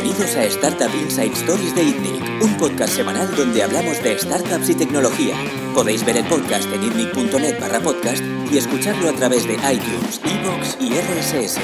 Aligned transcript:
Bienvenidos 0.00 0.36
a 0.36 0.44
Startup 0.44 0.94
Inside 0.94 1.32
Stories 1.32 1.74
de 1.74 1.82
ITNIC, 1.82 2.44
un 2.44 2.56
podcast 2.56 2.94
semanal 2.94 3.34
donde 3.34 3.64
hablamos 3.64 4.00
de 4.00 4.16
startups 4.16 4.70
y 4.70 4.76
tecnología. 4.76 5.34
Podéis 5.74 6.06
ver 6.06 6.18
el 6.18 6.24
podcast 6.26 6.72
en 6.72 6.84
itnic.net 6.84 7.58
barra 7.60 7.80
podcast 7.80 8.22
y 8.48 8.58
escucharlo 8.58 9.08
a 9.08 9.12
través 9.14 9.48
de 9.48 9.54
iTunes, 9.54 10.20
Evox 10.24 10.78
y 10.80 10.90
RSS. 10.90 11.58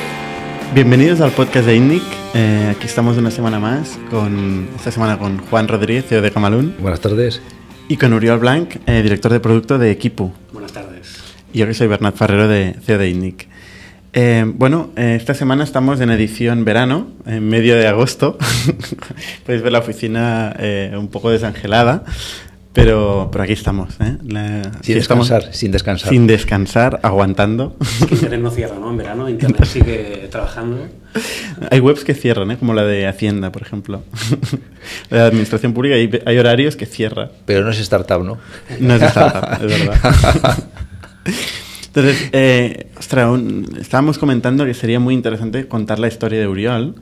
Bienvenidos 0.74 1.20
al 1.20 1.30
podcast 1.30 1.66
de 1.66 1.76
INNIC. 1.76 2.02
Eh, 2.34 2.72
aquí 2.76 2.86
estamos 2.86 3.16
una 3.18 3.30
semana 3.30 3.60
más, 3.60 3.96
con 4.10 4.68
esta 4.74 4.90
semana 4.90 5.16
con 5.16 5.38
Juan 5.38 5.68
Rodríguez, 5.68 6.06
CEO 6.08 6.20
de 6.20 6.32
Camalún. 6.32 6.74
Buenas 6.80 7.00
tardes. 7.00 7.40
Y 7.86 7.98
con 7.98 8.12
Uriol 8.14 8.40
Blanc, 8.40 8.78
eh, 8.86 9.00
director 9.04 9.30
de 9.30 9.38
producto 9.38 9.78
de 9.78 9.92
Equipo. 9.92 10.34
Buenas 10.52 10.72
tardes. 10.72 11.18
Y 11.52 11.60
yo 11.60 11.66
que 11.68 11.74
soy 11.74 11.86
Bernat 11.86 12.16
Ferrero, 12.16 12.48
de 12.48 12.74
CEO 12.84 12.98
de 12.98 13.10
INNIC. 13.10 13.53
Eh, 14.16 14.44
bueno, 14.46 14.90
eh, 14.96 15.16
esta 15.18 15.34
semana 15.34 15.64
estamos 15.64 16.00
en 16.00 16.10
edición 16.10 16.64
verano, 16.64 17.08
en 17.26 17.48
medio 17.48 17.74
de 17.76 17.88
agosto. 17.88 18.38
Podéis 19.46 19.62
ver 19.62 19.72
la 19.72 19.80
oficina 19.80 20.54
eh, 20.58 20.94
un 20.96 21.08
poco 21.08 21.30
desangelada, 21.30 22.04
pero, 22.72 23.28
pero 23.32 23.42
aquí 23.42 23.54
estamos. 23.54 23.94
¿eh? 24.00 24.16
La- 24.24 24.62
Sin 24.82 24.98
estamos 24.98 25.28
descansar, 25.28 25.52
sin 25.54 25.72
descansar. 25.72 26.10
Sin 26.10 26.26
descansar, 26.28 27.00
aguantando. 27.02 27.76
Es 27.80 28.06
que 28.06 28.14
Internet 28.14 28.40
no 28.40 28.50
cierra, 28.52 28.76
¿no? 28.78 28.90
En 28.90 28.96
verano 28.98 29.28
Internet 29.28 29.64
sigue 29.64 30.28
trabajando. 30.30 30.86
hay 31.72 31.80
webs 31.80 32.04
que 32.04 32.14
cierran, 32.14 32.52
¿eh? 32.52 32.56
como 32.56 32.72
la 32.72 32.84
de 32.84 33.08
Hacienda, 33.08 33.50
por 33.50 33.62
ejemplo. 33.62 34.04
la 35.10 35.18
de 35.18 35.24
Administración 35.24 35.72
Pública, 35.72 35.96
hay, 35.96 36.22
hay 36.24 36.38
horarios 36.38 36.76
que 36.76 36.86
cierra. 36.86 37.30
Pero 37.46 37.64
no 37.64 37.70
es 37.70 37.80
startup, 37.80 38.22
¿no? 38.22 38.38
No 38.78 38.94
es 38.94 39.02
startup, 39.02 39.64
es 39.66 39.86
verdad. 39.86 40.58
Entonces, 41.94 42.28
eh, 42.32 42.86
ostras, 42.98 43.30
un- 43.30 43.68
estábamos 43.80 44.18
comentando 44.18 44.64
que 44.64 44.74
sería 44.74 44.98
muy 44.98 45.14
interesante 45.14 45.68
contar 45.68 45.98
la 46.00 46.08
historia 46.08 46.40
de 46.40 46.48
Uriol, 46.48 46.96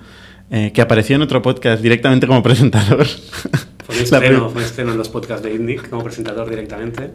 eh, 0.51 0.71
que 0.75 0.83
apareció 0.83 1.17
en 1.17 1.23
otro 1.23 1.41
podcast 1.41 1.83
directamente 1.83 2.27
como 2.27 2.43
presentador. 2.43 3.07
Fue 3.87 3.95
un 3.97 3.99
La 3.99 4.05
estreno, 4.05 4.39
pri- 4.47 4.53
fue 4.53 4.63
un 4.63 4.67
estreno 4.69 4.93
en 4.93 4.99
los 4.99 5.09
podcasts 5.09 5.43
de 5.43 5.55
Indic 5.55 5.89
como 5.89 6.05
presentador 6.05 6.49
directamente. 6.49 7.11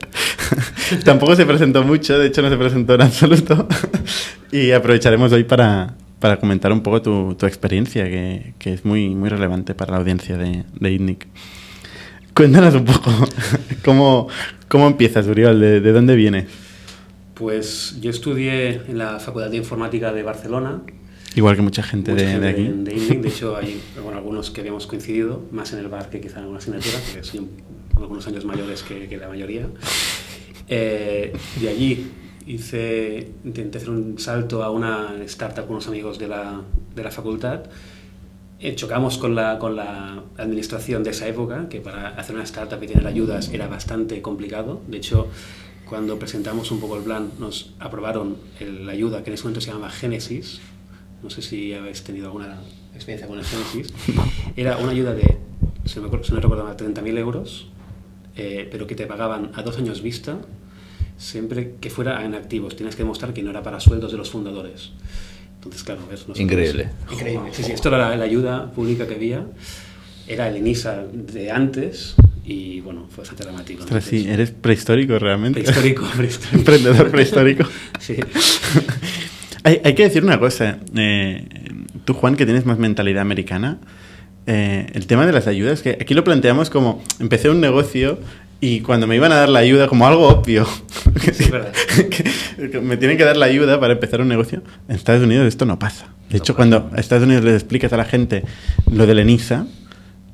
Tampoco 1.06 1.36
se 1.36 1.46
presentó 1.46 1.82
mucho, 1.84 2.20
de 2.20 2.28
hecho 2.28 2.42
no 2.42 2.50
se 2.50 2.58
presentó 2.58 2.96
en 2.96 3.02
absoluto. 3.04 3.68
y 4.52 4.72
aprovecharemos 4.72 5.32
hoy 5.32 5.44
para, 5.46 5.96
para 6.20 6.38
comentar 6.42 6.72
un 6.74 6.82
poco 6.82 7.02
tu, 7.02 7.36
tu 7.36 7.46
experiencia, 7.46 8.04
que, 8.06 8.54
que 8.60 8.74
es 8.74 8.84
muy, 8.86 9.10
muy 9.16 9.30
relevante 9.30 9.76
para 9.76 9.92
la 9.94 9.98
audiencia 10.00 10.36
de, 10.38 10.66
de 10.80 10.92
ITNIC. 10.92 11.28
Cuéntanos 12.34 12.74
un 12.76 12.86
poco, 12.86 13.12
¿cómo, 13.86 14.28
cómo 14.68 14.88
empiezas, 14.88 15.26
Uriol? 15.28 15.60
¿De, 15.60 15.80
de 15.80 15.92
dónde 15.94 16.16
vienes? 16.16 16.46
Pues 17.38 17.98
yo 18.02 18.10
estudié 18.10 18.82
en 18.88 18.98
la 18.98 19.20
Facultad 19.20 19.50
de 19.52 19.58
Informática 19.58 20.12
de 20.12 20.24
Barcelona. 20.24 20.82
Igual 21.36 21.56
que 21.56 21.62
mucha 21.62 21.84
gente, 21.84 22.12
Mucha 22.12 22.24
de, 22.26 22.32
gente 22.32 22.46
de 22.46 22.52
aquí. 22.52 22.64
De, 22.64 22.70
Indic, 22.96 23.22
de 23.22 23.28
hecho 23.30 23.56
hay 23.62 23.80
bueno, 24.02 24.18
algunos 24.18 24.50
que 24.50 24.62
habíamos 24.62 24.88
coincidido, 24.88 25.44
más 25.52 25.72
en 25.74 25.80
el 25.80 25.88
bar 25.88 26.10
que 26.10 26.20
quizá 26.20 26.38
en 26.38 26.44
alguna 26.44 26.58
asignatura, 26.60 26.96
porque 27.06 27.24
soy 27.24 27.40
un- 27.42 27.50
algunos 27.96 28.26
años 28.28 28.44
mayores 28.46 28.82
que, 28.84 29.08
que 29.08 29.18
la 29.18 29.28
mayoría. 29.28 29.68
Eh, 30.68 31.34
de 31.62 31.70
allí 31.70 32.12
hice, 32.46 33.32
intenté 33.46 33.78
hacer 33.78 33.90
un 33.90 34.18
salto 34.20 34.64
a 34.64 34.72
una 34.72 35.14
startup 35.26 35.66
con 35.66 35.76
unos 35.76 35.88
amigos 35.88 36.18
de 36.20 36.28
la, 36.28 36.62
de 36.96 37.04
la 37.04 37.12
facultad. 37.12 37.62
Eh, 38.60 38.74
chocamos 38.76 39.18
con 39.20 39.36
la, 39.36 39.60
con 39.60 39.76
la 39.76 40.24
administración 40.38 41.04
de 41.04 41.12
esa 41.12 41.28
época, 41.28 41.70
que 41.70 41.82
para 41.82 42.10
hacer 42.10 42.34
una 42.36 42.44
startup 42.44 42.82
y 42.82 42.88
tener 42.88 43.06
ayudas 43.06 43.50
era 43.54 43.68
bastante 43.68 44.22
complicado. 44.24 44.82
De 44.88 44.98
hecho, 44.98 45.28
cuando 45.90 46.20
presentamos 46.20 46.72
un 46.72 46.80
poco 46.80 46.98
el 46.98 47.04
plan, 47.04 47.32
nos 47.40 47.74
aprobaron 47.80 48.38
la 48.60 48.92
ayuda 48.92 49.24
que 49.24 49.30
en 49.30 49.34
ese 49.36 49.44
momento 49.44 49.62
se 49.62 49.68
llamaba 49.72 49.90
Génesis. 49.90 50.60
No 51.24 51.30
sé 51.30 51.42
si 51.42 51.74
habéis 51.74 52.04
tenido 52.04 52.28
alguna 52.28 52.60
experiencia 52.94 53.28
con 53.28 53.40
el 53.40 53.46
Génesis. 53.46 53.94
Era 54.56 54.78
una 54.78 54.92
ayuda 54.92 55.14
de, 55.14 55.38
si 55.86 56.00
no, 56.00 56.10
si 56.24 56.34
no 56.34 56.40
recuerdo 56.40 56.64
mal, 56.64 56.76
30.000 56.78 57.18
euros, 57.18 57.68
eh, 58.36 58.68
pero 58.72 58.86
que 58.86 58.96
te 58.96 59.08
pagaban 59.08 59.52
a 59.56 59.64
dos 59.64 59.78
años 59.78 60.02
vista 60.02 60.38
siempre 61.18 61.76
que 61.82 61.90
fuera 61.90 62.24
en 62.26 62.36
activos. 62.36 62.76
Tienes 62.76 62.96
que 62.96 63.04
demostrar 63.04 63.34
que 63.34 63.42
no 63.42 63.50
era 63.50 63.64
para 63.64 63.80
sueldos 63.80 64.12
de 64.12 64.18
los 64.18 64.30
fundadores. 64.30 64.92
Entonces, 65.56 65.84
claro, 65.84 66.02
nosotros- 66.10 66.40
Increíble. 66.40 66.90
Increíble. 67.12 67.50
Sí, 67.54 67.64
sí, 67.64 67.72
esto 67.72 67.88
era 67.90 67.98
la, 68.10 68.16
la 68.16 68.24
ayuda 68.26 68.72
pública 68.72 69.08
que 69.08 69.16
había. 69.16 69.46
Era 70.28 70.48
el 70.50 70.58
ENISA 70.58 71.06
de 71.12 71.50
antes 71.52 72.16
y, 72.48 72.80
bueno, 72.82 73.06
fue 73.10 73.24
bastante 73.24 73.44
dramático. 73.44 73.84
Ostras, 73.84 74.04
sí, 74.06 74.26
eres 74.30 74.52
prehistórico 74.52 75.20
realmente. 75.20 75.62
Prehistórico, 75.62 76.06
prehistórico. 76.16 76.58
Emprendedor 76.58 77.12
prehistórico. 77.12 77.64
Sí. 78.00 78.16
hay, 79.64 79.82
hay 79.84 79.94
que 79.96 80.04
decir 80.04 80.24
una 80.24 80.40
cosa. 80.40 80.80
eh, 80.96 81.46
tú, 82.06 82.14
Juan, 82.14 82.36
que 82.36 82.46
tienes 82.46 82.66
más 82.66 82.78
mentalidad 82.80 83.22
americana, 83.22 83.80
eh, 84.46 84.88
el 84.94 85.08
tema 85.08 85.26
de 85.26 85.34
las 85.34 85.48
ayudas, 85.48 85.82
que 85.82 85.98
aquí 86.00 86.14
lo 86.14 86.24
planteamos 86.24 86.70
como, 86.70 87.04
empecé 87.20 87.50
un 87.50 87.60
negocio 87.60 88.20
y 88.62 88.80
cuando 88.80 89.06
me 89.08 89.16
iban 89.18 89.32
a 89.34 89.36
dar 89.36 89.50
la 89.50 89.60
ayuda, 89.60 89.88
como 89.88 90.08
algo 90.08 90.28
obvio, 90.30 90.66
Sí, 91.34 91.52
que 92.72 92.80
me 92.80 92.96
tienen 92.98 93.18
que 93.18 93.26
dar 93.26 93.36
la 93.38 93.46
ayuda 93.48 93.80
para 93.80 93.94
empezar 93.94 94.22
un 94.22 94.30
negocio, 94.30 94.64
en 94.88 94.96
Estados 94.96 95.22
Unidos 95.24 95.46
esto 95.48 95.66
no 95.66 95.78
pasa. 95.80 96.06
De 96.30 96.38
No 96.38 96.38
hecho, 96.38 96.54
pasa. 96.54 96.56
cuando 96.56 96.90
a 96.96 97.00
Estados 97.00 97.26
Unidos 97.26 97.44
les 97.44 97.56
explicas 97.56 97.92
a 97.94 97.98
la 97.98 98.06
gente 98.06 98.44
lo 98.90 99.06
del 99.06 99.20
ENISA, 99.20 99.68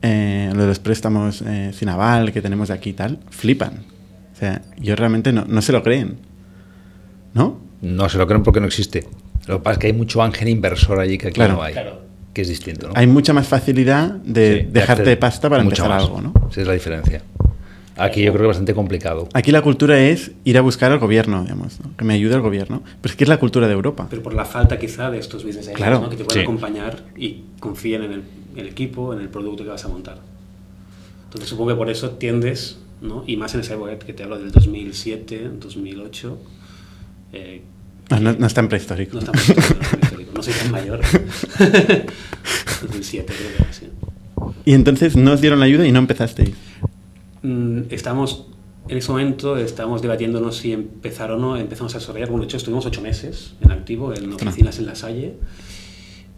eh, 0.03 0.51
lo 0.53 0.61
de 0.61 0.67
los 0.67 0.77
préstamos 0.79 1.41
eh, 1.41 1.71
sin 1.73 1.89
aval 1.89 2.31
que 2.31 2.41
tenemos 2.41 2.69
aquí 2.69 2.91
y 2.91 2.93
tal, 2.93 3.17
flipan. 3.31 3.85
O 4.33 4.35
sea, 4.35 4.61
yo 4.79 4.95
realmente 4.95 5.31
no, 5.33 5.45
no 5.47 5.61
se 5.63 5.71
lo 5.71 5.81
creen. 5.81 6.17
¿No? 7.33 7.59
No 7.81 8.09
se 8.09 8.17
lo 8.17 8.27
creen 8.27 8.43
porque 8.43 8.59
no 8.59 8.67
existe. 8.67 9.07
Lo 9.47 9.57
que 9.57 9.63
pasa 9.63 9.73
es 9.73 9.79
que 9.79 9.87
hay 9.87 9.93
mucho 9.93 10.21
ángel 10.21 10.47
inversor 10.49 10.99
allí 10.99 11.17
que 11.17 11.27
aquí 11.27 11.35
Claro. 11.35 11.55
no 11.55 11.63
hay. 11.63 11.73
Claro. 11.73 12.01
Que 12.33 12.41
es 12.41 12.47
distinto, 12.47 12.87
¿no? 12.87 12.93
Hay 12.95 13.05
mucha 13.07 13.33
más 13.33 13.47
facilidad 13.47 14.09
de 14.11 14.61
Sí, 14.65 14.67
dejarte 14.71 15.03
de 15.09 15.17
pasta 15.17 15.49
para 15.49 15.63
mucho 15.63 15.83
empezar 15.83 15.89
más. 15.89 16.03
algo, 16.03 16.21
¿no? 16.21 16.33
Esa 16.49 16.61
es 16.61 16.67
la 16.67 16.73
diferencia. 16.73 17.21
Aquí 17.95 18.23
yo 18.23 18.31
creo 18.31 18.41
que 18.41 18.45
es 18.45 18.47
bastante 18.47 18.73
complicado. 18.73 19.29
Aquí 19.33 19.51
la 19.51 19.61
cultura 19.61 19.99
es 19.99 20.31
ir 20.43 20.57
a 20.57 20.61
buscar 20.61 20.91
al 20.91 20.97
gobierno, 20.97 21.43
digamos, 21.43 21.79
¿no? 21.79 21.95
que 21.95 22.03
me 22.03 22.15
ayude 22.15 22.33
el 22.33 22.41
gobierno. 22.41 22.81
Pero 23.01 23.11
es 23.11 23.15
que 23.15 23.23
es 23.23 23.27
la 23.29 23.37
cultura 23.37 23.67
de 23.67 23.73
Europa. 23.73 24.07
Pero 24.09 24.23
por 24.23 24.33
la 24.33 24.45
falta 24.45 24.79
quizá 24.79 25.11
de 25.11 25.19
estos 25.19 25.43
business 25.43 25.67
angels, 25.67 25.77
Claro. 25.77 25.99
¿no? 26.01 26.09
que 26.09 26.15
te 26.15 26.23
pueden 26.23 26.41
Sí. 26.41 26.43
acompañar 26.43 27.03
y 27.15 27.43
confíen 27.59 28.01
en 28.03 28.11
el, 28.13 28.19
en 28.19 28.23
el 28.55 28.67
equipo, 28.67 29.13
en 29.13 29.19
el 29.21 29.29
producto 29.29 29.63
que 29.63 29.69
vas 29.69 29.83
a 29.85 29.87
montar. 29.87 30.19
Entonces 31.25 31.49
supongo 31.49 31.71
que 31.71 31.75
por 31.75 31.89
eso 31.89 32.11
tiendes, 32.11 32.77
¿no? 33.01 33.23
y 33.27 33.37
más 33.37 33.53
en 33.55 33.61
esa 33.61 33.73
época 33.73 33.97
que 33.99 34.13
te 34.13 34.23
hablo 34.23 34.37
del 34.39 34.51
2007, 34.51 35.51
2008, 35.59 36.37
eh, 37.33 37.61
No, 38.11 38.19
no, 38.19 38.33
no 38.33 38.45
es 38.47 38.53
tan 38.53 38.67
prehistórico. 38.69 39.13
no 39.13 39.19
estamos 39.19 39.49
en 39.49 39.55
el 39.57 39.99
histórico, 40.03 40.31
no 40.35 40.43
soy 40.43 40.53
tan 40.53 40.71
mayor. 40.71 41.01
2007 42.81 43.33
creo 43.35 43.49
que 43.49 43.63
era, 43.63 43.73
sí. 43.73 43.87
Y 44.65 44.73
entonces 44.73 45.15
no 45.15 45.31
os 45.33 45.41
dieron 45.41 45.59
la 45.59 45.65
ayuda 45.65 45.87
y 45.87 45.91
no 45.91 45.99
empezasteis. 45.99 46.51
Mm, 47.41 47.81
Estamos, 47.89 48.47
en 48.87 48.97
ese 48.97 49.11
momento, 49.11 49.57
estamos 49.57 50.01
debatiéndonos 50.01 50.57
si 50.57 50.71
empezar 50.73 51.31
o 51.31 51.37
no. 51.37 51.57
Empezamos 51.57 51.95
a 51.95 51.99
desarrollar, 51.99 52.29
bueno, 52.29 52.41
de 52.43 52.45
hecho 52.47 52.57
estuvimos 52.57 52.85
ocho 52.85 53.01
meses 53.01 53.55
en 53.61 53.71
activo, 53.71 54.13
en 54.13 54.31
oficinas 54.33 54.77
en 54.79 54.85
La 54.85 54.95
Salle. 54.95 55.33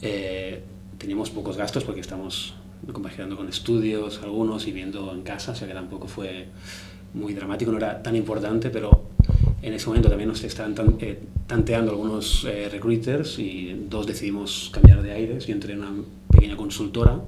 Eh, 0.01 0.63
teníamos 1.05 1.29
pocos 1.29 1.55
gastos 1.55 1.83
porque 1.83 2.01
estamos 2.01 2.55
compaginando 2.91 3.37
con 3.37 3.47
estudios, 3.47 4.19
algunos, 4.23 4.65
y 4.65 4.71
viendo 4.71 5.13
en 5.13 5.21
casa, 5.21 5.51
o 5.51 5.55
sea 5.55 5.67
que 5.67 5.73
tampoco 5.75 6.07
fue 6.07 6.47
muy 7.13 7.35
dramático, 7.35 7.71
no 7.71 7.77
era 7.77 8.01
tan 8.01 8.15
importante, 8.15 8.71
pero 8.71 9.03
en 9.61 9.71
ese 9.73 9.85
momento 9.85 10.09
también 10.09 10.29
nos 10.29 10.43
estaban 10.43 10.73
tan- 10.73 10.97
eh, 10.99 11.19
tanteando 11.45 11.91
algunos 11.91 12.43
eh, 12.45 12.69
recruiters 12.71 13.37
y 13.37 13.85
dos 13.87 14.07
decidimos 14.07 14.71
cambiar 14.73 15.03
de 15.03 15.11
aires. 15.11 15.45
Yo 15.45 15.53
entré 15.53 15.73
en 15.73 15.81
una 15.81 15.91
pequeña 16.31 16.57
consultora 16.57 17.21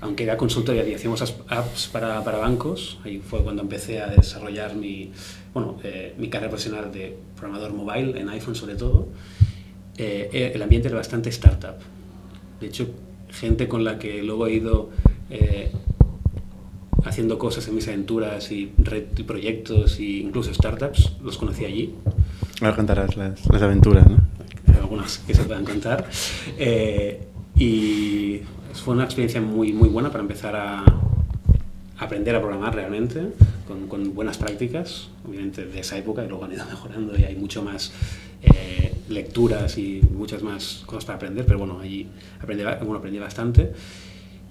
aunque 0.00 0.22
era 0.24 0.36
consultoría 0.36 0.86
y 0.88 0.94
hacíamos 0.94 1.22
apps 1.48 1.88
para, 1.92 2.22
para 2.24 2.38
bancos, 2.38 2.98
ahí 3.04 3.18
fue 3.18 3.42
cuando 3.42 3.62
empecé 3.62 4.00
a 4.00 4.08
desarrollar 4.08 4.74
mi, 4.76 5.10
bueno, 5.54 5.78
eh, 5.84 6.14
mi 6.18 6.28
carrera 6.28 6.50
profesional 6.50 6.90
de 6.92 7.16
programador 7.36 7.72
mobile, 7.72 8.18
en 8.20 8.28
iPhone 8.28 8.54
sobre 8.56 8.74
todo, 8.76 9.08
eh, 9.96 10.28
eh, 10.32 10.52
el 10.54 10.62
ambiente 10.62 10.86
era 10.88 10.96
bastante 10.96 11.30
startup. 11.30 11.76
De 12.62 12.68
hecho, 12.68 12.88
gente 13.30 13.68
con 13.68 13.84
la 13.84 13.98
que 13.98 14.22
luego 14.22 14.46
he 14.46 14.54
ido 14.54 14.90
eh, 15.30 15.70
haciendo 17.04 17.38
cosas 17.38 17.66
en 17.68 17.74
mis 17.74 17.88
aventuras 17.88 18.50
y, 18.52 18.72
red- 18.78 19.18
y 19.18 19.22
proyectos 19.24 19.98
e 19.98 20.04
incluso 20.22 20.52
startups, 20.54 21.12
los 21.22 21.36
conocí 21.38 21.64
allí 21.64 21.94
Ahora 22.60 22.76
contarás 22.76 23.16
las, 23.16 23.44
las 23.50 23.62
aventuras, 23.62 24.06
¿no? 24.08 24.18
algunas 24.80 25.18
que 25.18 25.34
se 25.34 25.42
puedan 25.42 25.64
contar. 25.64 26.08
Eh, 26.58 27.26
y 27.56 28.40
fue 28.72 28.94
una 28.94 29.04
experiencia 29.04 29.40
muy, 29.40 29.72
muy 29.72 29.88
buena 29.88 30.10
para 30.10 30.22
empezar 30.22 30.54
a 30.54 30.84
aprender 31.98 32.36
a 32.36 32.40
programar 32.40 32.74
realmente, 32.74 33.20
con, 33.66 33.88
con 33.88 34.14
buenas 34.14 34.38
prácticas, 34.38 35.08
obviamente 35.28 35.66
de 35.66 35.80
esa 35.80 35.98
época, 35.98 36.24
y 36.24 36.28
luego 36.28 36.44
han 36.44 36.52
ido 36.52 36.64
mejorando 36.66 37.18
y 37.18 37.24
hay 37.24 37.34
mucho 37.34 37.62
más 37.62 37.92
eh, 38.42 38.91
lecturas 39.08 39.78
y 39.78 40.00
muchas 40.12 40.42
más 40.42 40.82
cosas 40.86 41.04
para 41.04 41.16
aprender, 41.16 41.44
pero 41.44 41.58
bueno, 41.58 41.80
allí 41.80 42.06
aprendí, 42.40 42.64
bueno, 42.64 42.96
aprendí 42.96 43.18
bastante. 43.18 43.72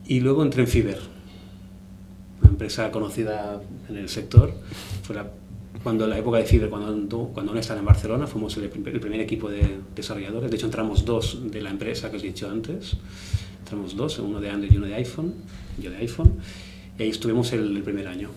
Y 0.07 0.19
luego 0.19 0.43
entré 0.43 0.63
en 0.63 0.67
Fiverr, 0.67 0.99
una 2.41 2.49
empresa 2.49 2.91
conocida 2.91 3.61
en 3.89 3.97
el 3.97 4.09
sector. 4.09 4.53
Fue 5.03 5.15
cuando 5.83 6.05
la 6.07 6.17
época 6.17 6.37
de 6.37 6.45
Fiverr, 6.45 6.69
cuando, 6.69 7.27
cuando 7.33 7.55
estaba 7.55 7.79
en 7.79 7.85
Barcelona, 7.85 8.27
fuimos 8.27 8.55
el, 8.57 8.69
prim- 8.69 8.87
el 8.87 8.99
primer 8.99 9.21
equipo 9.21 9.49
de 9.49 9.79
desarrolladores. 9.95 10.49
De 10.51 10.57
hecho, 10.57 10.65
entramos 10.67 11.05
dos 11.05 11.39
de 11.51 11.61
la 11.61 11.69
empresa 11.69 12.11
que 12.11 12.17
os 12.17 12.23
he 12.23 12.27
dicho 12.27 12.49
antes. 12.49 12.97
Tenemos 13.67 13.95
dos, 13.95 14.19
uno 14.19 14.41
de 14.41 14.49
Android 14.49 14.71
y 14.71 14.77
uno 14.77 14.87
de 14.87 14.95
iPhone, 14.95 15.33
yo 15.81 15.89
de 15.89 15.97
iPhone, 15.97 16.33
y 16.99 17.03
ahí 17.03 17.09
estuvimos 17.09 17.53
el 17.53 17.81
primer 17.83 18.07
año 18.07 18.29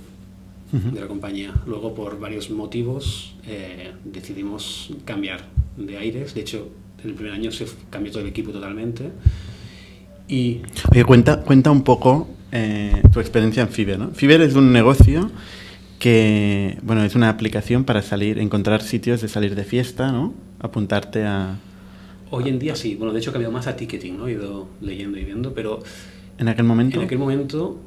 de 0.75 1.01
la 1.01 1.07
compañía. 1.07 1.55
Luego, 1.67 1.95
por 1.95 2.19
varios 2.19 2.51
motivos, 2.51 3.35
eh, 3.47 3.93
decidimos 4.05 4.91
cambiar 5.05 5.47
de 5.77 5.97
aires. 5.99 6.35
De 6.35 6.41
hecho, 6.41 6.69
en 7.03 7.11
el 7.11 7.15
primer 7.15 7.33
año 7.33 7.53
se 7.53 7.67
cambió 7.91 8.11
todo 8.11 8.23
el 8.23 8.29
equipo 8.29 8.51
totalmente. 8.51 9.11
Y 10.27 10.63
Oye, 10.91 11.05
cuenta, 11.05 11.43
cuenta 11.43 11.71
un 11.71 11.83
poco 11.83 12.29
eh, 12.51 13.03
tu 13.13 13.21
experiencia 13.21 13.63
en 13.63 13.69
Fiverr, 13.69 13.99
¿no? 13.99 14.11
Fiverr 14.11 14.43
es 14.43 14.55
un 14.55 14.73
negocio 14.73 15.31
que, 15.99 16.79
bueno, 16.83 17.05
es 17.05 17.15
una 17.15 17.29
aplicación 17.29 17.85
para 17.85 18.03
salir, 18.03 18.39
encontrar 18.39 18.83
sitios 18.83 19.21
de 19.21 19.29
salir 19.29 19.55
de 19.55 19.65
fiesta, 19.65 20.13
¿no? 20.13 20.35
Apuntarte 20.61 21.25
a... 21.25 21.57
hoy 22.31 22.49
en 22.49 22.59
día 22.59 22.75
sí, 22.75 22.95
bueno, 22.97 23.13
de 23.13 23.21
hecho 23.21 23.31
ha 23.31 23.33
cambiado 23.33 23.53
más 23.53 23.67
a 23.67 23.77
ticketing, 23.77 24.19
¿no? 24.19 24.29
He 24.29 24.33
ido 24.33 24.69
leyendo 24.81 25.19
y 25.19 25.25
viendo, 25.25 25.55
pero 25.55 25.83
En 26.39 26.49
aquel 26.49 26.65
momento... 26.65 26.99
En 26.99 27.07
aquel 27.07 27.19
momento 27.19 27.79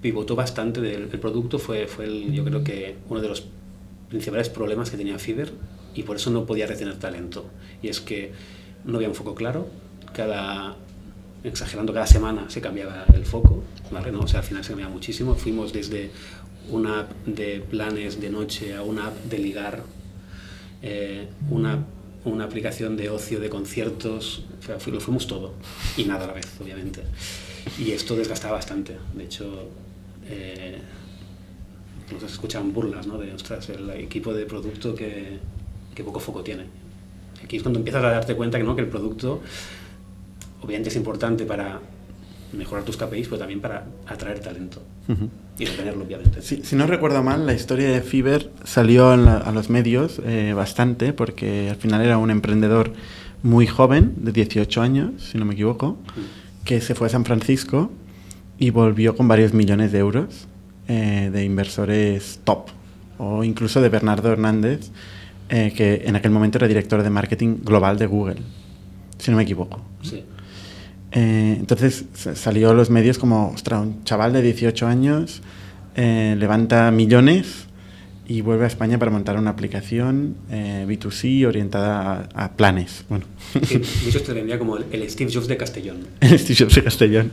pivotó 0.00 0.34
bastante 0.36 0.80
del 0.80 1.08
el 1.12 1.18
producto, 1.20 1.58
fue, 1.58 1.86
fue 1.86 2.06
el, 2.06 2.32
yo 2.32 2.44
creo 2.44 2.64
que 2.64 2.96
uno 3.08 3.20
de 3.20 3.28
los 3.28 3.44
principales 4.08 4.48
problemas 4.48 4.90
que 4.90 4.96
tenía 4.96 5.18
Fiverr 5.18 5.52
y 5.94 6.02
por 6.04 6.16
eso 6.16 6.30
no 6.30 6.46
podía 6.46 6.66
retener 6.66 6.98
talento. 6.98 7.46
Y 7.82 7.88
es 7.88 8.00
que 8.00 8.32
no 8.84 8.96
había 8.96 9.08
un 9.08 9.14
foco 9.14 9.34
claro, 9.34 9.68
cada, 10.12 10.76
exagerando, 11.44 11.92
cada 11.92 12.06
semana 12.06 12.48
se 12.48 12.60
cambiaba 12.60 13.04
el 13.14 13.24
foco, 13.26 13.62
¿vale? 13.90 14.10
¿No? 14.10 14.20
O 14.20 14.26
sea, 14.28 14.40
al 14.40 14.46
final 14.46 14.64
se 14.64 14.70
cambiaba 14.70 14.92
muchísimo. 14.92 15.34
Fuimos 15.34 15.72
desde 15.72 16.10
una 16.70 17.00
app 17.00 17.12
de 17.26 17.60
planes 17.60 18.20
de 18.20 18.30
noche 18.30 18.74
a 18.74 18.82
una 18.82 19.08
app 19.08 19.16
de 19.24 19.38
ligar, 19.38 19.82
eh, 20.82 21.28
una, 21.50 21.84
una 22.24 22.44
aplicación 22.44 22.96
de 22.96 23.10
ocio, 23.10 23.38
de 23.40 23.48
conciertos, 23.50 24.44
o 24.60 24.62
sea, 24.64 24.78
fu- 24.80 24.90
lo 24.90 25.00
fuimos 25.00 25.26
todo 25.26 25.54
y 25.96 26.04
nada 26.04 26.24
a 26.24 26.28
la 26.28 26.32
vez, 26.34 26.46
obviamente. 26.60 27.02
Y 27.78 27.90
esto 27.92 28.16
desgastaba 28.16 28.54
bastante. 28.54 28.96
De 29.14 29.24
hecho, 29.24 29.68
eh, 30.30 30.78
nos 32.12 32.22
escuchaban 32.22 32.72
burlas, 32.72 33.06
¿no? 33.06 33.18
De, 33.18 33.32
ostras, 33.32 33.68
el 33.70 33.88
equipo 33.90 34.32
de 34.34 34.46
producto 34.46 34.94
que, 34.94 35.38
que 35.94 36.02
poco 36.04 36.20
foco 36.20 36.42
tiene. 36.42 36.64
Aquí 37.44 37.56
es 37.56 37.62
cuando 37.62 37.78
empiezas 37.78 38.04
a 38.04 38.10
darte 38.10 38.34
cuenta 38.34 38.58
que, 38.58 38.64
¿no? 38.64 38.74
que 38.74 38.82
el 38.82 38.88
producto 38.88 39.40
obviamente 40.62 40.88
es 40.90 40.96
importante 40.96 41.44
para 41.44 41.80
mejorar 42.52 42.84
tus 42.84 42.96
KPIs, 42.96 43.28
pero 43.28 43.38
también 43.38 43.60
para 43.60 43.86
atraer 44.06 44.40
talento 44.40 44.82
Ujú. 45.08 45.28
y 45.58 45.64
retenerlo, 45.66 46.04
obviamente. 46.04 46.42
Si, 46.42 46.64
si 46.64 46.74
no 46.76 46.86
recuerdo 46.86 47.22
mal, 47.22 47.46
la 47.46 47.54
historia 47.54 47.88
de 47.90 48.00
Fiverr 48.02 48.50
salió 48.64 49.16
la- 49.16 49.38
a 49.38 49.52
los 49.52 49.70
medios 49.70 50.20
eh, 50.24 50.52
bastante 50.54 51.12
porque 51.12 51.70
al 51.70 51.76
final 51.76 52.02
era 52.02 52.18
un 52.18 52.30
emprendedor 52.30 52.92
muy 53.42 53.66
joven, 53.66 54.14
de 54.16 54.32
18 54.32 54.82
años, 54.82 55.12
si 55.30 55.38
no 55.38 55.44
me 55.44 55.54
equivoco, 55.54 55.96
que 56.64 56.80
se 56.80 56.94
fue 56.94 57.06
a 57.06 57.10
San 57.10 57.24
Francisco 57.24 57.90
y 58.60 58.70
volvió 58.70 59.16
con 59.16 59.26
varios 59.26 59.52
millones 59.54 59.90
de 59.90 59.98
euros 59.98 60.46
eh, 60.86 61.30
de 61.32 61.44
inversores 61.44 62.38
top, 62.44 62.68
o 63.18 63.42
incluso 63.42 63.80
de 63.80 63.88
Bernardo 63.88 64.30
Hernández, 64.30 64.90
eh, 65.48 65.72
que 65.76 66.02
en 66.04 66.14
aquel 66.14 66.30
momento 66.30 66.58
era 66.58 66.68
director 66.68 67.02
de 67.02 67.10
marketing 67.10 67.56
global 67.64 67.98
de 67.98 68.06
Google, 68.06 68.36
si 69.18 69.30
no 69.32 69.36
me 69.38 69.42
equivoco. 69.42 69.80
Sí. 70.02 70.22
Eh, 71.12 71.56
entonces 71.58 72.04
sa- 72.14 72.36
salió 72.36 72.70
a 72.70 72.74
los 72.74 72.88
medios 72.90 73.18
como, 73.18 73.48
ostras, 73.50 73.80
un 73.80 74.04
chaval 74.04 74.32
de 74.32 74.42
18 74.42 74.86
años 74.86 75.42
levanta 75.96 76.90
millones 76.90 77.66
y 78.30 78.42
vuelve 78.42 78.62
a 78.62 78.68
España 78.68 78.96
para 78.96 79.10
montar 79.10 79.36
una 79.36 79.50
aplicación 79.50 80.36
eh, 80.52 80.86
B2C 80.88 81.48
orientada 81.48 82.28
a, 82.32 82.44
a 82.44 82.52
planes. 82.52 83.04
Bueno, 83.08 83.24
Sí, 83.64 83.78
de 83.78 84.08
hecho, 84.08 84.22
te 84.22 84.32
vendría 84.32 84.56
como 84.56 84.76
el, 84.76 84.84
el 84.92 85.10
Steve 85.10 85.32
Jobs 85.34 85.48
de 85.48 85.56
Castellón. 85.56 85.96
el 86.20 86.38
Steve 86.38 86.56
Jobs 86.60 86.76
de 86.76 86.84
Castellón. 86.84 87.32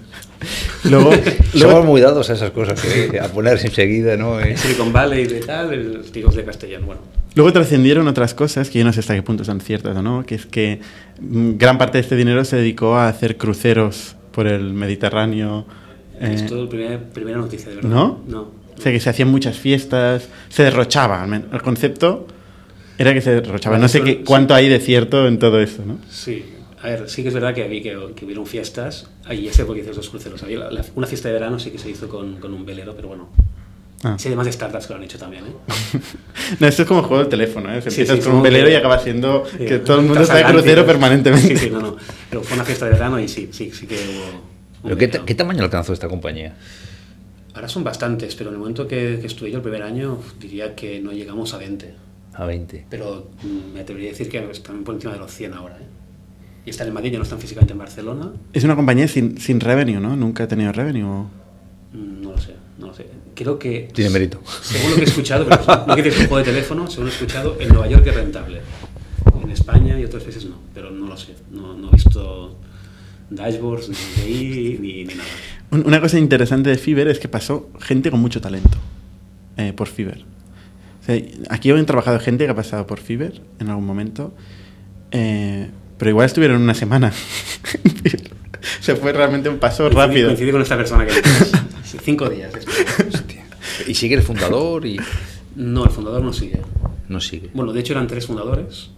Luego, 0.86 1.12
Somos 1.52 1.54
luego 1.54 1.84
muy 1.84 2.02
dados 2.02 2.32
a 2.32 2.34
esas 2.34 2.50
cosas, 2.50 2.82
que 2.82 3.20
a 3.20 3.28
ponerse 3.28 3.68
enseguida, 3.68 4.18
¿no? 4.18 4.40
Eh, 4.40 4.58
Silicon 4.58 4.92
Valley 4.92 5.28
de 5.28 5.42
tal, 5.42 5.72
el 5.72 6.04
Steve 6.04 6.26
Jobs 6.26 6.36
de 6.36 6.46
Castellón. 6.46 6.88
Bueno, 6.88 7.02
Luego 7.36 7.54
trascendieron 7.54 8.08
otras 8.08 8.34
cosas 8.34 8.72
que 8.72 8.80
yo 8.80 8.86
no 8.86 8.92
sé 8.92 9.02
hasta 9.02 9.14
qué 9.14 9.22
punto 9.22 9.44
son 9.46 9.62
ciertas 9.62 9.96
o 9.96 10.02
no, 10.02 10.26
que 10.26 10.34
es 10.34 10.48
que 10.48 10.80
mm, 11.22 11.58
gran 11.60 11.78
parte 11.78 12.00
de 12.00 12.02
este 12.02 12.16
dinero 12.16 12.44
se 12.44 12.56
dedicó 12.56 12.96
a 12.96 13.08
hacer 13.08 13.38
cruceros 13.38 14.16
por 14.32 14.48
el 14.48 14.74
Mediterráneo. 14.74 15.68
eh, 16.20 16.32
es 16.34 16.48
todo 16.48 16.64
el 16.64 16.70
primer, 16.70 17.04
primera 17.10 17.38
noticia, 17.38 17.70
de 17.70 17.76
verdad. 17.76 17.90
¿No? 17.92 18.24
No. 18.28 18.67
O 18.78 18.82
sea, 18.82 18.92
que 18.92 19.00
se 19.00 19.10
hacían 19.10 19.30
muchas 19.30 19.58
fiestas, 19.58 20.28
se 20.50 20.64
derrochaba. 20.64 21.26
El 21.52 21.62
concepto 21.62 22.28
era 22.98 23.14
que 23.14 23.22
se 23.22 23.32
derrochaba. 23.42 23.78
No 23.78 23.88
sé 23.88 24.02
qué, 24.04 24.24
cuánto 24.24 24.54
hay 24.54 24.70
de 24.70 24.80
cierto 24.80 25.28
en 25.28 25.40
todo 25.40 25.60
eso, 25.60 25.84
¿no? 25.86 25.98
Sí, 26.10 26.46
a 26.82 26.88
ver, 26.88 27.10
sí 27.10 27.22
que 27.24 27.30
es 27.30 27.34
verdad 27.34 27.54
que 27.56 27.68
vi 27.68 27.82
que, 27.82 27.98
que 28.16 28.26
hubieron 28.26 28.46
fiestas, 28.46 29.08
ahí 29.26 29.44
ya 29.46 29.54
sé 29.54 29.66
por 29.66 29.76
qué 29.76 29.82
dices 29.82 29.98
los 29.98 30.10
cruceros. 30.10 30.42
Había 30.44 30.60
la- 30.60 30.72
la- 30.72 30.86
una 30.96 31.08
fiesta 31.08 31.28
de 31.30 31.34
verano 31.34 31.58
sí 31.60 31.72
que 31.72 31.80
se 31.80 31.90
hizo 31.90 32.08
con, 32.08 32.40
con 32.40 32.54
un 32.54 32.66
velero, 32.66 32.96
pero 32.96 33.08
bueno. 33.10 33.30
Ah. 34.04 34.16
Sí, 34.20 34.28
además 34.28 34.46
de 34.46 34.52
startups 34.52 34.86
que 34.86 34.94
lo 34.94 34.98
han 35.00 35.06
hecho 35.06 35.18
también, 35.18 35.44
¿eh? 35.46 36.00
No, 36.60 36.68
esto 36.68 36.84
es 36.84 36.88
como 36.88 37.02
juego 37.02 37.24
del 37.24 37.30
teléfono, 37.30 37.74
¿eh? 37.74 37.82
Se 37.82 37.90
Sí, 37.90 38.02
empiezas 38.02 38.24
sí, 38.24 38.30
con 38.30 38.38
un 38.38 38.44
velero 38.44 38.68
que- 38.68 38.74
y 38.74 38.76
acaba 38.76 39.00
siendo 39.00 39.44
Sí, 39.52 39.66
que 39.66 39.80
todo 39.80 40.00
el 40.00 40.06
mundo 40.06 40.22
está 40.22 40.36
de 40.38 40.44
crucero 40.44 40.86
permanentemente. 40.86 41.58
Sí, 41.58 41.66
sí, 41.66 41.70
no, 41.72 41.82
no. 41.82 41.98
Pero 42.30 42.44
fue 42.44 42.56
una 42.56 42.64
fiesta 42.64 42.86
de 42.86 42.92
verano 42.92 43.20
y 43.20 43.28
sí, 43.28 43.50
sí, 43.52 43.72
sí 43.72 43.88
que 43.88 43.96
hubo. 43.96 44.44
¿Pero 44.84 44.98
qué, 44.98 45.10
qué 45.26 45.34
tamaño 45.34 45.64
alcanzó 45.64 45.94
esta 45.94 46.08
compañía? 46.08 46.54
Ahora 47.58 47.68
son 47.70 47.84
bastantes, 47.84 48.36
pero 48.36 48.52
en 48.52 48.54
el 48.54 48.60
momento 48.60 48.88
que, 48.88 49.18
que 49.20 49.26
estuve 49.26 49.50
yo 49.50 49.58
el 49.58 49.64
primer 49.64 49.82
año, 49.82 50.20
diría 50.40 50.76
que 50.76 51.00
no 51.02 51.12
llegamos 51.12 51.56
a 51.56 51.58
20. 51.58 51.92
A 52.36 52.46
20. 52.46 52.86
Pero 52.88 53.32
mm, 53.42 53.74
me 53.74 53.80
atrevería 53.80 54.10
a 54.10 54.14
decir 54.14 54.30
que 54.30 54.38
están 54.52 54.84
por 54.84 54.94
encima 54.94 55.14
de 55.14 55.20
los 55.20 55.32
100 55.34 55.54
ahora, 55.56 55.76
¿eh? 55.78 55.86
Y 56.68 56.70
están 56.70 56.88
en 56.88 56.94
Madrid, 56.94 57.14
ya 57.14 57.18
no 57.18 57.24
están 57.24 57.40
físicamente 57.40 57.74
en 57.74 57.80
Barcelona. 57.80 58.32
Es 58.54 58.64
una 58.64 58.76
compañía 58.76 59.08
sin, 59.08 59.40
sin 59.40 59.60
revenue, 59.60 60.00
¿no? 60.00 60.16
Nunca 60.16 60.44
ha 60.44 60.48
tenido 60.48 60.72
revenue. 60.72 61.04
o- 61.04 61.30
Mm, 61.94 62.22
No 62.22 62.32
lo 62.34 62.38
sé, 62.38 62.54
no 62.78 62.88
lo 62.88 62.94
sé. 62.94 63.08
Creo 63.34 63.58
que. 63.58 63.90
Tiene 63.92 64.12
mérito. 64.12 64.40
Según 64.62 64.92
lo 64.92 64.96
que 64.98 65.02
he 65.02 65.06
escuchado, 65.06 65.48
pero 65.50 65.64
no 65.88 65.94
quiere 65.96 66.10
decir 66.12 66.24
un 66.26 66.28
juego 66.30 66.46
de 66.46 66.52
teléfono, 66.52 66.88
según 66.92 67.08
he 67.08 67.12
escuchado, 67.12 67.58
en 67.60 67.70
Nueva 67.70 67.88
York 67.88 68.06
es 68.06 68.14
rentable. 68.16 68.62
En 69.42 69.50
España 69.50 70.00
y 70.00 70.04
otras 70.06 70.24
veces 70.26 70.46
no, 70.46 70.58
pero 70.76 70.92
no 70.92 71.08
lo 71.08 71.18
sé. 71.18 71.34
No, 71.50 71.74
no 71.76 71.88
he 71.90 71.92
visto 71.96 72.56
dashboards, 73.30 73.90
ni 73.90 73.96
DI, 74.26 74.78
ni, 74.80 74.94
ni 75.06 75.14
nada. 75.16 75.30
Un- 75.72 75.86
Una 75.86 76.00
cosa 76.02 76.18
interesante 76.18 76.70
de 76.70 76.78
Fiverr 76.78 77.10
es 77.10 77.20
que 77.20 77.28
pasó 77.28 77.70
gente 77.80 78.10
con 78.12 78.20
mucho 78.22 78.40
talento 78.42 78.78
eh, 79.58 79.74
por 79.74 79.88
Fiverr. 79.88 80.22
O 81.02 81.06
sea, 81.06 81.22
aquí 81.50 81.70
han 81.72 81.86
trabajado 81.86 82.20
gente 82.20 82.46
que 82.46 82.52
ha 82.52 82.56
pasado 82.56 82.86
por 82.88 83.00
Fiverr 83.00 83.42
en 83.60 83.70
algún 83.70 83.86
momento, 83.86 84.34
eh, 85.12 85.70
pero 85.98 86.10
igual 86.12 86.26
estuvieron 86.26 86.62
una 86.62 86.74
semana. 86.74 87.12
Se 88.82 88.96
fue 88.96 89.14
realmente 89.14 89.50
un 89.50 89.58
paso 89.60 89.90
rápido. 89.90 90.28
Coincidí 90.28 90.52
con 90.52 90.62
esta 90.62 90.76
persona 90.78 91.06
que 91.06 91.14
Cinco 92.04 92.30
días. 92.30 92.52
Hostia. 93.14 93.46
Y 93.88 93.94
sigue 93.94 94.16
el 94.16 94.22
fundador 94.24 94.86
y 94.86 95.00
No, 95.56 95.84
el 95.86 95.90
fundador 95.92 96.22
no 96.24 96.34
sigue. 96.34 96.62
no 97.08 97.20
sigue. 97.22 97.50
Bueno, 97.54 97.72
de 97.74 97.80
hecho 97.80 97.94
eran 97.94 98.08
tres 98.08 98.26
fundadores. 98.26 98.90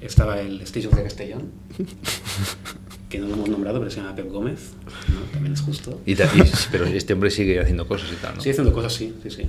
Estaba 0.00 0.40
el 0.40 0.60
Stage 0.62 0.88
of 0.88 0.94
de 0.94 1.02
Castellón, 1.04 1.50
que 3.12 3.18
no 3.20 3.28
lo 3.28 3.34
hemos 3.34 3.48
nombrado, 3.50 3.78
pero 3.78 3.90
se 3.90 3.98
llama 4.00 4.14
Pep 4.16 4.28
Gómez, 4.30 4.72
¿no? 5.12 5.20
también 5.32 5.52
es 5.52 5.60
justo. 5.60 6.00
Y 6.06 6.14
ta- 6.16 6.30
y- 6.34 6.42
pero 6.72 6.86
este 6.86 7.12
hombre 7.12 7.30
sigue 7.30 7.60
haciendo 7.60 7.86
cosas 7.86 8.10
y 8.10 8.16
tal, 8.16 8.34
¿no? 8.36 8.40
Sigue 8.40 8.52
haciendo 8.52 8.72
cosas, 8.72 8.94
sí, 8.94 9.12
sí, 9.22 9.30
sí. 9.30 9.42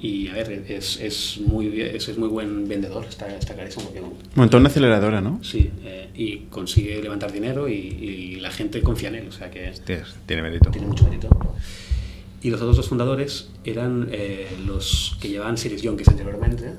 Y 0.00 0.28
a 0.28 0.34
ver, 0.34 0.64
es, 0.68 1.00
es, 1.00 1.40
muy, 1.46 1.80
es, 1.80 2.08
es 2.08 2.18
muy 2.18 2.28
buen 2.28 2.68
vendedor, 2.68 3.06
está, 3.08 3.26
está 3.36 3.54
clarísimo. 3.54 3.86
Porque, 3.86 4.02
Montó 4.34 4.58
una 4.58 4.68
aceleradora, 4.68 5.20
¿no? 5.22 5.40
sí, 5.42 5.70
eh, 5.82 6.10
y 6.14 6.36
consigue 6.50 7.00
levantar 7.02 7.32
dinero 7.32 7.68
y, 7.68 7.72
y 7.72 8.36
la 8.36 8.50
gente 8.50 8.82
confía 8.82 9.08
en 9.08 9.14
él, 9.16 9.28
o 9.28 9.32
sea 9.32 9.50
que 9.50 9.70
Hostias, 9.70 10.14
tiene 10.26 10.42
mérito. 10.42 10.70
tiene 10.70 10.86
mucho 10.86 11.04
mérito. 11.04 11.28
Y 12.42 12.50
los 12.50 12.60
otros 12.60 12.76
dos 12.76 12.88
fundadores 12.88 13.48
eran 13.64 14.08
eh, 14.12 14.46
los 14.66 15.16
que 15.20 15.28
llevaban 15.30 15.56
Series 15.56 15.80
Yonkis 15.82 16.08
anteriormente. 16.08 16.72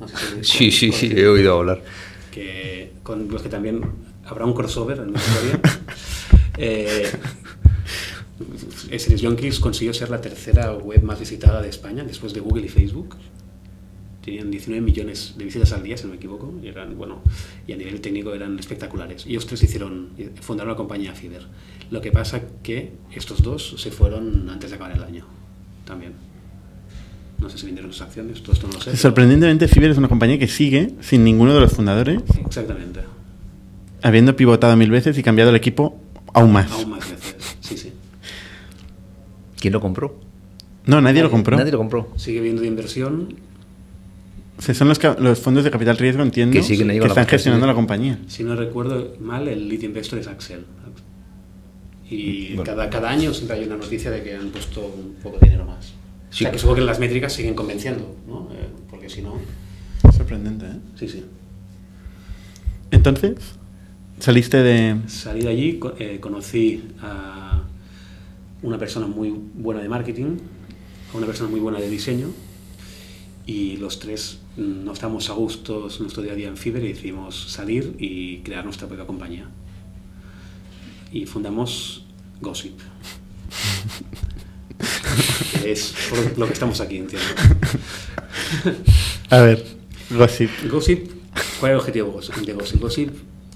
No 0.00 0.08
sé 0.08 0.16
si 0.42 0.70
Sí, 0.70 0.70
sí, 0.70 0.92
sí, 0.92 1.12
he 1.14 1.28
oído 1.28 1.58
hablar. 1.58 1.82
que 2.32 2.92
con 3.02 3.28
los 3.28 3.42
que 3.42 3.50
también 3.50 3.82
habrá 4.30 4.44
un 4.46 4.54
crossover 4.54 4.98
en 4.98 5.12
la 5.12 5.18
historia. 5.18 5.60
eh, 6.58 7.10
Series 8.98 9.20
Yonkis 9.20 9.60
consiguió 9.60 9.92
ser 9.92 10.10
la 10.10 10.20
tercera 10.20 10.72
web 10.72 11.02
más 11.02 11.18
visitada 11.18 11.60
de 11.60 11.68
España 11.68 12.04
después 12.04 12.32
de 12.32 12.40
Google 12.40 12.66
y 12.66 12.68
Facebook. 12.68 13.16
Tenían 14.24 14.50
19 14.50 14.82
millones 14.82 15.34
de 15.36 15.44
visitas 15.44 15.72
al 15.72 15.82
día, 15.82 15.96
si 15.96 16.04
no 16.04 16.10
me 16.10 16.16
equivoco, 16.16 16.52
y, 16.62 16.68
eran, 16.68 16.96
bueno, 16.96 17.22
y 17.66 17.72
a 17.72 17.76
nivel 17.76 18.00
técnico 18.00 18.34
eran 18.34 18.58
espectaculares. 18.58 19.26
Ellos 19.26 19.46
tres 19.46 19.62
hicieron, 19.62 20.10
fundaron 20.42 20.70
la 20.70 20.76
compañía 20.76 21.14
Fiverr. 21.14 21.46
Lo 21.90 22.00
que 22.00 22.12
pasa 22.12 22.42
que 22.62 22.92
estos 23.12 23.42
dos 23.42 23.76
se 23.78 23.90
fueron 23.90 24.48
antes 24.50 24.70
de 24.70 24.76
acabar 24.76 24.94
el 24.94 25.02
año, 25.02 25.24
también. 25.86 26.12
No 27.38 27.48
sé 27.48 27.56
si 27.56 27.64
vendieron 27.64 27.90
sus 27.92 28.02
acciones, 28.02 28.42
todo 28.42 28.52
esto 28.52 28.68
no 28.68 28.74
lo 28.74 28.80
sé. 28.82 28.94
Sorprendentemente, 28.94 29.66
Fiverr 29.66 29.92
es 29.92 29.98
una 29.98 30.08
compañía 30.08 30.38
que 30.38 30.48
sigue 30.48 30.90
sin 31.00 31.24
ninguno 31.24 31.54
de 31.54 31.60
los 31.60 31.72
fundadores, 31.72 32.20
Exactamente. 32.44 33.00
Habiendo 34.02 34.36
pivotado 34.36 34.76
mil 34.76 34.90
veces 34.90 35.16
y 35.18 35.22
cambiado 35.22 35.50
el 35.50 35.56
equipo 35.56 35.98
aún 36.32 36.52
más. 36.52 36.70
Aún 36.72 36.90
más 36.90 37.10
veces, 37.10 37.34
sí, 37.60 37.76
sí. 37.76 37.92
¿Quién 39.58 39.72
lo 39.72 39.80
compró? 39.80 40.18
No, 40.86 41.00
nadie 41.00 41.22
lo 41.22 41.30
compró. 41.30 41.56
Nadie 41.56 41.72
lo 41.72 41.78
compró. 41.78 42.12
Sigue 42.16 42.40
viendo 42.40 42.62
de 42.62 42.68
inversión. 42.68 43.34
O 44.58 44.62
sea, 44.62 44.74
son 44.74 44.88
los, 44.88 44.98
los 45.18 45.38
fondos 45.40 45.64
de 45.64 45.70
capital 45.70 45.96
riesgo, 45.96 46.22
entiendo, 46.22 46.52
Que 46.54 46.62
siguen 46.62 46.90
ahí 46.90 46.98
la 47.00 47.06
están 47.06 47.26
gestionando 47.26 47.64
sí. 47.66 47.68
la 47.68 47.74
compañía. 47.74 48.18
Si 48.26 48.44
no 48.44 48.54
recuerdo 48.56 49.14
mal, 49.20 49.48
el 49.48 49.68
lead 49.68 49.82
investor 49.82 50.18
es 50.18 50.26
Axel. 50.26 50.64
Y 52.10 52.48
Bueno. 52.48 52.64
cada, 52.64 52.90
cada 52.90 53.08
año 53.10 53.32
siempre 53.32 53.56
hay 53.58 53.64
una 53.64 53.76
noticia 53.76 54.10
de 54.10 54.22
que 54.22 54.34
han 54.34 54.48
puesto 54.50 54.80
un 54.84 55.14
poco 55.22 55.38
de 55.38 55.46
dinero 55.48 55.64
más. 55.64 55.94
O 56.30 56.32
sea, 56.32 56.48
Sí. 56.48 56.52
que 56.52 56.58
supongo 56.58 56.76
que 56.76 56.82
las 56.82 56.98
métricas 56.98 57.32
siguen 57.32 57.54
convenciendo, 57.54 58.16
¿no? 58.26 58.48
Eh, 58.52 58.66
porque 58.90 59.08
si 59.08 59.22
no... 59.22 59.34
Sorprendente, 60.16 60.66
¿eh? 60.66 60.78
Sí, 60.98 61.08
sí. 61.08 61.24
Entonces, 62.90 63.34
saliste 64.20 64.58
de... 64.58 65.00
Salí 65.08 65.40
de 65.40 65.48
allí, 65.48 65.80
eh, 65.98 66.18
conocí 66.20 66.84
a 67.00 67.62
una 68.62 68.78
persona 68.78 69.06
muy 69.06 69.30
buena 69.30 69.80
de 69.80 69.88
marketing, 69.88 70.36
a 71.12 71.16
una 71.16 71.26
persona 71.26 71.48
muy 71.48 71.60
buena 71.60 71.80
de 71.80 71.88
diseño 71.88 72.28
y 73.46 73.78
los 73.78 73.98
tres 73.98 74.40
no 74.56 74.92
estábamos 74.92 75.30
a 75.30 75.32
gusto 75.32 75.88
en 75.90 76.02
nuestro 76.02 76.22
día 76.22 76.32
a 76.32 76.36
día 76.36 76.48
en 76.48 76.56
Fiverr 76.56 76.84
y 76.84 76.88
decidimos 76.88 77.50
salir 77.50 77.96
y 77.98 78.38
crear 78.38 78.64
nuestra 78.64 78.86
propia 78.86 79.06
compañía. 79.06 79.48
Y 81.12 81.24
fundamos 81.26 82.04
Gossip. 82.40 82.78
que 85.62 85.72
es 85.72 85.94
por 86.08 86.38
lo 86.38 86.46
que 86.46 86.52
estamos 86.52 86.80
aquí, 86.80 86.98
entiendo. 86.98 87.26
A 89.30 89.38
ver, 89.38 89.64
Gossip. 90.10 90.50
Gossip, 90.70 91.10
¿cuál 91.58 91.70
era 91.70 91.78
el 91.78 91.80
objetivo 91.80 92.06
de 92.44 92.52
Gossip? 92.52 92.80
Gossip, 92.80 93.10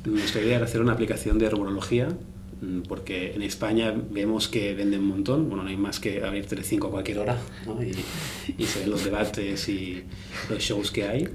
nuestra 0.05 0.43
idea 0.43 0.57
era 0.57 0.65
hacer 0.65 0.81
una 0.81 0.93
aplicación 0.93 1.39
de 1.39 1.49
rumorología, 1.51 2.09
mm, 2.61 2.83
porque 2.83 3.35
en 3.35 3.43
España 3.43 3.95
vemos 4.11 4.49
que 4.49 4.75
venden 4.75 5.01
un 5.01 5.09
montón, 5.09 5.49
bueno, 5.49 5.65
no 5.65 5.71
hay 5.71 5.77
más 5.77 6.01
que 6.01 6.23
abrir 6.23 6.47
Telecinco 6.47 6.89
a 6.89 6.91
cualquier 6.91 7.19
hora, 7.19 7.39
¿no? 7.67 7.83
y, 7.83 7.95
y 8.59 8.67
se 8.67 8.81
ven 8.81 8.91
los 8.91 9.05
debates 9.05 9.69
y 9.69 10.05
los 10.51 10.59
shows 10.59 10.91
que 10.91 11.05
hay. 11.05 11.29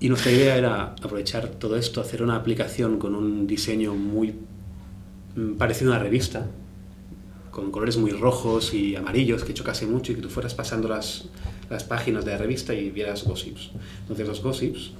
Y 0.00 0.08
nuestra 0.08 0.32
idea 0.32 0.56
era 0.56 0.82
aprovechar 0.84 1.48
todo 1.48 1.76
esto, 1.76 2.00
hacer 2.00 2.22
una 2.22 2.36
aplicación 2.36 2.98
con 2.98 3.14
un 3.14 3.46
diseño 3.46 3.94
muy 3.94 4.34
mm, 5.36 5.56
parecido 5.56 5.92
a 5.92 5.96
una 5.96 6.02
revista, 6.02 6.46
con 7.50 7.70
colores 7.70 7.96
muy 7.96 8.12
rojos 8.12 8.72
y 8.72 8.96
amarillos 8.96 9.44
que 9.44 9.52
chocase 9.52 9.86
mucho 9.86 10.12
y 10.12 10.14
que 10.14 10.22
tú 10.22 10.30
fueras 10.30 10.54
pasando 10.54 10.88
las, 10.88 11.28
las 11.68 11.84
páginas 11.84 12.24
de 12.24 12.32
la 12.32 12.38
revista 12.38 12.72
y 12.72 12.90
vieras 12.90 13.24
gossips. 13.24 13.72
Entonces 14.02 14.26
los 14.26 14.42
gossips, 14.42 14.92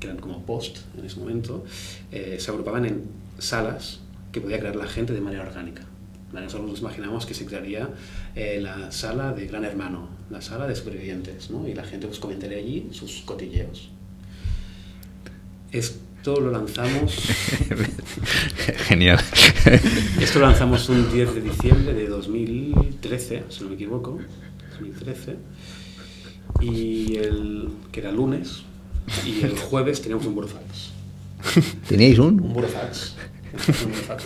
que 0.00 0.06
eran 0.06 0.18
como 0.18 0.44
post 0.44 0.78
en 0.96 1.04
ese 1.04 1.18
momento, 1.18 1.64
eh, 2.12 2.36
se 2.38 2.50
agrupaban 2.50 2.84
en 2.84 3.04
salas 3.38 4.00
que 4.32 4.40
podía 4.40 4.58
crear 4.58 4.76
la 4.76 4.86
gente 4.86 5.12
de 5.12 5.20
manera 5.20 5.42
orgánica. 5.44 5.82
Nosotros 6.32 6.70
nos 6.70 6.80
imaginamos 6.80 7.24
que 7.24 7.32
se 7.32 7.46
crearía 7.46 7.88
eh, 8.34 8.60
la 8.60 8.92
sala 8.92 9.32
de 9.32 9.46
Gran 9.46 9.64
Hermano, 9.64 10.08
la 10.30 10.42
sala 10.42 10.66
de 10.66 10.76
supervivientes, 10.76 11.50
¿no? 11.50 11.66
y 11.66 11.74
la 11.74 11.84
gente 11.84 12.06
pues, 12.06 12.18
comentaría 12.18 12.58
allí 12.58 12.88
sus 12.92 13.22
cotilleos. 13.22 13.90
Esto 15.72 16.40
lo 16.40 16.50
lanzamos 16.50 17.14
Genial. 18.88 19.18
Esto 20.20 20.40
lo 20.40 20.46
lanzamos 20.46 20.88
un 20.88 21.10
10 21.12 21.34
de 21.34 21.40
diciembre 21.40 21.94
de 21.94 22.08
2013, 22.08 23.44
si 23.48 23.62
no 23.62 23.70
me 23.70 23.74
equivoco. 23.74 24.18
2013. 24.72 25.36
Y 26.60 27.16
el, 27.16 27.68
que 27.92 28.00
era 28.00 28.12
lunes. 28.12 28.64
Y 29.26 29.42
el 29.44 29.56
jueves 29.58 30.00
teníamos 30.02 30.26
un 30.26 30.34
burofax. 30.34 30.90
¿Teníais 31.88 32.18
Un 32.18 32.40
un? 32.40 32.52
burofax. 32.52 33.14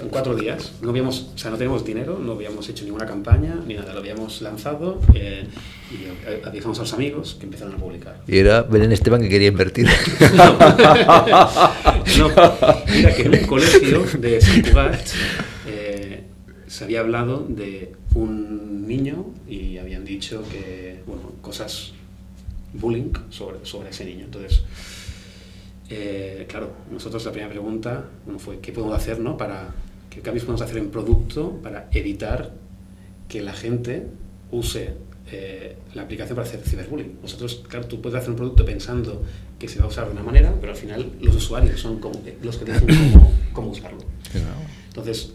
En 0.02 0.08
cuatro 0.08 0.34
días. 0.34 0.72
No 0.82 0.90
habíamos, 0.90 1.30
o 1.34 1.38
sea, 1.38 1.50
no 1.50 1.56
teníamos 1.56 1.84
dinero, 1.84 2.18
no 2.18 2.32
habíamos 2.32 2.68
hecho 2.68 2.84
ninguna 2.84 3.06
campaña, 3.06 3.54
ni 3.66 3.74
nada. 3.74 3.92
Lo 3.92 4.00
habíamos 4.00 4.42
lanzado 4.42 5.00
eh, 5.14 5.46
y 5.90 6.46
avisamos 6.46 6.78
a 6.78 6.82
los 6.82 6.92
amigos 6.92 7.36
que 7.38 7.46
empezaron 7.46 7.74
a 7.74 7.76
publicar. 7.78 8.20
Y 8.26 8.38
era 8.38 8.62
Belén 8.62 8.92
Esteban 8.92 9.22
que 9.22 9.28
quería 9.28 9.48
invertir. 9.48 9.88
No, 12.18 12.28
mira 12.92 13.14
que 13.14 13.22
en 13.22 13.34
un 13.34 13.46
colegio 13.46 14.04
de 14.18 14.38
Cugat 14.68 15.08
eh, 15.66 16.24
se 16.66 16.84
había 16.84 17.00
hablado 17.00 17.46
de 17.48 17.92
un 18.14 18.86
niño 18.86 19.26
y 19.48 19.78
habían 19.78 20.04
dicho 20.04 20.42
que, 20.50 21.00
bueno, 21.06 21.32
cosas 21.40 21.92
bullying 22.74 23.12
sobre, 23.30 23.64
sobre 23.64 23.90
ese 23.90 24.04
niño. 24.04 24.24
Entonces, 24.24 24.62
eh, 25.90 26.46
claro, 26.48 26.72
nosotros 26.90 27.24
la 27.24 27.32
primera 27.32 27.50
pregunta 27.50 28.06
bueno, 28.24 28.38
fue 28.38 28.60
qué 28.60 28.72
podemos 28.72 28.96
hacer, 28.96 29.20
¿no? 29.20 29.36
Para 29.36 29.74
qué 30.10 30.20
cambios 30.20 30.44
podemos 30.44 30.62
hacer 30.62 30.78
en 30.78 30.90
producto 30.90 31.60
para 31.62 31.88
evitar 31.92 32.54
que 33.28 33.42
la 33.42 33.52
gente 33.52 34.06
use 34.50 34.94
eh, 35.30 35.76
la 35.94 36.02
aplicación 36.02 36.36
para 36.36 36.48
hacer 36.48 36.60
ciberbullying. 36.60 37.18
Nosotros, 37.22 37.64
claro, 37.68 37.86
tú 37.86 38.00
puedes 38.00 38.18
hacer 38.18 38.30
un 38.30 38.36
producto 38.36 38.64
pensando 38.64 39.22
que 39.58 39.68
se 39.68 39.78
va 39.78 39.86
a 39.86 39.88
usar 39.88 40.06
de 40.06 40.12
una 40.12 40.22
manera, 40.22 40.54
pero 40.60 40.72
al 40.72 40.78
final 40.78 41.12
los 41.20 41.36
usuarios 41.36 41.80
son 41.80 41.98
como, 41.98 42.20
los 42.42 42.56
que 42.56 42.64
dicen 42.64 42.86
cómo, 43.12 43.32
cómo 43.52 43.70
usarlo. 43.70 44.00
Entonces, 44.88 45.32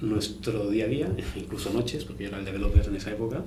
nuestro 0.00 0.70
día 0.70 0.84
a 0.84 0.88
día, 0.88 1.08
incluso 1.36 1.72
noches, 1.72 2.04
porque 2.04 2.24
yo 2.24 2.28
era 2.28 2.38
el 2.38 2.44
developer 2.44 2.86
en 2.86 2.96
esa 2.96 3.10
época, 3.10 3.42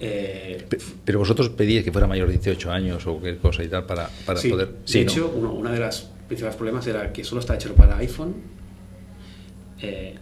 eh, 0.00 0.64
Pe- 0.68 0.78
Pero 1.04 1.18
vosotros 1.18 1.48
pedíais 1.50 1.84
que 1.84 1.92
fuera 1.92 2.06
mayor 2.06 2.28
de 2.28 2.34
18 2.34 2.70
años 2.70 3.06
o 3.06 3.20
qué 3.20 3.36
cosa 3.38 3.62
y 3.64 3.68
tal 3.68 3.84
para, 3.86 4.08
para 4.26 4.38
sí, 4.40 4.48
poder. 4.48 4.68
de 4.68 5.04
¿no? 5.04 5.10
hecho, 5.10 5.32
uno, 5.34 5.52
una 5.52 5.72
de 5.72 5.80
las 5.80 6.08
principales 6.28 6.56
problemas 6.56 6.86
era 6.86 7.12
que 7.12 7.24
solo 7.24 7.40
está 7.40 7.54
hecho 7.54 7.74
para 7.74 7.96
iPhone 7.98 8.34
eh, 9.80 10.14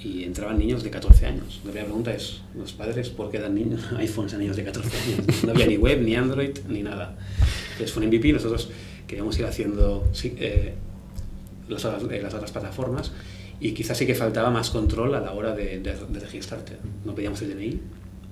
y 0.00 0.22
entraban 0.24 0.58
niños 0.58 0.82
de 0.82 0.90
14 0.90 1.26
años. 1.26 1.56
La 1.64 1.70
primera 1.70 1.84
pregunta 1.86 2.12
es, 2.12 2.40
¿los 2.56 2.72
padres 2.72 3.08
por 3.10 3.30
qué 3.30 3.38
dan 3.40 3.54
niños, 3.54 3.82
iPhones 3.98 4.34
a 4.34 4.38
niños 4.38 4.56
de 4.56 4.64
14 4.64 4.96
años? 4.96 5.44
No 5.44 5.50
había 5.52 5.66
ni 5.66 5.76
web, 5.76 6.00
ni 6.02 6.14
Android, 6.14 6.56
ni 6.68 6.82
nada. 6.82 7.16
Entonces 7.72 7.92
fue 7.92 8.02
un 8.04 8.08
MVP, 8.08 8.32
nosotros 8.32 8.70
queríamos 9.06 9.38
ir 9.38 9.46
haciendo 9.46 10.06
sí, 10.12 10.34
eh, 10.38 10.74
las, 11.68 11.84
otras, 11.84 12.02
eh, 12.10 12.20
las 12.22 12.34
otras 12.34 12.52
plataformas 12.52 13.12
y 13.60 13.72
quizás 13.72 13.98
sí 13.98 14.06
que 14.06 14.14
faltaba 14.14 14.50
más 14.50 14.70
control 14.70 15.14
a 15.14 15.20
la 15.20 15.32
hora 15.32 15.54
de, 15.54 15.80
de- 15.80 15.94
de 16.08 16.20
registrarte. 16.20 16.74
No 17.04 17.14
pedíamos 17.14 17.42
el 17.42 17.50
DNI, 17.56 17.80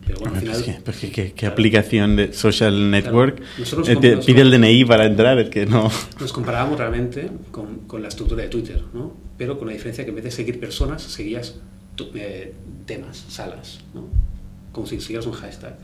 pero 0.06 0.20
bueno, 0.20 0.36
al 0.36 0.42
Hombre, 0.42 0.54
final... 0.54 0.62
pues 0.62 0.76
que- 0.76 0.82
pues 0.82 0.96
que- 1.00 1.10
¿Qué 1.10 1.32
Claro. 1.32 1.52
aplicación 1.52 2.16
de 2.16 2.32
social 2.32 2.90
network 2.90 3.42
Nosotros 3.58 3.88
eh, 3.88 3.96
te 3.96 4.16
pide 4.18 4.40
el 4.42 4.50
DNI 4.52 4.84
para 4.84 5.04
entrar? 5.04 5.38
Es 5.40 5.50
que 5.50 5.66
no. 5.66 5.90
Nos 6.20 6.32
comparábamos 6.32 6.78
realmente 6.78 7.28
con, 7.50 7.80
con 7.86 8.00
la 8.02 8.08
estructura 8.08 8.42
de 8.42 8.48
Twitter, 8.48 8.82
¿no? 8.94 9.14
pero 9.36 9.58
con 9.58 9.66
la 9.68 9.74
diferencia 9.74 10.04
que 10.04 10.10
en 10.10 10.16
vez 10.16 10.24
de 10.24 10.30
seguir 10.30 10.58
personas, 10.60 11.02
seguías 11.02 11.56
tu- 11.96 12.10
eh, 12.14 12.54
temas, 12.86 13.24
salas, 13.28 13.80
¿no? 13.94 14.06
como 14.72 14.86
si 14.86 15.00
siguieras 15.00 15.26
un 15.26 15.32
hashtag. 15.32 15.76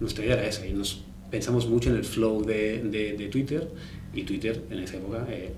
Nuestra 0.00 0.24
idea 0.24 0.34
era 0.34 0.46
esa 0.46 0.66
y 0.66 0.72
nos 0.72 1.04
pensamos 1.30 1.66
mucho 1.68 1.90
en 1.90 1.96
el 1.96 2.04
flow 2.04 2.44
de, 2.44 2.82
de- 2.82 3.12
de 3.14 3.28
Twitter 3.28 3.68
y 4.12 4.22
Twitter 4.24 4.62
en 4.70 4.80
esa 4.80 4.96
época 4.96 5.26
eh, 5.30 5.52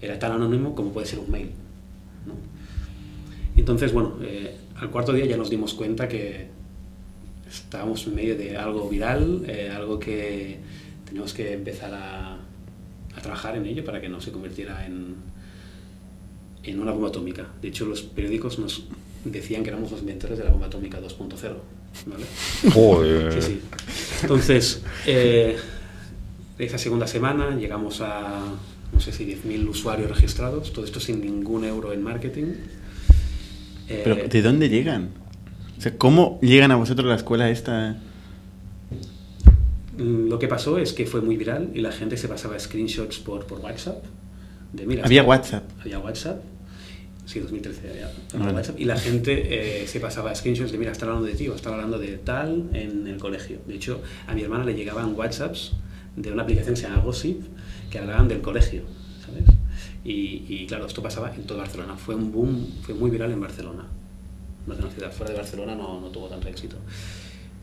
era 0.00 0.18
tan 0.18 0.32
anónimo 0.32 0.74
como 0.74 0.90
puede 0.92 1.06
ser 1.06 1.18
un 1.18 1.30
mail. 1.30 1.50
¿no? 2.26 2.34
Entonces, 3.56 3.92
bueno, 3.92 4.16
eh, 4.22 4.54
al 4.76 4.90
cuarto 4.90 5.12
día 5.12 5.24
ya 5.26 5.36
nos 5.36 5.50
dimos 5.50 5.74
cuenta 5.74 6.08
que 6.08 6.48
estábamos 7.50 8.06
en 8.06 8.14
medio 8.14 8.36
de 8.36 8.56
algo 8.56 8.88
viral, 8.88 9.44
eh, 9.46 9.70
algo 9.74 9.98
que 9.98 10.58
teníamos 11.04 11.32
que 11.32 11.52
empezar 11.52 11.92
a, 11.94 12.34
a 12.34 13.20
trabajar 13.20 13.56
en 13.56 13.66
ello 13.66 13.84
para 13.84 14.00
que 14.00 14.08
no 14.08 14.20
se 14.20 14.32
convirtiera 14.32 14.86
en, 14.86 15.14
en 16.62 16.80
una 16.80 16.92
bomba 16.92 17.08
atómica. 17.08 17.46
De 17.62 17.68
hecho, 17.68 17.86
los 17.86 18.02
periódicos 18.02 18.58
nos 18.58 18.84
decían 19.24 19.62
que 19.62 19.70
éramos 19.70 19.90
los 19.90 20.00
inventores 20.00 20.38
de 20.38 20.44
la 20.44 20.50
bomba 20.50 20.66
atómica 20.66 21.00
2.0. 21.00 21.56
¿vale? 22.06 22.26
Joder. 22.72 23.42
Sí, 23.42 23.48
sí. 23.48 23.60
Entonces, 24.22 24.82
eh, 25.06 25.56
esa 26.58 26.78
segunda 26.78 27.06
semana 27.06 27.56
llegamos 27.56 28.00
a, 28.00 28.40
no 28.92 29.00
sé 29.00 29.12
si 29.12 29.24
10.000 29.24 29.68
usuarios 29.68 30.10
registrados, 30.10 30.72
todo 30.72 30.84
esto 30.84 31.00
sin 31.00 31.20
ningún 31.20 31.64
euro 31.64 31.92
en 31.92 32.02
marketing. 32.02 32.54
Eh, 33.88 34.00
Pero 34.04 34.28
¿de 34.28 34.42
dónde 34.42 34.68
llegan? 34.68 35.10
O 35.78 35.80
sea, 35.80 35.96
¿cómo 35.98 36.38
llegan 36.40 36.70
a 36.70 36.76
vosotros 36.76 37.06
la 37.06 37.16
escuela 37.16 37.50
esta? 37.50 37.96
Mm, 39.98 40.28
Lo 40.28 40.38
que 40.38 40.48
pasó 40.48 40.78
es 40.78 40.92
que 40.92 41.06
fue 41.06 41.20
muy 41.20 41.36
viral 41.36 41.70
y 41.74 41.80
la 41.80 41.92
gente 41.92 42.16
se 42.16 42.28
pasaba 42.28 42.58
screenshots 42.58 43.18
por, 43.18 43.46
por 43.46 43.60
WhatsApp. 43.60 44.04
De, 44.72 44.86
mira, 44.86 45.04
Había 45.04 45.22
WhatsApp. 45.22 45.64
Había 45.80 45.98
WhatsApp. 45.98 46.42
Sí, 47.24 47.40
2013 47.40 47.90
había, 47.90 48.06
había 48.32 48.38
Vale. 48.38 48.52
WhatsApp. 48.52 48.78
Y 48.80 48.84
la 48.84 48.96
gente 48.96 49.82
eh, 49.82 49.86
se 49.86 49.98
pasaba 50.00 50.34
screenshots 50.34 50.70
de, 50.72 50.78
mira, 50.78 50.92
está 50.92 51.06
hablando 51.06 51.26
de 51.26 51.34
ti 51.34 51.48
o 51.48 51.54
está 51.54 51.70
hablando 51.70 51.98
de 51.98 52.18
tal 52.18 52.70
en 52.72 53.06
el 53.06 53.18
colegio. 53.18 53.58
De 53.66 53.74
hecho, 53.74 54.00
a 54.26 54.34
mi 54.34 54.42
hermana 54.42 54.64
le 54.64 54.74
llegaban 54.74 55.14
WhatsApps 55.14 55.72
de 56.14 56.32
una 56.32 56.42
aplicación 56.42 56.74
que 56.74 56.80
se 56.80 56.88
llama 56.88 57.02
Gossip 57.02 57.42
que 57.90 57.98
hablaban 57.98 58.28
del 58.28 58.40
colegio, 58.40 58.82
¿sabes? 59.24 59.44
Y, 60.04 60.44
y, 60.48 60.66
claro, 60.66 60.86
esto 60.86 61.02
pasaba 61.02 61.34
en 61.34 61.42
toda 61.44 61.60
Barcelona. 61.60 61.96
Fue 61.96 62.14
un 62.14 62.30
boom, 62.30 62.66
fue 62.82 62.94
muy 62.94 63.10
viral 63.10 63.32
en 63.32 63.40
Barcelona. 63.40 63.86
Una 64.66 64.90
ciudad 64.90 65.12
fuera 65.12 65.32
de 65.32 65.38
Barcelona, 65.38 65.74
no, 65.74 66.00
no 66.00 66.08
tuvo 66.08 66.28
tanto 66.28 66.48
éxito. 66.48 66.76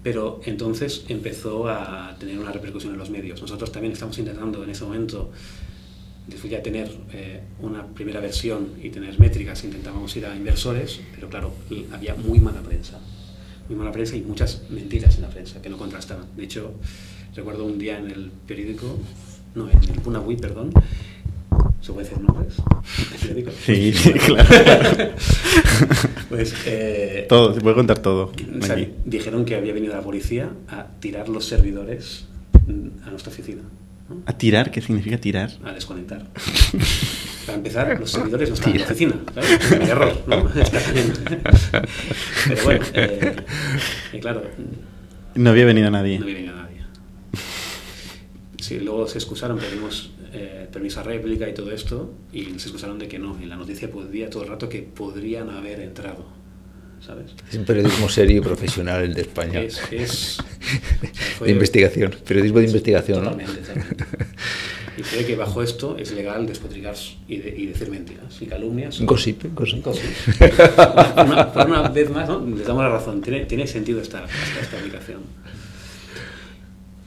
Pero 0.04 0.42
entonces 0.44 1.06
empezó 1.08 1.70
a 1.70 2.16
tener 2.20 2.38
una 2.38 2.52
repercusión 2.52 2.94
en 2.94 3.00
los 3.00 3.10
medios. 3.10 3.42
Nosotros 3.42 3.72
también 3.72 3.94
estamos 3.94 4.18
intentando 4.18 4.62
en 4.64 4.70
ese 4.70 4.84
momento, 4.84 5.32
después 6.28 6.52
ya 6.52 6.62
tener 6.62 6.92
eh, 7.14 7.42
una 7.62 7.86
primera 7.88 8.20
versión 8.20 8.74
y 8.82 8.90
tener 8.90 9.18
métricas, 9.18 9.64
intentábamos 9.64 10.14
ir 10.18 10.26
a 10.26 10.36
inversores, 10.36 11.00
pero 11.16 11.30
claro, 11.30 11.54
había 11.94 12.16
muy 12.16 12.40
mala 12.40 12.62
prensa. 12.62 13.00
Muy 13.70 13.78
mala 13.78 13.94
prensa 13.94 14.18
y 14.18 14.22
muchas 14.22 14.64
mentiras 14.70 15.16
en 15.16 15.22
la 15.22 15.30
prensa 15.30 15.62
que 15.62 15.70
no 15.70 15.78
contrastaban. 15.78 16.26
De 16.36 16.44
hecho, 16.44 16.74
recuerdo 17.34 17.64
un 17.64 17.80
día 17.80 17.98
en 17.98 18.12
el 18.12 18.30
periódico, 18.46 19.00
no, 19.56 19.70
en 19.70 19.78
el 19.78 20.02
Punahui, 20.02 20.36
perdón, 20.36 20.74
¿se 21.80 21.94
puede 21.94 22.10
decir 22.10 22.22
nombres? 22.22 22.56
¿El 23.14 23.20
periódico? 23.20 23.52
Sí, 23.66 23.94
sí, 23.94 24.12
claro. 24.26 25.14
Pues 26.34 26.54
eh, 26.66 27.26
Todo, 27.30 27.54
se 27.54 27.62
puede 27.62 27.76
contar 27.76 28.00
todo. 28.00 28.32
o 28.60 28.66
sea, 28.66 28.74
aquí. 28.76 28.90
dijeron 29.06 29.46
que 29.46 29.56
había 29.56 29.72
venido 29.72 29.94
la 29.94 30.02
policía 30.02 30.50
a 30.68 30.88
tirar 31.00 31.30
los 31.30 31.46
servidores 31.46 32.26
mm, 32.66 33.06
a 33.08 33.12
nuestra 33.12 33.32
oficina, 33.32 33.62
¿no? 34.10 34.24
¿A 34.26 34.34
tirar? 34.36 34.72
¿Qué 34.72 34.82
significa 34.82 35.18
tirar? 35.20 35.52
a 35.64 35.74
desconectar. 35.74 36.26
Para 37.46 37.58
empezar, 37.58 38.00
los 38.00 38.10
servidores 38.10 38.50
no 38.50 38.56
estaban 38.56 38.74
en 38.76 38.82
la 38.82 38.88
oficina, 38.88 39.16
¿sabes? 39.36 39.72
Error, 39.90 40.24
¿no? 40.26 40.50
Pero 42.48 42.64
bueno, 42.64 42.86
eh, 42.94 43.36
y 44.14 44.20
claro, 44.20 44.42
No 45.36 45.50
había 45.52 45.66
venido 45.66 45.92
nadie. 45.92 46.18
no 46.20 46.26
viene 46.26 46.48
nadie. 46.48 46.82
Sí, 48.60 48.80
luego 48.80 49.08
se 49.08 49.18
excusaron, 49.20 49.60
pedimos 49.60 50.12
eh, 50.34 50.68
permiso 50.72 51.00
a 51.00 51.04
réplica 51.04 51.48
y 51.48 51.54
todo 51.54 51.72
esto, 51.72 52.12
y 52.32 52.44
se 52.46 52.52
excusaron 52.68 52.98
de 53.00 53.08
que 53.08 53.20
no, 53.20 53.38
en 53.40 53.50
la 53.50 53.56
noticia 53.56 53.90
podía 53.90 54.30
todo 54.30 54.44
el 54.44 54.50
rato 54.50 54.68
que 54.70 54.82
podrían 54.82 55.50
haber 55.50 55.80
entrado, 55.82 56.26
¿sabes? 57.06 57.32
Es 57.52 57.58
un 57.58 57.66
periodismo 57.66 58.10
serio 58.10 58.38
y 58.38 58.42
profesional 58.42 59.04
el 59.04 59.14
de 59.14 59.22
España. 59.22 59.62
Es, 59.62 59.82
es- 59.92 60.40
o 60.40 61.38
sea, 61.38 61.46
de 61.46 61.52
investigación, 61.52 62.16
periodismo 62.26 62.60
de 62.60 62.66
investigación, 62.66 63.24
¿no? 63.24 63.32
Totalmente. 63.32 64.06
Y 64.96 65.02
cree 65.02 65.26
que 65.26 65.36
bajo 65.36 65.64
esto 65.64 65.98
es 65.98 66.12
legal 66.12 66.46
despotricar 66.46 66.94
y, 67.28 67.38
de- 67.38 67.50
y 67.58 67.66
decir 67.66 67.90
mentiras 67.90 68.40
y 68.42 68.46
calumnias. 68.46 69.02
Gossip, 69.02 69.44
gossip. 69.56 69.84
Gossip. 69.84 70.04
Por 70.38 71.26
una, 71.26 71.52
por 71.52 71.66
una 71.68 71.90
vez 71.90 72.10
más, 72.12 72.30
¿no? 72.30 72.46
les 72.46 72.66
damos 72.68 72.84
la 72.84 72.90
razón. 72.90 73.22
Tiene, 73.22 73.46
tiene 73.46 73.66
sentido 73.66 74.00
esta, 74.02 74.24
esta, 74.26 74.62
esta 74.62 74.78
aplicación. 74.78 75.22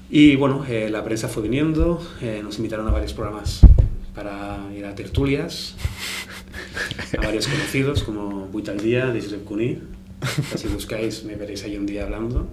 Y 0.08 0.36
bueno, 0.36 0.64
eh, 0.68 0.88
la 0.88 1.02
prensa 1.02 1.28
fue 1.28 1.42
viniendo, 1.42 2.00
eh, 2.22 2.40
nos 2.42 2.58
invitaron 2.58 2.86
a 2.86 2.90
varios 2.92 3.12
programas 3.12 3.60
para 4.14 4.58
ir 4.76 4.84
a 4.86 4.94
tertulias, 4.94 5.74
a 7.18 7.22
varios 7.22 7.48
conocidos 7.48 8.02
como 8.04 8.46
Buit 8.46 8.68
al 8.68 8.78
Día, 8.78 9.06
de 9.06 9.20
Josep 9.20 9.44
Cuní. 9.44 9.78
Si 10.54 10.68
buscáis, 10.68 11.24
me 11.24 11.34
veréis 11.34 11.64
ahí 11.64 11.76
un 11.76 11.86
día 11.86 12.04
hablando 12.04 12.48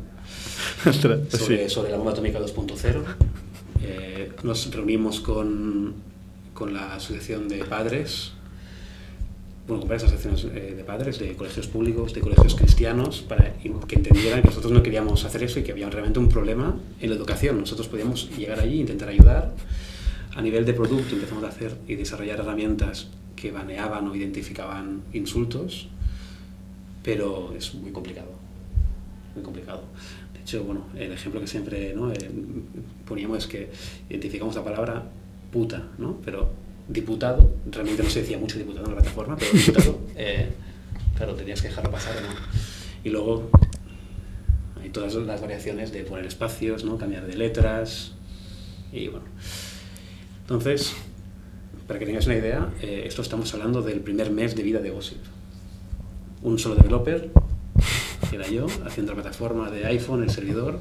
sobre, 0.92 1.70
sobre 1.70 1.92
la 1.92 1.98
bomba 1.98 2.12
atómica 2.12 2.40
2.0. 2.40 3.04
Eh, 3.82 4.32
nos 4.44 4.74
reunimos 4.74 5.20
con, 5.20 5.94
con 6.54 6.74
la 6.74 6.96
asociación 6.96 7.48
de 7.48 7.64
padres, 7.66 8.34
bueno, 9.68 9.82
con 9.82 9.90
varias 9.90 10.04
asociaciones 10.04 10.46
eh, 10.46 10.76
de 10.76 10.84
padres, 10.84 11.20
de 11.20 11.36
colegios 11.36 11.68
públicos, 11.68 12.14
de 12.14 12.22
colegios 12.22 12.56
cristianos, 12.56 13.22
para 13.22 13.54
que 13.54 13.96
entendieran 13.96 14.42
que 14.42 14.50
nosotros 14.50 14.74
no 14.74 14.84
queríamos 14.84 15.24
hacer 15.26 15.44
eso 15.44 15.60
y 15.60 15.64
que 15.64 15.72
había 15.72 15.90
realmente 15.90 16.20
un 16.20 16.30
problema 16.30 16.76
en 17.00 17.10
la 17.10 17.16
educación. 17.16 17.60
Nosotros 17.60 17.88
podíamos 17.88 18.30
llegar 18.38 18.60
allí, 18.60 18.80
intentar 18.80 19.10
ayudar. 19.10 19.54
A 20.36 20.42
nivel 20.42 20.66
de 20.66 20.74
producto 20.74 21.16
empezamos 21.16 21.44
a 21.44 21.48
hacer 21.48 21.76
y 21.88 21.96
desarrollar 21.96 22.40
herramientas 22.40 23.08
que 23.36 23.52
baneaban 23.52 24.08
o 24.08 24.16
identificaban 24.16 25.02
insultos, 25.14 25.88
pero 27.04 27.54
es 27.58 27.74
muy 27.76 27.92
complicado 27.92 28.44
muy 29.36 29.44
complicado. 29.44 29.84
De 30.34 30.42
hecho, 30.42 30.64
bueno, 30.64 30.86
el 30.96 31.12
ejemplo 31.12 31.42
que 31.42 31.48
siempre 31.48 31.94
¿no? 31.96 32.12
Eh, 32.12 32.32
poníamos 33.08 33.40
es 33.40 33.48
que 33.48 33.70
identificamos 34.10 34.56
la 34.56 34.64
palabra 34.64 35.04
puta, 35.52 35.88
¿no? 35.98 36.18
Pero 36.24 36.52
diputado, 36.88 37.50
realmente 37.72 38.04
no 38.04 38.10
se 38.10 38.22
decía 38.22 38.38
mucho 38.38 38.58
diputado 38.58 38.86
en 38.86 38.92
la 38.92 39.02
plataforma, 39.02 39.38
pero 39.38 39.52
diputado, 39.52 40.00
eh, 40.16 40.50
claro, 41.16 41.36
tenías 41.36 41.62
que 41.62 41.70
dejarlo 41.70 41.92
pasar, 41.92 42.16
¿no? 42.22 42.30
Y 43.04 43.10
luego 43.10 43.50
hay 44.82 44.90
todas 44.90 45.16
las 45.16 45.42
variaciones 45.42 45.92
de 45.92 46.04
poner 46.04 46.26
espacios, 46.26 46.84
¿no? 46.84 46.98
Cambiar 46.98 47.26
de 47.26 47.36
letras 47.36 48.14
y 48.92 49.08
bueno. 49.08 49.26
Entonces, 50.42 50.94
para 51.88 52.00
que 52.00 52.06
tengáis 52.06 52.26
una 52.26 52.36
idea, 52.36 52.70
eh, 52.82 53.04
esto 53.06 53.22
estamos 53.22 53.54
hablando 53.54 53.82
del 53.82 54.00
primer 54.00 54.32
mes 54.32 54.56
de 54.56 54.64
vida 54.64 54.80
de 54.80 54.90
Gossip. 54.90 55.20
Un 56.42 56.60
solo 56.60 56.76
developer, 56.76 57.30
que 58.30 58.36
era 58.36 58.48
yo, 58.48 58.68
haciendo 58.86 59.14
la 59.14 59.22
plataforma 59.22 59.70
de 59.70 59.86
iPhone, 59.86 60.24
el 60.24 60.30
servidor, 60.30 60.80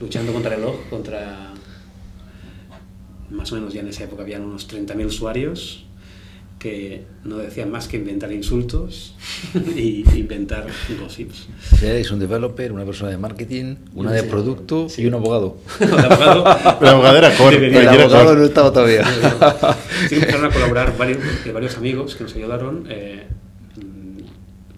luchando 0.00 0.32
contra 0.32 0.54
el 0.54 0.60
reloj, 0.60 0.76
contra... 0.88 1.52
Más 3.32 3.50
o 3.52 3.56
menos 3.56 3.72
ya 3.74 3.80
en 3.80 3.88
esa 3.88 4.04
época 4.04 4.22
habían 4.22 4.42
unos 4.42 4.68
30.000 4.68 5.06
usuarios 5.06 5.84
que 6.58 7.02
no 7.24 7.38
decían 7.38 7.72
más 7.72 7.88
que 7.88 7.96
inventar 7.96 8.30
insultos 8.32 9.16
y 9.76 10.04
inventar 10.16 10.64
gossips. 11.00 11.48
O 11.72 11.76
sea, 11.76 11.92
es 11.96 12.08
un 12.12 12.20
developer, 12.20 12.70
una 12.70 12.84
persona 12.84 13.10
de 13.10 13.18
marketing, 13.18 13.74
una 13.94 14.12
de 14.12 14.22
producto 14.22 14.88
Sí. 14.88 15.02
y 15.02 15.06
un 15.06 15.14
abogado. 15.14 15.56
El 15.80 15.88
abogado- 15.92 16.78
El 16.80 16.86
abogado 16.88 17.16
era 17.18 17.28
El 17.36 17.88
abogado 17.88 18.36
no 18.36 18.44
estaba 18.44 18.72
todavía. 18.72 19.04
Sí, 20.08 20.14
empezaron 20.14 20.44
a 20.44 20.50
colaborar 20.50 20.96
varios, 20.96 21.18
varios 21.52 21.76
amigos 21.76 22.14
que 22.14 22.22
nos 22.24 22.36
ayudaron 22.36 22.86
eh, 22.88 23.26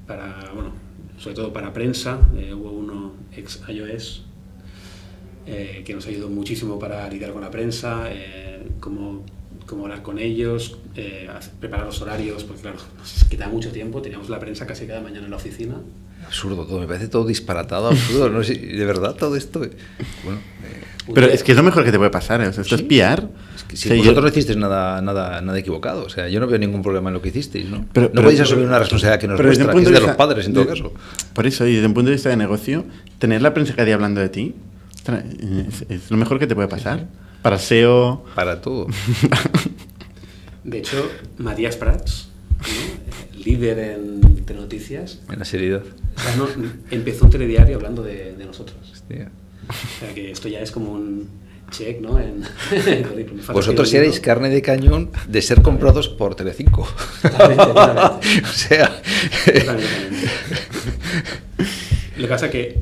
para, 0.06 0.50
bueno, 0.54 0.72
sobre 1.18 1.34
todo 1.36 1.52
para 1.52 1.72
prensa. 1.72 2.18
eh, 2.38 2.54
hubo 2.54 2.70
uno 2.70 3.12
ex 3.36 3.60
iOS 3.68 4.22
eh, 5.46 5.82
que 5.84 5.94
nos 5.94 6.06
ayudó 6.06 6.28
muchísimo 6.28 6.78
para 6.78 7.08
lidiar 7.08 7.32
con 7.32 7.42
la 7.42 7.50
prensa, 7.50 8.04
eh, 8.10 8.62
cómo, 8.80 9.24
cómo 9.66 9.84
hablar 9.84 10.02
con 10.02 10.18
ellos, 10.18 10.78
eh, 10.96 11.28
preparar 11.60 11.86
los 11.86 12.00
horarios, 12.00 12.44
porque 12.44 12.62
claro, 12.62 12.78
nos 12.98 13.24
quitaba 13.28 13.50
mucho 13.52 13.70
tiempo. 13.70 14.00
Teníamos 14.02 14.28
la 14.28 14.38
prensa 14.40 14.66
casi 14.66 14.86
cada 14.86 15.00
mañana 15.00 15.24
en 15.24 15.30
la 15.30 15.36
oficina. 15.36 15.74
Absurdo 16.26 16.64
todo, 16.66 16.80
me 16.80 16.86
parece 16.86 17.08
todo 17.08 17.26
disparatado, 17.26 17.88
absurdo. 17.88 18.30
No 18.30 18.42
sé, 18.42 18.54
de 18.54 18.84
verdad 18.86 19.14
todo 19.14 19.36
esto. 19.36 19.62
eh, 19.62 19.70
Bueno, 20.24 20.38
eh, 20.64 21.12
Pero 21.14 21.26
es 21.26 21.42
que 21.42 21.52
es 21.52 21.56
lo 21.58 21.62
mejor 21.62 21.84
que 21.84 21.92
te 21.92 21.98
puede 21.98 22.10
pasar. 22.10 22.40
¿eh? 22.40 22.48
O 22.48 22.52
sea, 22.54 22.62
esto 22.62 22.78
Sí. 22.78 22.82
es 22.82 22.88
piar. 22.88 23.28
es 23.54 23.62
que 23.64 23.76
si 23.76 23.88
O 23.88 23.88
sea, 23.88 23.96
yo- 23.96 24.02
vosotros 24.04 24.24
no 24.24 24.28
hicisteis 24.30 24.56
nada, 24.58 25.02
nada, 25.02 25.42
nada 25.42 25.58
equivocado, 25.58 26.04
o 26.04 26.08
sea, 26.08 26.26
yo 26.30 26.40
no 26.40 26.46
veo 26.46 26.58
ningún 26.58 26.80
problema 26.82 27.10
en 27.10 27.14
lo 27.14 27.20
que 27.20 27.28
hicisteis, 27.28 27.68
¿no? 27.68 27.84
Pero- 27.92 28.06
no 28.06 28.12
pero- 28.12 28.22
podéis 28.24 28.40
asumir 28.40 28.64
una 28.66 28.78
responsabilidad 28.78 29.20
que 29.20 29.28
no 29.28 29.34
es 29.34 29.36
pero 29.36 29.48
desde 29.50 29.64
vuestra, 29.64 29.74
un 29.74 29.78
que 29.78 29.82
es 29.82 29.88
punto 29.92 30.00
de 30.00 30.06
los 30.06 30.16
padres 30.16 30.46
en 30.46 30.54
todo 30.54 30.64
de- 30.64 30.70
caso. 30.70 30.92
Por 31.34 31.46
eso, 31.46 31.66
y 31.66 31.74
desde 31.74 31.86
un 31.88 31.94
punto 31.94 32.08
de 32.08 32.14
vista 32.16 32.30
de 32.30 32.36
negocio, 32.38 32.84
tener 33.18 33.42
la 33.42 33.52
prensa 33.52 33.74
cada 33.74 33.84
día 33.84 33.94
hablando 33.96 34.22
de 34.22 34.28
ti 34.30 34.54
es, 35.06 35.84
es 35.88 36.10
lo 36.10 36.16
mejor 36.16 36.38
que 36.38 36.46
te 36.46 36.54
puede 36.54 36.68
pasar. 36.68 37.06
Para 37.42 37.58
SEO. 37.58 38.24
Para 38.34 38.60
todo. 38.60 38.86
De 40.64 40.78
hecho, 40.78 41.10
Matías 41.38 41.76
Prats, 41.76 42.30
¿no? 42.60 42.64
Eh, 42.66 43.44
líder 43.44 43.78
en 43.78 44.20
de 44.46 44.54
noticias, 44.54 45.20
En 45.30 45.38
la 45.38 45.44
seriedad. 45.44 45.82
o 45.82 46.20
sea, 46.20 46.36
no, 46.36 46.46
empezó 46.90 47.24
un 47.24 47.30
telediario 47.30 47.76
hablando 47.76 48.02
de, 48.02 48.34
de 48.34 48.44
nosotros. 48.44 48.76
Hostia. 48.92 49.30
O 49.68 50.00
sea, 50.00 50.14
que 50.14 50.30
esto 50.30 50.48
ya 50.48 50.60
es 50.60 50.70
como 50.70 50.92
un 50.92 51.28
check, 51.70 52.00
¿no? 52.00 52.18
En, 52.18 52.44
Vosotros 53.52 53.92
erais 53.94 54.20
carne 54.20 54.50
de 54.50 54.62
cañón 54.62 55.10
de 55.28 55.42
ser 55.42 55.62
comprados 55.62 56.08
por 56.08 56.34
Telecinco. 56.34 56.86
Totalmente, 57.22 57.64
totalmente. 57.66 58.42
o 58.42 58.52
sea, 58.52 59.00
Totalmente, 59.44 59.60
totalmente. 59.64 60.28
Lo 62.16 62.22
que 62.22 62.28
pasa 62.28 62.46
es 62.46 62.52
que 62.52 62.78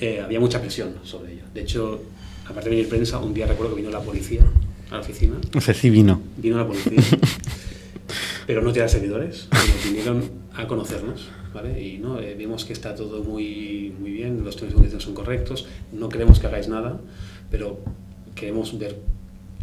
eh, 0.00 0.20
había 0.20 0.40
mucha 0.40 0.60
presión 0.60 0.94
sobre 1.04 1.32
ello. 1.32 1.37
De 1.58 1.64
hecho, 1.64 2.00
aparte 2.46 2.70
de 2.70 2.76
venir 2.76 2.88
prensa, 2.88 3.18
un 3.18 3.34
día 3.34 3.44
recuerdo 3.44 3.74
que 3.74 3.80
vino 3.82 3.90
la 3.90 4.00
policía 4.00 4.42
a 4.90 4.94
la 4.94 5.00
oficina. 5.00 5.34
O 5.56 5.60
sea, 5.60 5.74
sí 5.74 5.90
vino. 5.90 6.22
Vino 6.36 6.56
la 6.56 6.64
policía, 6.64 6.92
pero 8.46 8.62
no 8.62 8.72
tirar 8.72 8.88
servidores, 8.88 9.48
vinieron 9.84 10.22
a 10.54 10.68
conocernos, 10.68 11.28
¿vale? 11.52 11.82
Y 11.84 11.98
¿no? 11.98 12.20
Eh, 12.20 12.36
vimos 12.38 12.64
que 12.64 12.72
está 12.72 12.94
todo 12.94 13.24
muy, 13.24 13.92
muy 13.98 14.12
bien, 14.12 14.44
los 14.44 14.54
términos 14.54 14.72
y 14.72 14.76
condiciones 14.76 15.04
son 15.04 15.14
correctos, 15.14 15.66
no 15.92 16.08
queremos 16.08 16.38
que 16.38 16.46
hagáis 16.46 16.68
nada, 16.68 17.00
pero 17.50 17.80
queremos 18.36 18.78
ver... 18.78 19.00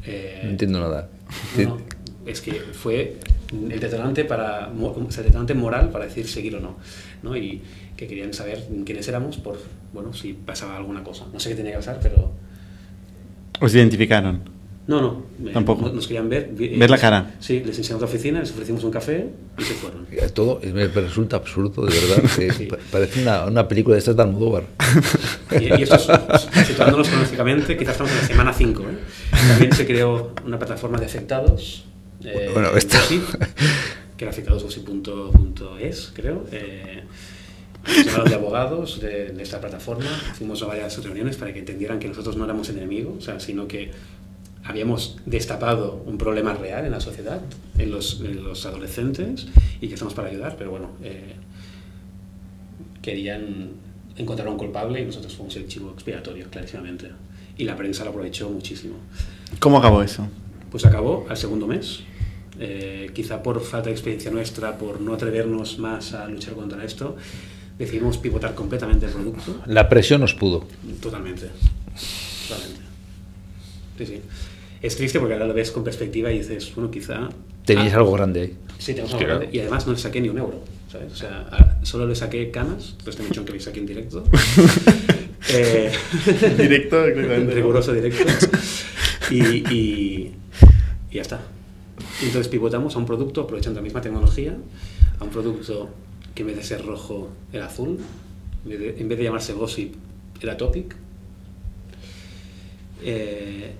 eh, 0.05 0.41
no 0.43 0.49
entiendo 0.49 0.79
nada. 0.81 1.09
no, 1.57 1.63
no, 1.63 1.77
es 2.25 2.41
que 2.41 2.51
fue 2.73 3.15
el 3.71 3.79
detonante, 3.79 4.25
para, 4.25 4.67
mo- 4.67 4.89
o 5.07 5.11
sea, 5.11 5.21
el 5.21 5.27
detonante 5.27 5.53
moral 5.53 5.91
para 5.91 6.05
decir 6.05 6.27
seguir 6.27 6.57
o 6.57 6.59
no, 6.59 6.75
¿no? 7.23 7.37
Y 7.37 7.61
que 7.97 8.07
querían 8.07 8.33
saber 8.33 8.63
quiénes 8.85 9.07
éramos 9.07 9.37
por, 9.37 9.57
bueno, 9.93 10.13
si 10.13 10.33
pasaba 10.33 10.77
alguna 10.77 11.03
cosa. 11.03 11.25
No 11.33 11.39
sé 11.39 11.49
qué 11.49 11.55
tenía 11.55 11.71
que 11.71 11.77
pasar, 11.77 11.99
pero... 12.01 12.31
Os 13.61 13.73
identificaron. 13.73 14.53
No, 14.87 15.01
no. 15.01 15.23
eh, 15.49 15.51
Tampoco. 15.53 15.87
no- 15.87 15.93
Nos 15.93 16.05
querían 16.05 16.29
ver. 16.29 16.49
vi- 16.51 16.77
Ver 16.77 16.89
la 16.91 16.99
cara. 16.99 17.35
Sí, 17.39 17.61
les 17.65 17.75
enseñamos 17.77 18.01
la 18.01 18.07
oficina, 18.07 18.39
les 18.41 18.51
ofrecimos 18.51 18.83
un 18.83 18.91
café 18.91 19.25
y 19.57 19.63
se 19.63 19.73
fueron. 19.73 20.05
Todo 20.33 20.59
eh, 20.61 20.71
me 20.73 20.87
resulta 20.87 21.37
absurdo, 21.37 21.85
de 21.87 21.93
verdad. 21.99 22.29
que 22.37 22.51
Sí. 22.53 22.65
pa- 22.67 22.77
Parece 22.91 23.21
una, 23.23 23.45
una 23.45 23.67
película 23.67 23.95
de 23.95 23.99
estas 23.99 24.15
de 24.15 24.21
Almodóvar. 24.23 24.63
Y, 25.59 25.63
y 25.79 25.83
esto 25.83 25.95
es, 25.95 26.67
situándonos 26.67 27.07
cronológicamente, 27.07 27.75
quizás 27.77 27.93
estamos 27.93 28.11
en 28.13 28.17
la 28.19 28.27
semana 28.27 28.53
5. 28.53 28.83
¿eh? 28.83 28.85
También 29.47 29.73
se 29.73 29.87
creó 29.87 30.33
una 30.45 30.59
plataforma 30.59 30.99
de 30.99 31.05
afectados. 31.07 31.85
eh, 32.23 32.51
Bueno, 32.53 32.75
esto- 32.77 32.97
Gossip, 32.97 33.23
que 34.17 34.25
era 34.25 34.29
afectadosgossip.es, 34.31 36.11
creo. 36.13 36.45
De 37.85 38.33
abogados 38.33 38.99
de, 38.99 39.29
de 39.29 39.43
esta 39.43 39.59
plataforma. 39.59 40.09
Fuimos 40.37 40.61
a 40.63 40.65
varias 40.65 41.03
reuniones 41.03 41.37
para 41.37 41.53
que 41.53 41.59
entendieran 41.59 41.99
que 41.99 42.07
nosotros 42.07 42.35
no 42.35 42.43
éramos 42.45 42.69
enemigos, 42.69 43.15
o 43.17 43.21
sea, 43.21 43.39
sino 43.39 43.67
que 43.67 43.91
habíamos 44.63 45.17
destapado 45.27 46.01
un 46.07 46.17
problema 46.17 46.53
real 46.53 46.85
en 46.85 46.91
la 46.91 46.99
sociedad, 46.99 47.41
en 47.77 47.91
los, 47.91 48.21
en 48.21 48.43
los 48.43 48.65
adolescentes, 48.65 49.45
y 49.79 49.87
que 49.87 49.93
estamos 49.93 50.15
para 50.15 50.29
ayudar, 50.29 50.55
pero 50.57 50.71
bueno, 50.71 50.89
eh, 51.03 51.35
querían 53.03 53.69
encontrar 54.17 54.47
a 54.47 54.51
un 54.51 54.57
culpable 54.57 55.01
y 55.01 55.05
nosotros 55.05 55.35
fuimos 55.35 55.55
el 55.57 55.67
chivo 55.67 55.91
expiatorio, 55.91 56.49
clarísimamente. 56.49 57.11
Y 57.57 57.65
la 57.65 57.75
prensa 57.75 58.03
lo 58.03 58.09
aprovechó 58.09 58.49
muchísimo. 58.49 58.95
¿Cómo 59.59 59.77
acabó 59.77 60.01
eso? 60.01 60.27
Pues 60.71 60.83
acabó 60.85 61.27
al 61.29 61.37
segundo 61.37 61.67
mes. 61.67 62.01
eh, 62.59 63.11
quizá 63.13 63.43
por 63.43 63.61
falta 63.61 63.87
de 63.89 63.91
experiencia 63.91 64.31
nuestra, 64.31 64.77
por 64.77 65.01
no 65.01 65.13
atrevernos 65.13 65.77
más 65.79 66.13
a 66.13 66.27
luchar 66.27 66.53
contra 66.53 66.83
esto, 66.83 67.15
decidimos 67.77 68.17
pivotar 68.17 68.55
completamente 68.55 69.05
el 69.05 69.11
producto. 69.11 69.61
La 69.65 69.87
presión 69.89 70.21
nos 70.21 70.33
pudo. 70.33 70.65
Totalmente. 71.01 71.49
Totalmente. 72.47 72.81
Sí, 73.97 74.05
sí. 74.05 74.21
Es 74.81 74.95
triste 74.95 75.19
porque 75.19 75.33
ahora 75.33 75.47
lo 75.47 75.53
ves 75.53 75.71
con 75.71 75.83
perspectiva 75.83 76.31
y 76.31 76.39
dices, 76.39 76.71
bueno, 76.75 76.91
quizá... 76.91 77.29
Teníais 77.65 77.93
Ah, 77.93 77.97
algo 77.97 78.11
grande 78.11 78.41
ahí. 78.41 78.57
Sí, 78.77 78.91
tenemos 78.93 79.13
algo 79.13 79.25
Claro. 79.25 79.39
grande. 79.39 79.57
Y 79.57 79.61
además 79.61 79.87
no 79.87 79.93
le 79.93 79.99
saqué 79.99 80.21
ni 80.21 80.29
un 80.29 80.37
euro, 80.37 80.63
¿sabes? 80.91 81.11
O 81.11 81.15
sea, 81.15 81.79
solo 81.83 82.05
le 82.07 82.15
saqué 82.15 82.51
canas, 82.51 82.95
pues 83.03 83.15
te 83.15 83.23
he 83.23 83.25
dicho 83.25 83.43
que 83.43 83.53
le 83.53 83.59
saqué 83.59 83.79
en 83.79 83.85
directo. 83.87 84.23
eh, 85.49 85.91
Directo, 86.57 87.05
exactamente. 87.05 87.53
riguroso 87.55 87.93
directo. 87.93 88.23
Y, 89.31 89.39
y- 89.73 90.35
y 91.11 91.15
ya 91.15 91.21
está. 91.21 91.39
Entonces 92.21 92.47
pivotamos 92.49 92.95
a 92.95 92.99
un 92.99 93.05
producto 93.05 93.41
aprovechando 93.41 93.79
la 93.79 93.83
misma 93.83 94.01
tecnología, 94.01 94.55
a 95.19 95.23
un 95.23 95.29
producto 95.31 95.89
que 96.35 96.41
en 96.43 96.47
vez 96.47 96.57
de 96.57 96.63
ser 96.63 96.85
rojo 96.85 97.29
era 97.51 97.65
azul, 97.67 97.97
en 98.65 98.69
vez 98.69 98.79
de, 98.79 99.01
en 99.01 99.07
vez 99.09 99.17
de 99.17 99.23
llamarse 99.23 99.53
Gossip 99.53 99.95
era 100.41 100.55
Topic. 100.57 100.95
Eh, 103.03 103.71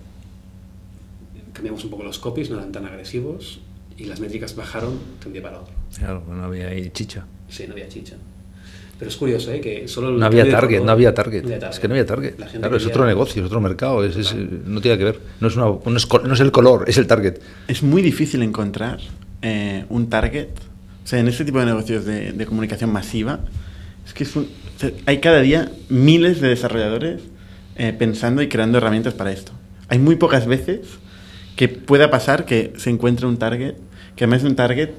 cambiamos 1.54 1.84
un 1.84 1.90
poco 1.90 2.04
los 2.04 2.20
copies, 2.20 2.50
no 2.50 2.58
eran 2.58 2.72
tan 2.72 2.86
agresivos 2.86 3.60
y 3.98 4.06
las 4.06 4.20
métricas 4.20 4.56
bajaron 4.56 5.00
de 5.22 5.28
un 5.28 5.34
día 5.34 5.42
para 5.42 5.60
otro. 5.62 5.74
Claro, 5.98 6.24
no 6.28 6.44
había 6.44 6.68
ahí 6.70 6.90
chicha. 6.92 7.26
Sí, 7.50 7.66
no 7.68 7.74
había 7.74 7.88
chicha. 7.88 8.16
Pero 8.98 9.12
es 9.12 9.18
curioso, 9.18 9.52
¿eh? 9.52 9.60
Que 9.60 9.88
solo 9.90 10.12
No 10.12 10.26
había 10.26 10.50
target, 10.50 10.78
color- 10.80 10.86
no 10.86 10.92
había 10.94 11.14
target. 11.14 11.44
no 11.44 11.54
había 11.54 11.70
Es 11.70 11.80
que 11.80 11.88
no 11.90 11.94
había 11.96 12.06
target. 12.06 12.40
La 12.40 12.46
gente 12.46 12.60
Claro, 12.60 12.78
es 12.78 12.86
otro 12.86 13.06
negocio, 13.06 13.42
es 13.42 13.48
otro 13.48 13.60
mercado, 13.60 14.04
es, 14.06 14.16
es- 14.16 14.30
Claro. 14.32 14.48
no 14.66 14.80
tiene 14.82 14.98
que 14.98 15.04
ver. 15.04 15.20
No 15.42 15.50
es, 15.50 15.56
una, 15.58 15.66
no 15.66 15.98
es 15.98 16.06
co- 16.06 16.20
no 16.20 16.34
es 16.34 16.40
el 16.40 16.52
color, 16.52 16.86
es 16.88 16.98
el 16.98 17.06
target. 17.08 17.40
Es 17.68 17.84
muy 17.84 18.02
difícil 18.02 18.42
encontrar 18.42 19.00
eh, 19.42 19.86
un 19.90 20.10
target. 20.10 20.48
O 21.06 21.08
sea, 21.08 21.20
en 21.20 21.28
este 21.28 21.46
tipo 21.46 21.60
de 21.60 21.68
negocios 21.68 22.04
de, 22.04 22.32
de 22.34 22.46
comunicación 22.48 22.92
masiva, 22.92 23.40
es 24.06 24.14
que 24.14 24.24
es 24.24 24.36
un- 24.36 24.48
hay 25.06 25.20
cada 25.20 25.40
día 25.42 25.72
miles 25.88 26.42
de 26.42 26.50
desarrolladores 26.50 27.22
eh, 27.78 27.94
pensando 27.98 28.42
y 28.42 28.50
creando 28.50 28.80
herramientas 28.80 29.14
para 29.14 29.32
esto. 29.32 29.52
Hay 29.88 30.00
muy 30.00 30.16
pocas 30.16 30.48
veces 30.48 30.82
que 31.56 31.70
pueda 31.70 32.10
pasar 32.10 32.46
que 32.46 32.74
se 32.78 32.90
encuentre 32.90 33.28
un 33.28 33.38
target, 33.38 33.76
que 34.16 34.24
además 34.26 34.40
es 34.44 34.50
un 34.50 34.56
target 34.56 34.90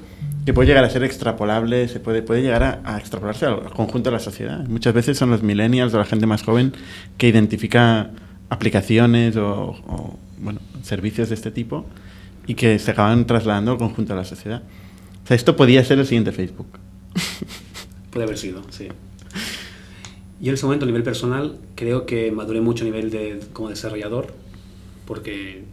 que 0.45 0.53
puede 0.53 0.67
llegar 0.69 0.83
a 0.85 0.89
ser 0.89 1.03
extrapolable, 1.03 1.87
se 1.89 1.99
puede, 1.99 2.21
puede 2.21 2.41
llegar 2.41 2.63
a, 2.63 2.79
a 2.85 2.97
extrapolarse 2.97 3.45
al 3.45 3.69
conjunto 3.71 4.09
de 4.09 4.13
la 4.15 4.19
sociedad. 4.21 4.65
Muchas 4.67 4.93
veces 4.93 5.17
son 5.17 5.29
los 5.29 5.43
millennials 5.43 5.93
o 5.93 5.97
la 5.97 6.05
gente 6.05 6.25
más 6.25 6.41
joven 6.43 6.71
que 7.17 7.27
identifica 7.27 8.11
aplicaciones 8.49 9.35
o, 9.35 9.75
o, 9.87 10.17
bueno, 10.39 10.59
servicios 10.83 11.29
de 11.29 11.35
este 11.35 11.51
tipo 11.51 11.85
y 12.47 12.53
que 12.55 12.79
se 12.79 12.91
acaban 12.91 13.25
trasladando 13.27 13.71
al 13.73 13.77
conjunto 13.77 14.13
de 14.13 14.19
la 14.19 14.25
sociedad. 14.25 14.63
Esto 15.29 15.55
podía 15.55 15.83
ser 15.83 15.99
el 15.99 16.05
siguiente 16.05 16.31
Facebook. 16.31 16.67
Puede 18.11 18.25
haber 18.25 18.37
sido, 18.37 18.63
sí. 18.69 18.87
Yo 20.39 20.49
en 20.49 20.53
ese 20.53 20.65
momento, 20.65 20.85
a 20.85 20.87
nivel 20.87 21.03
personal, 21.03 21.57
creo 21.75 22.05
que 22.05 22.31
maduré 22.31 22.61
mucho 22.61 22.83
a 22.83 22.85
nivel 22.85 23.09
de, 23.09 23.39
como 23.53 23.69
desarrollador, 23.69 24.33
porque 25.05 25.63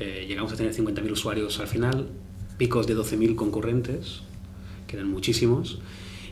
eh, 0.00 0.24
llegamos 0.28 0.52
a 0.52 0.56
tener 0.56 0.72
50.000 0.72 1.10
usuarios 1.10 1.60
al 1.60 1.66
final, 1.66 2.08
picos 2.56 2.86
de 2.86 2.96
12.000 2.96 3.34
concurrentes, 3.34 4.22
que 4.86 4.96
eran 4.96 5.08
muchísimos. 5.08 5.80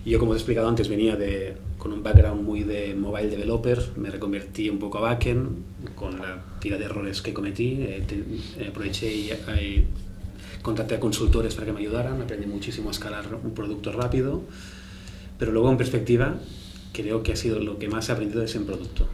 Y 0.05 0.11
yo, 0.11 0.19
como 0.19 0.31
os 0.31 0.37
he 0.37 0.41
explicado 0.41 0.69
antes, 0.69 0.89
venía 0.89 1.17
de, 1.17 1.57
con 1.77 1.93
un 1.93 2.03
background 2.03 2.43
muy 2.43 2.63
de 2.63 2.95
mobile 2.95 3.29
developer, 3.29 3.79
me 3.97 4.09
reconvertí 4.09 4.71
un 4.71 4.79
poco 4.79 4.99
a 4.99 5.01
backend, 5.03 5.59
con 5.95 6.19
la 6.19 6.43
tira 6.61 6.79
de 6.79 6.85
errores 6.85 7.21
que 7.21 7.35
cometí, 7.35 7.83
eh, 7.83 8.07
eh, 8.59 8.69
aproveché 8.69 9.13
y 9.13 9.31
contraté 10.63 10.95
a 10.97 11.01
consultores 11.01 11.55
para 11.55 11.67
que 11.67 11.73
me 11.73 11.81
ayudaran, 11.81 12.21
aprendí 12.21 12.47
muchísimo 12.47 12.89
a 12.89 12.93
escalar 12.93 13.27
un 13.43 13.55
producto 13.55 13.93
rápido, 13.93 14.43
pero 15.39 15.53
luego 15.53 15.71
en 15.71 15.77
perspectiva 15.77 16.39
creo 16.93 17.23
que 17.23 17.33
ha 17.33 17.37
sido 17.37 17.61
lo 17.61 17.79
que 17.79 17.89
más 17.89 18.09
he 18.09 18.13
aprendido 18.13 18.43
es 18.43 18.55
en 18.55 18.67
producto. 18.67 19.07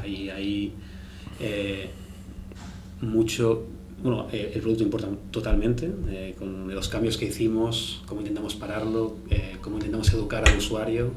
Ahí 0.00 0.30
hay 0.30 0.72
eh, 1.40 1.90
mucho, 3.00 3.66
bueno, 4.02 4.28
eh, 4.32 4.52
el 4.54 4.60
producto 4.60 4.84
importa 4.84 5.08
totalmente, 5.30 5.90
eh, 6.08 6.34
con 6.38 6.72
los 6.72 6.88
cambios 6.88 7.16
que 7.16 7.26
hicimos, 7.26 8.02
cómo 8.06 8.20
intentamos 8.20 8.54
pararlo, 8.54 9.16
cómo 9.60 9.76
intentamos 9.76 10.12
educar 10.12 10.48
al 10.48 10.56
usuario, 10.58 11.12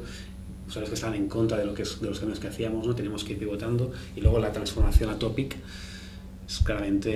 usuarios 0.66 0.88
que 0.88 0.94
estaban 0.94 1.16
en 1.16 1.28
contra 1.28 1.58
de, 1.58 1.66
lo 1.66 1.74
que 1.74 1.84
de 1.84 2.08
los 2.08 2.18
cambios 2.18 2.40
que 2.40 2.48
hacíamos, 2.48 2.86
¿no? 2.86 2.94
teníamos 2.94 3.24
que 3.24 3.34
ir 3.34 3.38
pivotando, 3.38 3.92
y 4.16 4.20
luego 4.20 4.38
la 4.38 4.52
transformación 4.52 5.10
a 5.10 5.18
Topic 5.18 5.56
es 6.52 6.58
claramente 6.64 7.10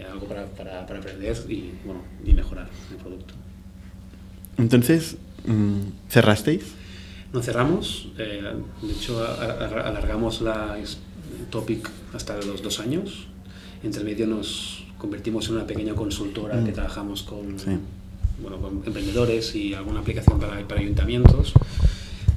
eh, 0.00 0.06
algo 0.10 0.26
para, 0.26 0.44
para, 0.46 0.86
para 0.86 0.98
aprender 0.98 1.36
y, 1.48 1.70
bueno, 1.84 2.02
y 2.24 2.32
mejorar 2.34 2.68
el 2.90 2.96
producto. 2.98 3.34
Entonces, 4.58 5.16
mm, 5.46 5.80
¿cerrasteis? 6.10 6.64
No 7.32 7.42
cerramos, 7.42 8.08
eh, 8.18 8.42
de 8.82 8.92
hecho 8.92 9.24
alargamos 9.24 10.42
la 10.42 10.76
topic 11.50 11.88
hasta 12.12 12.36
los 12.42 12.62
dos 12.62 12.78
años. 12.80 13.26
Entre 13.82 14.04
medio 14.04 14.26
nos 14.26 14.84
convertimos 14.98 15.48
en 15.48 15.54
una 15.56 15.66
pequeña 15.66 15.94
consultora 15.94 16.56
Mm. 16.60 16.64
que 16.66 16.72
trabajamos 16.72 17.22
con, 17.22 17.58
Sí. 17.58 17.70
bueno, 18.42 18.58
con 18.58 18.82
emprendedores 18.84 19.54
y 19.56 19.72
alguna 19.72 20.00
aplicación 20.00 20.38
para, 20.38 20.60
para 20.68 20.80
ayuntamientos. 20.82 21.54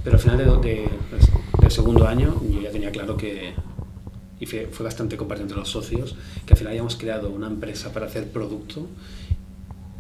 Pero 0.04 0.16
al 0.16 0.22
final 0.22 0.38
de- 0.38 0.46
de- 0.70 0.90
del 1.62 1.72
segundo 1.72 2.08
año 2.08 2.42
yo 2.50 2.62
ya 2.62 2.72
tenía 2.72 2.92
claro 2.92 3.18
que, 3.18 3.54
y 4.46 4.48
fue, 4.48 4.68
fue 4.72 4.84
bastante 4.84 5.18
compartido 5.18 5.46
entre 5.46 5.58
los 5.58 5.70
socios, 5.70 6.16
que 6.46 6.54
al 6.54 6.58
final 6.58 6.72
habíamos 6.72 6.96
creado 6.96 7.30
una 7.30 7.48
empresa 7.48 7.92
para 7.92 8.06
hacer 8.06 8.30
producto 8.30 8.88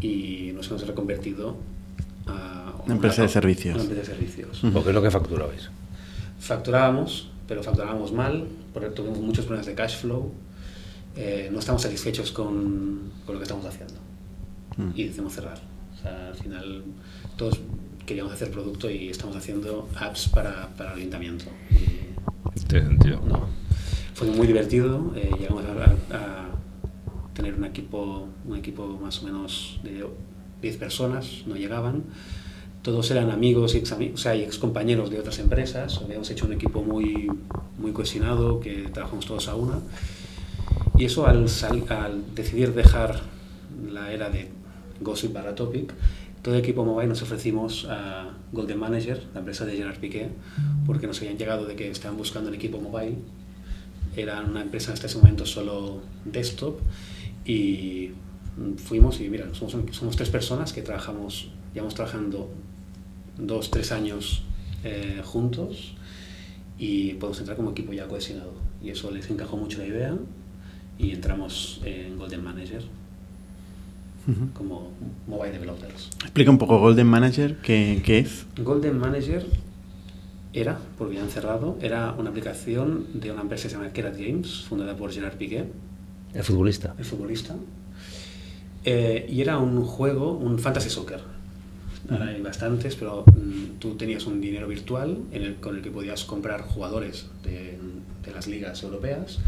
y 0.02 0.52
nos 0.54 0.68
hemos 0.68 0.86
reconvertido 0.86 1.58
a 2.28 2.74
Una 2.86 2.96
empresa 2.96 3.24
de 3.24 3.30
servicios. 3.30 3.76
Una 3.76 3.84
empresa 3.84 4.02
de 4.12 4.18
servicios. 4.18 4.62
Porque 4.74 4.90
es 4.90 4.96
lo 4.96 5.02
que 5.02 5.12
facturabais. 5.12 5.70
Facturábamos, 6.40 7.30
pero 7.48 7.64
facturábamos 7.64 8.12
mal, 8.12 8.48
porque 8.74 8.90
tuvimos 8.90 9.20
muchos 9.20 9.46
problemas 9.46 9.66
de 9.66 9.74
cash 9.76 9.98
flow. 9.98 10.32
eh, 11.18 11.50
no 11.52 11.60
estamos 11.60 11.82
satisfechos 11.82 12.32
con, 12.34 13.12
con 13.26 13.36
lo 13.36 13.40
que 13.40 13.44
estamos 13.44 13.66
haciendo 13.66 13.96
Mm. 14.78 14.90
y 14.94 15.04
decidimos 15.06 15.32
cerrar. 15.34 15.58
O 15.98 16.02
sea, 16.02 16.28
al 16.28 16.36
final 16.36 16.84
todos 17.38 17.62
queríamos 18.06 18.34
hacer 18.34 18.52
producto 18.52 18.90
y 18.90 19.08
estamos 19.08 19.34
haciendo 19.38 19.88
apps 19.98 20.28
para, 20.28 20.68
para 20.76 20.92
el 20.92 20.98
ayuntamiento. 21.00 21.46
Y 21.72 22.60
Tiene 22.68 22.88
sentido. 22.88 23.22
no. 23.26 23.48
Fue 24.16 24.28
muy 24.28 24.48
divertido. 24.48 25.12
eh, 25.16 25.30
llegamos 25.40 25.64
a, 25.66 26.16
a- 26.16 26.46
tener 27.34 27.54
un 27.56 27.66
equipo, 27.66 28.30
un 28.48 28.56
equipo 28.56 28.88
más 29.02 29.22
o 29.22 29.26
menos 29.26 29.82
de 29.84 30.06
10 30.62 30.78
personas, 30.78 31.44
no 31.46 31.56
llegaban. 31.58 32.04
Todos 32.82 33.12
eran 33.12 33.30
amigos 33.30 33.76
y 33.76 33.80
ex, 33.80 33.92
o 33.92 34.18
sea, 34.18 34.36
ex 34.36 34.58
compañeros 34.58 35.10
de 35.10 35.20
otras 35.20 35.38
empresas. 35.40 36.00
Habíamos 36.02 36.30
hecho 36.30 36.46
un 36.46 36.54
equipo 36.54 36.82
muy, 36.82 37.30
muy 37.78 37.92
cohesionado, 37.92 38.62
que 38.62 38.84
trabajamos 38.94 39.26
todos 39.26 39.50
a 39.50 39.56
una. 39.56 39.80
Y 40.98 41.04
eso 41.06 41.28
al, 41.28 41.46
decidir 42.36 42.74
dejar 42.74 43.20
la 43.92 44.14
era 44.14 44.30
de 44.30 44.48
Gossip 45.02 45.34
barra 45.34 45.56
Topic, 45.56 45.94
todo 46.42 46.54
el 46.56 46.62
equipo 46.62 46.86
mobile 46.86 47.10
nos 47.10 47.22
ofrecimos 47.22 47.86
a 47.90 48.30
Golden 48.54 48.80
Manager, 48.80 49.22
la 49.34 49.40
empresa 49.40 49.66
de 49.66 49.76
Gerard 49.76 49.98
Piqué, 50.00 50.30
porque 50.86 51.06
nos 51.08 51.18
habían 51.20 51.38
llegado 51.38 51.66
de 51.66 51.76
que 51.76 51.90
estaban 51.92 52.16
buscando 52.18 52.48
un 52.50 52.56
equipo 52.56 52.80
mobile. 52.80 53.18
Era 54.16 54.42
una 54.42 54.62
empresa 54.62 54.94
hasta 54.94 55.08
ese 55.08 55.18
momento 55.18 55.46
solo 55.46 56.02
desktop 56.24 56.80
y 57.46 58.12
fuimos 58.78 59.20
y 59.20 59.30
mira, 59.30 59.54
somos, 59.54 59.76
somos 59.92 60.16
tres 60.16 60.30
personas 60.30 60.72
que 60.74 60.82
trabajamos, 60.82 61.50
llevamos 61.74 61.96
trabajando 61.96 62.50
dos, 63.38 63.70
tres 63.70 63.92
años 63.92 64.44
eh, 64.84 65.22
juntos 65.24 65.94
y 66.78 67.14
podemos 67.14 67.40
entrar 67.40 67.58
como 67.58 67.72
equipo 67.72 67.94
ya 67.94 68.08
cohesionado. 68.08 68.54
Y 68.82 68.90
eso 68.90 69.12
les 69.12 69.30
encajó 69.30 69.58
mucho 69.58 69.80
la 69.80 69.88
idea 69.88 70.18
y 70.98 71.12
entramos 71.12 71.82
en 71.84 72.18
Golden 72.18 72.44
Manager 72.44 72.84
como 74.54 74.92
mobile 75.28 75.52
developers. 75.52 76.10
Explica 76.22 76.50
un 76.50 76.58
poco 76.58 76.80
Golden 76.80 77.08
Manager, 77.08 77.58
¿qué, 77.58 78.02
qué 78.04 78.20
es? 78.20 78.46
Golden 78.58 78.98
Manager 78.98 79.46
era, 80.62 80.80
porque 80.98 81.16
ya 81.16 81.22
han 81.24 81.30
cerrado, 81.30 81.78
era 81.82 82.14
una 82.14 82.30
aplicación 82.30 83.08
de 83.14 83.32
una 83.32 83.42
empresa 83.42 83.64
que 83.64 83.70
se 83.70 83.76
llama 83.76 83.92
Kerat 83.92 84.18
Games, 84.18 84.64
fundada 84.68 84.96
por 84.96 85.12
Gerard 85.12 85.38
Piqué, 85.38 85.66
El 86.34 86.44
futbolista. 86.44 86.96
el 86.98 87.06
futbolista. 87.06 87.56
Eh, 88.84 89.26
y 89.30 89.42
era 89.42 89.58
un 89.58 89.84
juego, 89.84 90.32
un 90.38 90.60
fantasy 90.60 90.90
soccer. 90.90 91.20
Ahora 92.10 92.28
hay 92.28 92.42
bastantes, 92.42 92.96
pero 92.96 93.24
mm, 93.26 93.80
tú 93.80 93.96
tenías 93.96 94.28
un 94.28 94.40
dinero 94.40 94.68
virtual 94.68 95.18
en 95.32 95.42
el- 95.42 95.56
con 95.56 95.76
el 95.76 95.82
que 95.82 95.90
podías 95.90 96.24
comprar 96.24 96.62
jugadores 96.62 97.26
de, 97.44 97.78
de 98.24 98.32
las 98.32 98.46
ligas 98.48 98.84
europeas 98.84 99.40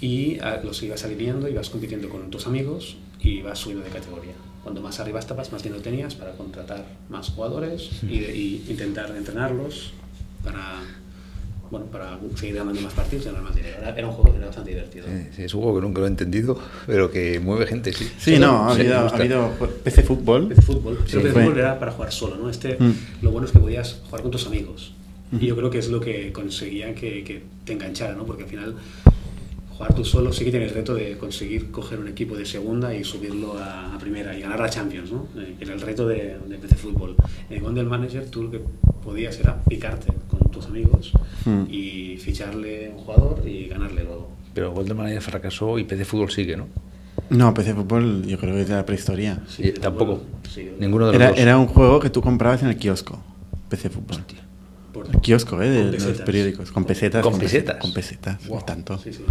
y 0.00 0.38
ah, 0.40 0.60
los 0.62 0.82
ibas 0.82 1.04
alineando, 1.04 1.48
ibas 1.48 1.70
compitiendo 1.70 2.10
con 2.10 2.30
tus 2.30 2.46
amigos 2.46 2.96
y 3.20 3.38
ibas 3.38 3.58
subiendo 3.58 3.84
de 3.84 3.90
categoría. 3.90 4.34
Cuando 4.62 4.82
más 4.82 5.00
arriba 5.00 5.20
estabas, 5.20 5.52
más 5.52 5.62
dinero 5.62 5.80
tenías 5.80 6.14
para 6.14 6.32
contratar 6.32 6.84
más 7.08 7.30
jugadores 7.30 7.90
y, 8.02 8.18
de- 8.20 8.36
y 8.36 8.64
intentar 8.68 9.14
entrenarlos 9.16 9.92
para, 10.44 10.80
bueno, 11.70 11.86
para 11.86 12.18
seguir 12.36 12.56
ganando 12.56 12.80
más 12.80 12.92
partidos 12.92 13.26
en 13.26 13.36
el 13.36 13.42
Madrid. 13.42 13.62
Era, 13.78 13.90
era 13.96 14.06
un 14.06 14.12
juego 14.12 14.30
que 14.32 14.36
era 14.38 14.46
bastante 14.46 14.70
divertido. 14.70 15.06
Eh, 15.08 15.30
sí, 15.34 15.42
es 15.44 15.54
un 15.54 15.62
juego 15.62 15.78
que 15.80 15.86
nunca 15.86 16.00
lo 16.00 16.06
he 16.06 16.10
entendido, 16.10 16.58
pero 16.86 17.10
que 17.10 17.40
mueve 17.40 17.66
gente, 17.66 17.92
sí. 17.92 18.08
Sí, 18.18 18.38
no, 18.38 18.68
ha 18.68 18.74
Sí, 18.74 18.82
habido, 18.82 18.98
ha 18.98 19.08
habido 19.08 19.50
PC 19.82 20.02
Fútbol. 20.02 20.48
PC 20.48 20.62
Fútbol. 20.62 20.98
Sí, 21.06 21.12
Pero 21.16 21.22
PC 21.22 21.34
Fútbol 21.40 21.58
era 21.58 21.78
para 21.78 21.92
jugar 21.92 22.12
solo, 22.12 22.36
¿no? 22.36 22.48
Este, 22.50 22.76
Mm. 22.78 22.92
lo 23.22 23.30
bueno 23.30 23.46
es 23.46 23.52
que 23.52 23.58
podías 23.58 24.00
jugar 24.06 24.22
con 24.22 24.30
tus 24.30 24.46
amigos. 24.46 24.92
Y 25.40 25.46
yo 25.46 25.56
creo 25.56 25.68
que 25.68 25.78
es 25.78 25.88
lo 25.88 26.00
que 26.00 26.30
conseguía 26.32 26.94
que, 26.94 27.24
que 27.24 27.42
te 27.64 27.72
enganchara, 27.72 28.14
¿no? 28.14 28.24
Porque 28.24 28.44
al 28.44 28.48
final, 28.48 28.76
jugar 29.76 29.92
tú 29.92 30.04
solo 30.04 30.32
sí 30.32 30.44
que 30.44 30.52
tienes 30.52 30.68
el 30.70 30.76
reto 30.76 30.94
de 30.94 31.18
conseguir 31.18 31.72
coger 31.72 31.98
un 31.98 32.06
equipo 32.06 32.36
de 32.36 32.46
segunda 32.46 32.94
y 32.94 33.02
subirlo 33.02 33.58
a, 33.58 33.94
a 33.94 33.98
primera 33.98 34.36
y 34.38 34.42
ganar 34.42 34.60
la 34.60 34.70
Champions, 34.70 35.10
¿no? 35.10 35.26
Eh, 35.36 35.56
Era 35.58 35.74
el 35.74 35.80
reto 35.80 36.06
de, 36.06 36.36
de 36.46 36.56
PC 36.58 36.76
Fútbol. 36.76 37.16
En 37.50 37.62
Wonder 37.64 37.84
Manager 37.84 38.26
tú 38.30 38.44
lo 38.44 38.50
que 38.52 38.60
podías 39.02 39.36
era 39.40 39.60
picarte 39.64 40.12
tus 40.54 40.66
amigos 40.66 41.12
Mm. 41.44 41.64
y 41.70 42.16
ficharle 42.18 42.90
un 42.90 42.98
jugador 42.98 43.42
y 43.46 43.66
ganarle 43.66 44.04
luego. 44.04 44.30
Pero 44.54 44.72
Golden 44.72 44.96
Manager 44.96 45.20
fracasó 45.20 45.78
y 45.78 45.84
PC 45.84 46.04
Fútbol 46.04 46.30
sigue, 46.30 46.56
¿no? 46.56 46.68
No, 47.30 47.52
PC 47.52 47.74
Fútbol 47.74 48.24
yo 48.26 48.38
creo 48.38 48.54
que 48.54 48.62
es 48.62 48.68
de 48.68 48.74
la 48.76 48.86
prehistoria. 48.86 49.40
Sí, 49.48 49.62
Y 49.62 49.66
de 49.66 49.72
tampoco. 49.72 50.22
sí. 50.52 50.70
Ninguno 50.78 51.06
de 51.06 51.12
los 51.12 51.20
Era, 51.20 51.30
dos. 51.30 51.38
era 51.38 51.58
un 51.58 51.66
juego 51.66 52.00
que 52.00 52.08
tú 52.10 52.20
comprabas 52.22 52.62
en 52.62 52.68
el 52.68 52.76
kiosco. 52.76 53.22
PC 53.68 53.90
Fútbol. 53.90 54.22
Por- 54.92 55.08
El 55.12 55.20
kiosco, 55.20 55.60
¿eh? 55.60 55.68
De 55.70 55.80
con 55.82 55.90
los 55.92 56.02
pesetas. 56.04 56.26
periódicos. 56.26 56.70
Con 56.72 56.84
pesetas. 56.84 57.22
¿Con 57.22 57.38
pesetas? 57.38 57.76
Con 57.78 57.92
pesetas. 57.92 58.46
Wow. 58.46 58.60
y 58.60 58.64
tanto. 58.64 58.98
Sí, 58.98 59.12
sí. 59.12 59.24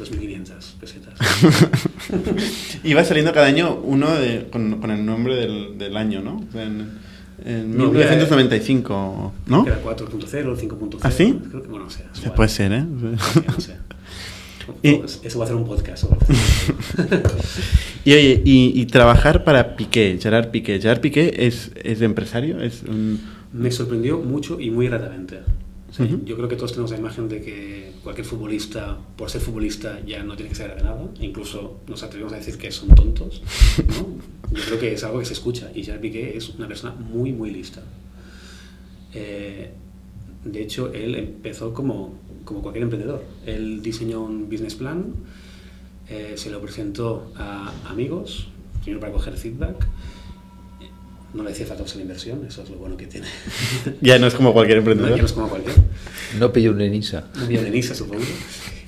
2.500 0.00 0.74
pesetas. 0.80 1.14
Iba 2.84 3.04
saliendo 3.04 3.32
cada 3.32 3.46
año 3.46 3.74
uno 3.82 4.10
de- 4.14 4.48
con, 4.50 4.80
con 4.80 4.90
el 4.90 5.04
nombre 5.04 5.34
del, 5.36 5.76
del 5.78 5.96
año, 5.96 6.20
¿no? 6.22 6.36
O 6.48 6.52
sea, 6.52 6.62
En, 6.62 6.98
en 7.44 7.76
No, 7.76 7.90
1995, 7.90 9.32
¿no? 9.46 9.64
Que 9.64 9.70
era 9.70 9.82
4.0, 9.82 10.56
5.0. 10.56 10.98
¿Ah, 11.02 11.10
sí? 11.10 11.38
Creo 11.50 11.62
que, 11.62 11.68
bueno, 11.68 11.86
o 11.86 11.90
sea, 11.90 12.34
puede 12.34 12.48
ser, 12.48 12.72
¿eh? 12.72 12.84
No 12.84 13.60
sé. 13.60 13.76
Y- 14.82 15.00
Eso 15.24 15.38
va 15.38 15.44
a 15.44 15.46
hacer 15.46 15.56
un 15.56 15.66
podcast 15.66 16.04
Y 18.04 18.12
oye, 18.12 18.42
y, 18.44 18.72
y 18.80 18.86
trabajar 18.86 19.42
para 19.44 19.76
Piqué, 19.76 20.18
Gerard 20.20 20.50
Piqué. 20.50 20.80
Gerard 20.80 21.00
Piqué 21.00 21.46
es, 21.46 21.72
es 21.82 22.00
empresario, 22.02 22.60
es 22.60 22.82
un... 22.84 23.20
Me 23.52 23.70
sorprendió 23.72 24.18
mucho 24.18 24.60
y 24.60 24.70
muy 24.70 24.86
gratamente. 24.86 25.40
Sí, 25.90 26.04
Ujú. 26.04 26.20
Yo 26.24 26.36
creo 26.36 26.48
que 26.48 26.54
todos 26.54 26.70
tenemos 26.72 26.92
la 26.92 26.98
imagen 26.98 27.28
de 27.28 27.40
que 27.42 27.92
cualquier 28.04 28.24
futbolista, 28.26 28.96
por 29.16 29.28
ser 29.28 29.40
futbolista, 29.40 29.98
ya 30.06 30.22
no 30.22 30.36
tiene 30.36 30.50
que 30.50 30.54
saber 30.54 30.76
de 30.76 30.82
nada. 30.84 31.00
Incluso 31.20 31.80
nos 31.88 32.02
atrevemos 32.04 32.32
a 32.32 32.36
decir 32.36 32.56
que 32.56 32.70
son 32.70 32.90
tontos. 32.94 33.42
¿no? 33.88 34.06
Yo 34.60 34.66
creo 34.66 34.78
que 34.78 34.92
es 34.94 35.04
algo 35.04 35.18
que 35.18 35.24
se 35.24 35.32
escucha. 35.32 35.70
Y 35.74 35.82
Gerard 35.84 36.00
Piqué 36.00 36.36
es 36.36 36.50
una 36.50 36.68
persona 36.68 36.94
muy, 36.94 37.32
muy 37.32 37.50
lista. 37.50 37.82
Eh, 39.14 39.70
de 40.44 40.62
hecho, 40.62 40.92
él 40.92 41.14
empezó 41.16 41.72
como, 41.74 42.14
como 42.44 42.62
cualquier 42.62 42.84
emprendedor. 42.84 43.24
Él 43.46 43.82
diseñó 43.82 44.22
un 44.22 44.48
business 44.48 44.74
plan, 44.74 45.06
eh, 46.08 46.34
se 46.36 46.50
lo 46.50 46.60
presentó 46.60 47.32
a 47.36 47.72
amigos, 47.88 48.48
primero 48.82 49.00
para 49.00 49.12
coger 49.12 49.34
feedback. 49.36 49.86
No 51.32 51.44
le 51.44 51.50
decía 51.50 51.64
falta 51.66 51.84
la 51.94 52.02
inversión, 52.02 52.44
eso 52.44 52.62
es 52.62 52.70
lo 52.70 52.76
bueno 52.78 52.96
que 52.96 53.06
tiene. 53.06 53.28
Ya 54.00 54.18
no 54.18 54.26
es 54.26 54.34
como 54.34 54.52
cualquier 54.52 54.78
No, 54.78 54.90
emprendedor. 54.90 55.10
ya 55.16 55.22
no 55.22 55.26
es 55.26 55.32
como 55.32 55.48
cualquier. 55.48 55.76
No 56.38 56.52
pilló 56.52 56.72
un 56.72 56.80
Enisa. 56.80 57.28
Un 57.40 57.46
violinista, 57.48 57.94
supongo. 57.94 58.24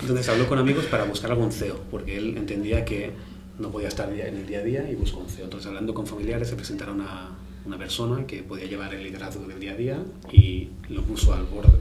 Entonces 0.01 0.29
habló 0.29 0.49
con 0.49 0.59
amigos 0.59 0.87
para 0.87 1.05
buscar 1.05 1.31
algún 1.31 1.53
CEO, 1.53 1.81
porque 1.91 2.17
él 2.19 2.37
entendía 2.37 2.85
que 2.85 3.11
no 3.59 3.71
podía 3.71 3.89
estar 3.89 4.13
en 4.13 4.37
el 4.37 4.47
día 4.47 4.61
a 4.61 4.63
día 4.63 4.91
y 4.91 4.95
buscó 4.95 5.21
un 5.21 5.29
CEO. 5.29 5.45
Entonces, 5.45 5.67
hablando 5.69 5.95
con 5.95 6.07
familiares, 6.07 6.49
se 6.49 6.57
presentaron 6.57 7.01
a 7.01 7.37
una 7.65 7.79
persona 7.79 8.27
que 8.27 8.43
podía 8.43 8.67
llevar 8.67 8.93
el 8.95 9.05
liderazgo 9.05 9.47
del 9.47 9.61
día 9.61 9.73
a 9.73 9.77
día 9.77 10.03
y 10.33 10.69
lo 10.89 11.03
puso 11.03 11.33
al 11.33 11.45
borde, 11.45 11.73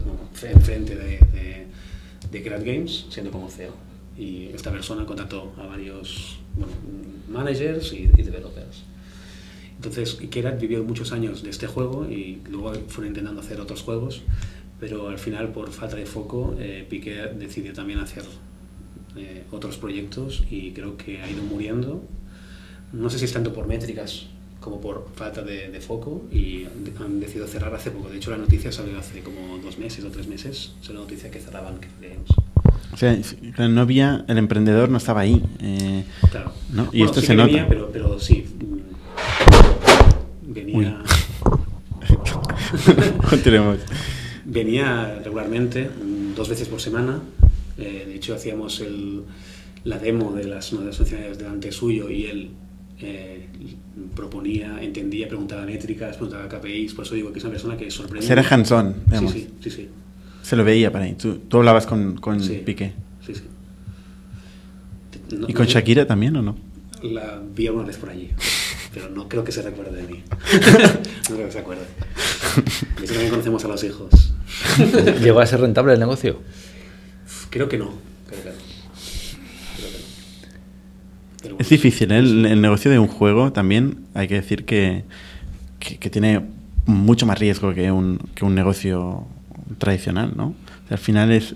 enfrente 0.43 0.95
de, 0.95 1.17
de, 1.17 1.67
de 2.29 2.41
Grad 2.41 2.63
Games, 2.63 3.07
siendo 3.09 3.31
como 3.31 3.49
CEO. 3.49 3.73
Y 4.17 4.47
esta 4.47 4.71
persona 4.71 5.05
contactó 5.05 5.53
a 5.57 5.65
varios 5.65 6.37
bueno, 6.55 6.73
managers 7.29 7.93
y, 7.93 8.09
y 8.15 8.23
developers. 8.23 8.83
Entonces, 9.83 10.13
Kerat 10.29 10.59
vivió 10.59 10.83
muchos 10.83 11.11
años 11.11 11.41
de 11.41 11.49
este 11.49 11.65
juego 11.65 12.05
y 12.07 12.39
luego 12.51 12.71
fueron 12.87 13.07
intentando 13.07 13.41
hacer 13.41 13.59
otros 13.59 13.81
juegos, 13.81 14.21
pero 14.79 15.09
al 15.09 15.17
final, 15.17 15.51
por 15.51 15.71
falta 15.71 15.95
de 15.95 16.05
foco, 16.05 16.55
eh, 16.59 16.85
Piqué 16.87 17.31
decidió 17.35 17.73
también 17.73 17.97
hacer 17.97 18.23
eh, 19.17 19.43
otros 19.51 19.77
proyectos 19.77 20.43
y 20.49 20.71
creo 20.71 20.97
que 20.97 21.21
ha 21.21 21.29
ido 21.29 21.43
muriendo. 21.43 22.03
No 22.93 23.09
sé 23.09 23.19
si 23.19 23.25
es 23.25 23.33
tanto 23.33 23.53
por 23.53 23.67
métricas 23.67 24.27
como 24.59 24.79
por 24.79 25.09
falta 25.15 25.41
de, 25.41 25.69
de 25.71 25.81
foco 25.81 26.23
y 26.31 26.65
han, 26.65 27.03
han 27.03 27.19
decidido 27.19 27.47
cerrar 27.47 27.73
hace 27.73 27.89
poco. 27.91 28.09
De 28.09 28.17
hecho, 28.17 28.29
la 28.31 28.37
noticia 28.37 28.71
salió 28.71 28.99
hace 28.99 29.21
como 29.21 29.57
dos 29.57 29.77
meses 29.79 30.03
o 30.05 30.09
tres 30.09 30.27
meses. 30.27 30.73
Es 30.81 30.89
la 30.89 30.95
noticia 30.95 31.31
que 31.31 31.39
cerraban 31.39 31.75
Games. 31.99 32.29
O 32.93 32.97
sea, 32.97 33.17
no 33.69 33.81
había, 33.81 34.25
el 34.27 34.37
emprendedor 34.37 34.89
no 34.89 34.97
estaba 34.97 35.21
ahí. 35.21 35.41
eh, 35.61 36.03
Claro. 36.29 36.51
¿no? 36.71 36.83
Y 36.91 36.99
Bueno, 36.99 37.05
esto 37.05 37.21
sí 37.21 37.27
se 37.27 37.35
nota. 37.35 37.47
venía, 37.47 37.67
pero, 37.67 37.89
pero 37.91 38.19
sí. 38.19 38.45
Venía. 40.45 41.01
Continuemos. 43.29 43.79
Venía 44.45 45.19
regularmente, 45.23 45.89
dos 46.35 46.49
veces 46.49 46.67
por 46.67 46.81
semana. 46.81 47.19
Eh, 47.77 48.03
de 48.07 48.15
hecho, 48.15 48.33
hacíamos 48.35 48.79
el- 48.81 49.23
la 49.83 49.97
demo 49.97 50.31
de 50.33 50.43
las 50.45 50.71
nuevas 50.73 50.97
funcionalidades 50.97 51.39
delante 51.39 51.71
suyo 51.71 52.09
y 52.09 52.25
él 52.25 52.49
eh, 53.03 53.47
proponía, 54.15 54.77
entendía, 54.83 55.27
preguntaba 55.27 55.65
métricas, 55.65 56.17
preguntaba 56.17 56.47
KPIs. 56.47 56.93
Por 56.93 57.05
eso 57.05 57.15
digo 57.15 57.31
que 57.33 57.39
es 57.39 57.43
una 57.45 57.51
persona 57.53 57.75
que 57.77 57.89
sorprende. 57.89 58.31
Era 58.31 58.45
hands-on, 58.47 58.93
Sí, 58.93 59.01
digamos. 59.07 59.31
sí, 59.31 59.49
sí. 59.61 59.69
sí. 59.71 59.89
Se 60.43 60.55
lo 60.55 60.63
veía 60.63 60.91
para 60.91 61.05
ahí. 61.05 61.13
Tú, 61.15 61.39
tú 61.47 61.57
hablabas 61.57 61.87
con, 61.87 62.17
con 62.17 62.39
Sí. 62.43 62.61
Piqué. 62.63 62.93
sí, 63.25 63.33
sí. 63.33 63.41
No- 65.35 65.47
¿Y 65.49 65.53
con 65.53 65.65
no- 65.65 65.71
Shakira 65.71 66.05
también 66.05 66.35
o 66.35 66.41
no? 66.41 66.57
La 67.03 67.41
vi 67.55 67.67
una 67.69 67.83
vez 67.83 67.97
por 67.97 68.09
allí, 68.09 68.29
pero 68.93 69.09
no 69.09 69.27
creo 69.27 69.43
que 69.43 69.51
se 69.51 69.61
recuerde 69.63 70.01
de 70.03 70.07
mí. 70.11 70.23
no 71.29 71.35
creo 71.35 71.47
que 71.47 71.51
se 71.51 71.59
acuerde. 71.59 71.83
De 72.97 73.03
hecho, 73.03 73.13
también 73.13 73.31
conocemos 73.31 73.65
a 73.65 73.67
los 73.67 73.83
hijos. 73.83 74.33
¿Llegó 75.23 75.39
a 75.39 75.45
ser 75.47 75.61
rentable 75.61 75.93
el 75.93 75.99
negocio? 75.99 76.39
Creo 77.51 77.69
que 77.69 77.77
no. 77.77 77.91
Creo 78.27 78.41
que 78.43 78.49
no. 78.49 78.55
Creo 79.77 79.89
que 79.89 79.97
no. 79.97 80.03
Pero 81.43 81.55
Es 81.59 81.69
difícil, 81.69 82.11
¿eh? 82.11 82.17
el, 82.19 82.45
el 82.47 82.61
negocio 82.61 82.89
de 82.89 82.97
un 82.99 83.07
juego 83.07 83.51
también 83.53 83.99
hay 84.15 84.27
que 84.27 84.35
decir 84.35 84.65
que, 84.65 85.03
que, 85.79 85.97
que 85.97 86.09
tiene 86.09 86.41
mucho 86.85 87.25
más 87.27 87.37
riesgo 87.39 87.73
que 87.75 87.91
un, 87.91 88.17
que 88.35 88.43
un 88.45 88.55
negocio 88.55 89.27
tradicional, 89.77 90.33
¿no? 90.35 90.47
O 90.47 90.87
sea, 90.87 90.95
al 90.95 90.99
final 90.99 91.31
es 91.31 91.55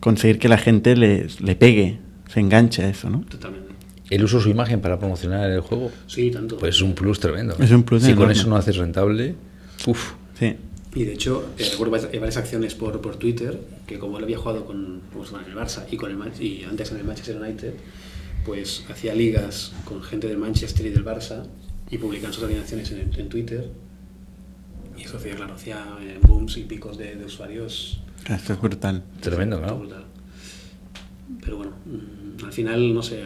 conseguir 0.00 0.38
que 0.38 0.48
la 0.48 0.58
gente 0.58 0.94
le, 0.96 1.26
le 1.40 1.56
pegue, 1.56 1.98
se 2.32 2.40
enganche 2.40 2.82
a 2.84 2.88
eso, 2.88 3.08
¿no? 3.10 3.20
Totalmente. 3.22 3.66
¿El 4.10 4.22
uso 4.22 4.36
de 4.36 4.44
su 4.44 4.50
imagen 4.50 4.80
para 4.80 4.98
promocionar 5.00 5.50
el 5.50 5.60
juego? 5.60 5.90
Sí, 6.06 6.30
tanto. 6.30 6.58
Pues 6.58 6.76
es 6.76 6.82
un 6.82 6.94
plus 6.94 7.18
tremendo. 7.18 7.56
Es 7.58 7.70
un 7.72 7.82
plus 7.82 8.02
Si 8.02 8.10
con 8.10 8.18
enorme. 8.18 8.32
eso 8.34 8.48
no 8.48 8.56
haces 8.56 8.76
rentable, 8.76 9.34
uff. 9.86 10.12
Sí. 10.38 10.54
Y 10.96 11.04
de 11.04 11.12
hecho, 11.12 11.46
eh, 11.58 11.68
recuerdo 11.70 11.90
varias, 11.90 12.10
varias 12.10 12.38
acciones 12.38 12.74
por, 12.74 13.02
por 13.02 13.16
Twitter, 13.16 13.60
que 13.86 13.98
como 13.98 14.16
él 14.16 14.24
había 14.24 14.38
jugado 14.38 14.64
con, 14.64 15.02
llama, 15.12 15.42
en 15.44 15.52
el 15.52 15.54
Barça 15.54 15.84
y, 15.90 15.98
con 15.98 16.10
el, 16.10 16.42
y 16.42 16.64
antes 16.64 16.90
en 16.90 16.96
el 16.96 17.04
Manchester 17.04 17.36
United, 17.36 17.74
pues 18.46 18.82
hacía 18.88 19.14
ligas 19.14 19.74
con 19.84 20.02
gente 20.02 20.26
del 20.26 20.38
Manchester 20.38 20.86
y 20.86 20.88
del 20.88 21.04
Barça 21.04 21.44
y 21.90 21.98
publicaban 21.98 22.32
sus 22.32 22.44
alineaciones 22.44 22.90
en, 22.92 23.12
en 23.14 23.28
Twitter. 23.28 23.70
Y 24.96 25.02
eso 25.02 25.18
hacía, 25.18 25.36
claro, 25.36 25.52
hacía 25.52 25.98
eh, 26.00 26.18
booms 26.22 26.56
y 26.56 26.62
picos 26.62 26.96
de, 26.96 27.14
de 27.14 27.26
usuarios. 27.26 28.00
Esto 28.26 28.54
es 28.54 28.60
brutal. 28.62 29.04
Tremendo, 29.20 29.58
claro. 29.58 29.80
brutal. 29.80 30.04
Pero 31.42 31.58
bueno, 31.58 31.72
mm, 31.84 32.42
al 32.42 32.52
final, 32.54 32.94
no 32.94 33.02
sé, 33.02 33.22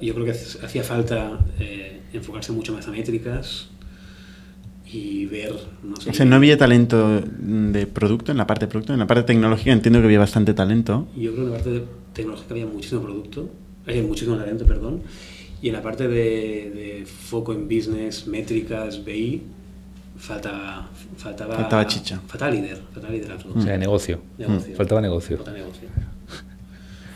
yo 0.00 0.14
creo 0.14 0.24
que 0.24 0.30
hacía 0.30 0.82
falta 0.82 1.38
eh, 1.58 2.00
enfocarse 2.14 2.52
mucho 2.52 2.72
más 2.72 2.88
a 2.88 2.92
métricas 2.92 3.68
y 4.92 5.26
ver, 5.26 5.54
no 5.82 5.96
sé. 5.96 6.10
O 6.10 6.12
sea, 6.14 6.26
no 6.26 6.36
había 6.36 6.58
talento 6.58 7.20
de 7.20 7.86
producto, 7.86 8.32
en 8.32 8.38
la 8.38 8.46
parte 8.46 8.66
de 8.66 8.70
producto, 8.70 8.92
en 8.92 8.98
la 8.98 9.06
parte 9.06 9.22
tecnológica 9.24 9.72
entiendo 9.72 10.00
que 10.00 10.06
había 10.06 10.18
bastante 10.18 10.52
talento. 10.54 11.06
Yo 11.16 11.32
creo 11.32 11.34
que 11.34 11.40
en 11.42 11.46
la 11.50 11.52
parte 11.56 11.70
de 11.70 11.84
tecnológica 12.12 12.54
había 12.54 12.66
muchísimo 12.66 13.02
producto, 13.02 13.48
hay 13.86 14.02
muchísimo 14.02 14.36
talento, 14.36 14.66
perdón, 14.66 15.02
y 15.62 15.68
en 15.68 15.74
la 15.74 15.82
parte 15.82 16.08
de, 16.08 16.16
de 16.70 17.06
foco 17.06 17.52
en 17.52 17.64
business, 17.68 18.26
métricas, 18.26 19.04
BI, 19.04 19.42
faltaba, 20.16 20.88
faltaba, 21.16 21.54
Faltaba 21.56 21.86
chicha. 21.86 22.20
Faltaba 22.26 22.50
líder, 22.50 22.80
faltaba 22.92 23.12
liderazgo. 23.14 23.52
O 23.54 23.60
sea, 23.62 23.76
negocio. 23.78 24.20
Negocio. 24.38 24.76
Faltaba 24.76 25.00
negocio. 25.00 25.36
Faltaba 25.36 25.56
negocio. 25.58 25.88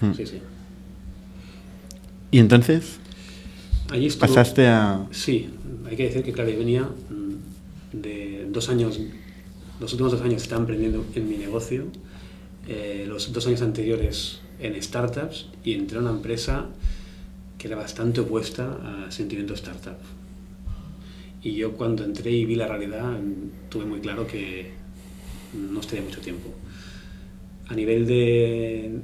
Mm. 0.00 0.12
Sí, 0.14 0.26
sí. 0.26 0.38
Y 2.30 2.38
entonces 2.38 2.98
Allí 3.90 4.06
estuvo- 4.06 4.26
pasaste 4.28 4.66
a... 4.66 5.06
Sí, 5.10 5.50
hay 5.88 5.96
que 5.96 6.04
decir 6.04 6.22
que 6.22 6.32
claro, 6.32 6.50
yo 6.50 6.58
venía 6.58 6.82
mm, 6.82 7.23
de 8.02 8.46
dos 8.50 8.68
años, 8.68 9.00
los 9.80 9.92
últimos 9.92 10.12
dos 10.12 10.22
años 10.22 10.42
estaba 10.42 10.60
emprendiendo 10.60 11.04
en 11.14 11.28
mi 11.28 11.36
negocio, 11.36 11.84
eh, 12.68 13.04
los 13.06 13.32
dos 13.32 13.46
años 13.46 13.62
anteriores 13.62 14.40
en 14.60 14.80
startups 14.82 15.48
y 15.64 15.74
entré 15.74 15.98
a 15.98 16.00
una 16.00 16.10
empresa 16.10 16.66
que 17.58 17.68
era 17.68 17.76
bastante 17.76 18.20
opuesta 18.20 19.06
a 19.06 19.10
sentimiento 19.10 19.54
startup. 19.54 19.98
Y 21.42 21.54
yo 21.56 21.72
cuando 21.72 22.04
entré 22.04 22.30
y 22.30 22.44
vi 22.46 22.54
la 22.54 22.66
realidad 22.66 23.18
tuve 23.68 23.84
muy 23.84 24.00
claro 24.00 24.26
que 24.26 24.72
no 25.52 25.80
estaría 25.80 26.04
mucho 26.04 26.20
tiempo. 26.20 26.52
a 27.66 27.74
nivel 27.74 28.06
de 28.06 29.00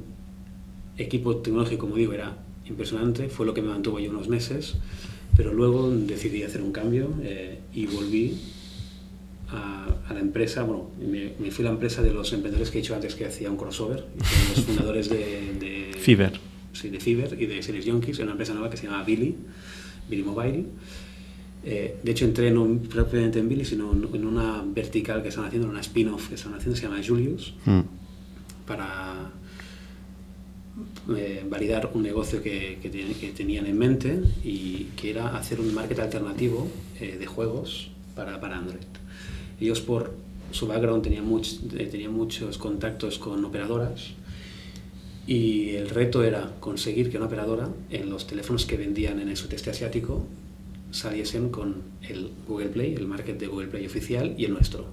equipo 0.99 1.37
tecnológico, 1.37 1.87
como 1.87 1.97
digo, 1.97 2.13
era 2.13 2.37
impresionante, 2.67 3.29
fue 3.29 3.47
lo 3.47 3.55
que 3.55 3.63
me 3.63 3.69
mantuvo 3.69 3.97
ahí 3.97 4.07
unos 4.07 4.29
meses, 4.29 4.75
pero 5.37 5.53
luego 5.55 5.91
decidí 5.91 6.43
hacer 6.43 6.61
un 6.63 6.73
cambio 6.73 7.15
eh, 7.23 7.61
y 7.73 7.87
volví 7.87 8.39
a, 9.53 9.87
a, 10.09 10.15
la 10.15 10.21
empresa, 10.21 10.63
bueno, 10.63 10.91
me, 11.01 11.33
me, 11.39 11.51
fui 11.51 11.65
a 11.65 11.69
la 11.69 11.75
empresa 11.75 12.03
de 12.03 12.13
los 12.13 12.33
emprendedores 12.33 12.71
que 12.71 12.79
he 12.79 12.83
dicho 12.83 12.95
antes 12.95 13.15
que 13.15 13.27
hacía 13.27 13.51
un 13.51 13.57
crossover, 13.57 14.05
los 14.55 14.65
fundadores 14.65 15.09
de, 15.09 15.55
de 15.59 15.99
Fiverr. 15.99 16.39
Sí, 16.73 16.89
de 16.89 17.01
Fiverr 17.01 17.41
y 17.41 17.47
de 17.47 17.63
Series 17.63 17.85
Junkies, 17.85 18.19
en 18.19 18.25
una 18.25 18.33
empresa 18.33 18.53
nueva 18.53 18.71
que 18.71 18.77
se 18.77 18.87
llama 18.87 19.03
Billy, 19.03 19.37
Billy 20.09 20.23
Mobile. 20.23 20.65
Eh, 21.65 21.97
de 22.03 22.11
hecho, 22.11 22.25
entré 22.25 22.51
no 22.51 22.67
propiamente 22.89 23.39
en 23.39 23.49
Billy, 23.49 23.65
sino 23.65 23.93
en 23.93 24.25
una 24.25 24.65
vertical 24.67 25.23
que 25.23 25.29
están 25.29 25.45
haciendo, 25.45 25.69
una 25.69 25.81
spin-off 25.81 26.29
que 26.29 26.37
están 26.37 26.55
haciendo, 26.55 26.77
se 26.77 26.85
llama 26.85 27.01
Julius, 27.07 27.55
mm. 27.67 27.81
para 28.67 29.31
eh, 31.17 31.45
validar 31.49 31.91
un 31.93 32.03
negocio 32.03 32.43
que, 32.43 32.79
que, 32.81 32.91
que, 32.91 33.33
tenían 33.33 33.67
en 33.67 33.77
mente 33.77 34.21
y 34.43 34.89
que 34.97 35.11
era 35.11 35.37
hacer 35.37 35.61
un 35.61 35.75
market 35.75 35.99
alternativo 35.99 36.69
eh, 36.99 37.17
de 37.19 37.27
juegos 37.27 37.91
para, 38.15 38.41
para, 38.41 38.57
Android. 38.57 38.81
Ellos, 39.61 39.81
por 39.81 40.15
su 40.51 40.67
background, 40.67 41.03
tenían, 41.03 41.27
much, 41.27 41.55
eh, 41.77 41.87
tenían 41.87 42.13
muchos 42.13 42.59
contactos 42.59 43.19
con 43.19 43.45
operadoras 43.45 44.13
y 45.27 45.71
el 45.77 45.91
reto 45.91 46.25
era 46.25 46.57
conseguir 46.61 47.11
que 47.11 47.17
una 47.17 47.27
operadora 47.27 47.69
en 47.91 48.11
los 48.11 48.27
teléfonos 48.27 48.67
que 48.67 48.77
vendían 48.77 49.21
en 49.21 49.29
el 49.29 49.37
sudeste 49.37 49.71
asiático 49.71 50.27
saliesen 50.91 51.51
con 51.51 51.83
el 52.09 52.31
Google 52.49 52.71
Play, 52.71 52.95
el 52.95 53.07
market 53.07 53.39
de 53.39 53.47
Google 53.47 53.69
Play 53.69 53.87
oficial 53.87 54.35
y 54.37 54.45
el 54.45 54.53
nuestro. 54.53 54.87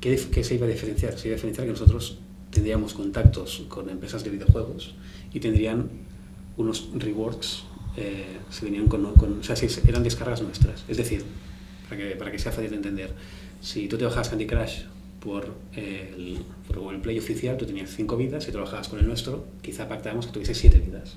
¿Qué, 0.00 0.20
¿Qué, 0.30 0.44
se 0.44 0.54
iba 0.54 0.66
a 0.66 0.68
diferenciar? 0.68 1.18
Se 1.18 1.28
iba 1.28 1.34
a 1.34 1.36
diferenciar 1.36 1.66
que 1.66 1.72
nosotros 1.72 2.18
tendríamos 2.50 2.94
contactos 2.94 3.64
con 3.68 3.90
empresas 3.90 4.22
de 4.22 4.30
videojuegos 4.30 4.94
y 5.32 5.40
tendrían 5.40 5.88
unos 6.56 6.90
rewards, 6.94 7.64
eh, 7.96 8.38
se 8.50 8.64
venían 8.64 8.86
con, 8.86 9.12
con, 9.14 9.40
o 9.40 9.42
sea, 9.42 9.56
eran 9.86 10.02
descargas 10.02 10.42
nuestras. 10.42 10.84
Es 10.88 10.96
decir, 10.96 11.24
para 11.88 12.00
que, 12.00 12.16
para 12.16 12.30
que 12.30 12.38
sea 12.38 12.52
fácil 12.52 12.70
de 12.70 12.76
entender, 12.76 13.12
si 13.60 13.88
tú 13.88 13.98
te 13.98 14.04
bajas 14.04 14.28
Candy 14.28 14.46
Crush 14.46 14.82
por, 15.20 15.54
el, 15.74 16.38
por 16.66 16.78
Google 16.78 16.98
Play 16.98 17.18
oficial, 17.18 17.56
tú 17.56 17.66
tenías 17.66 17.90
5 17.90 18.16
vidas, 18.16 18.44
si 18.44 18.52
trabajabas 18.52 18.88
con 18.88 18.98
el 19.00 19.06
nuestro, 19.06 19.46
quizá 19.62 19.88
pactábamos 19.88 20.26
que 20.26 20.32
tuviese 20.32 20.54
7 20.54 20.78
vidas. 20.78 21.16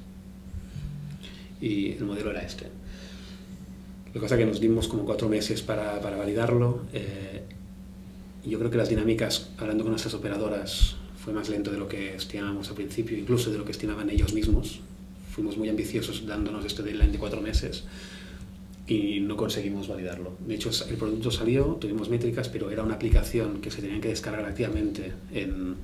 Y 1.60 1.91
el 1.91 2.04
modelo 2.04 2.32
era 2.32 2.41
este. 2.41 2.65
Lo 4.08 4.13
que 4.13 4.19
pasa 4.19 4.36
es 4.36 4.39
que 4.39 4.45
nos 4.45 4.60
dimos 4.60 4.88
como 4.88 5.06
4 5.06 5.30
meses 5.30 5.62
para, 5.62 6.01
para 6.01 6.17
validarlo. 6.17 6.82
Eh, 6.93 7.43
yo 8.43 8.58
creo 8.58 8.71
que 8.71 8.77
las 8.77 8.89
dinámicas, 8.89 9.51
hablando 9.58 9.84
con 9.84 9.91
nuestras 9.91 10.15
operadoras, 10.15 10.95
fue 11.23 11.34
más 11.34 11.49
lento 11.49 11.71
de 11.71 11.77
lo 11.77 11.88
que 11.88 12.15
estimábamos 12.15 12.67
al 12.69 12.75
principio, 12.75 13.15
incluso 13.15 13.51
de 13.51 13.60
lo 13.60 13.65
que 13.65 13.71
estimaban 13.71 14.10
ellos 14.10 14.34
mismos. 14.34 14.80
Fuimos 15.32 15.56
muy 15.58 15.69
ambiciosos 15.69 16.25
dándonos 16.25 16.65
este 16.65 16.82
deadline 16.82 17.12
de 17.12 17.19
cuatro 17.19 17.41
meses 17.41 17.84
y 18.91 19.21
no 19.21 19.38
conseguimos 19.38 19.88
validarlo. 19.88 20.34
De 20.45 20.56
hecho, 20.56 20.69
el 20.89 20.97
producto 20.97 21.32
salió, 21.32 21.63
tuvimos 21.80 22.10
métricas, 22.10 22.49
pero 22.49 22.69
era 22.71 22.84
una 22.84 22.95
aplicación 22.95 23.62
que 23.62 23.71
se 23.71 23.82
tenían 23.82 24.01
que 24.01 24.10
descargar 24.10 24.43
activamente 24.43 25.13
en, 25.32 25.75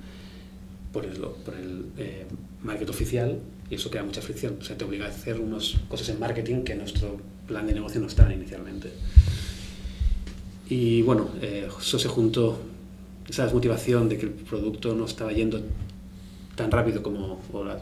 por 0.91 1.05
el, 1.05 1.17
por 1.17 1.55
el 1.55 1.85
eh, 1.97 2.25
market 2.63 2.89
oficial 2.89 3.39
y 3.69 3.75
eso 3.75 3.89
crea 3.89 4.03
mucha 4.03 4.21
fricción. 4.21 4.57
O 4.59 4.63
sea, 4.63 4.77
te 4.77 4.83
obliga 4.83 5.05
a 5.05 5.07
hacer 5.07 5.39
unas 5.39 5.75
cosas 5.87 6.09
en 6.09 6.19
marketing 6.19 6.63
que 6.63 6.75
nuestro 6.75 7.21
plan 7.47 7.65
de 7.65 7.75
negocio 7.75 8.01
no 8.01 8.07
estaban 8.07 8.33
inicialmente. 8.33 8.91
Y 10.69 11.01
bueno, 11.03 11.29
eh, 11.41 11.69
eso 11.79 11.97
se 11.97 12.09
juntó 12.09 12.59
esa 13.29 13.45
desmotivación 13.45 14.09
de 14.09 14.17
que 14.17 14.25
el 14.25 14.33
producto 14.33 14.93
no 14.95 15.05
estaba 15.05 15.31
yendo 15.31 15.61
tan 16.57 16.71
rápido 16.71 17.03
como 17.03 17.39
la, 17.63 17.79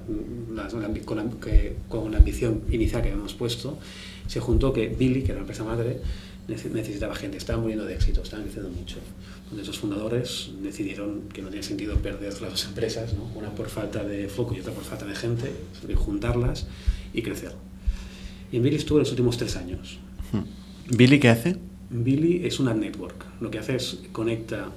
la, 0.54 0.68
con, 0.68 1.18
la, 1.18 1.24
que, 1.42 1.78
con, 1.88 2.12
la, 2.12 2.18
ambición 2.18 2.62
inicial 2.70 3.02
que 3.02 3.10
habíamos 3.10 3.34
puesto, 3.34 3.80
se 4.28 4.42
juntó 4.42 4.74
que 4.74 4.90
Billy, 4.90 5.22
que 5.22 5.32
era 5.32 5.36
la 5.36 5.42
empresa 5.42 5.64
madre, 5.64 6.02
necesitaba 6.48 7.16
gente, 7.16 7.38
estaba 7.38 7.60
muriendo 7.60 7.86
de 7.86 7.96
éxito, 7.96 8.22
estaban 8.22 8.44
creciendo 8.44 8.70
mucho. 8.70 8.98
Entonces 9.46 9.68
los 9.68 9.80
fundadores 9.80 10.52
decidieron 10.62 11.30
que 11.34 11.42
no 11.42 11.48
tenía 11.48 11.64
sentido 11.64 11.96
perder 12.00 12.34
las 12.42 12.52
dos 12.52 12.66
empresas, 12.66 13.14
¿no? 13.14 13.24
una 13.34 13.50
por 13.50 13.70
falta 13.70 14.04
de 14.04 14.28
foco 14.28 14.54
y 14.54 14.60
otra 14.60 14.74
por 14.74 14.84
falta 14.84 15.06
de 15.06 15.16
gente, 15.16 15.52
juntarlas 15.96 16.68
y 17.14 17.22
crecer. 17.22 17.54
Y 18.52 18.58
en 18.58 18.64
Billy 18.64 18.76
estuvo 18.76 19.00
los 19.00 19.10
últimos 19.10 19.38
tres 19.38 19.56
años. 19.56 20.00
¿Billy 20.90 21.20
qué 21.20 21.30
hace? 21.30 21.58
Billy 21.90 22.46
es 22.46 22.60
una 22.60 22.74
network. 22.74 23.26
Lo 23.40 23.50
que 23.50 23.60
hace 23.60 23.78
es 23.78 24.00
conecta 24.12 24.70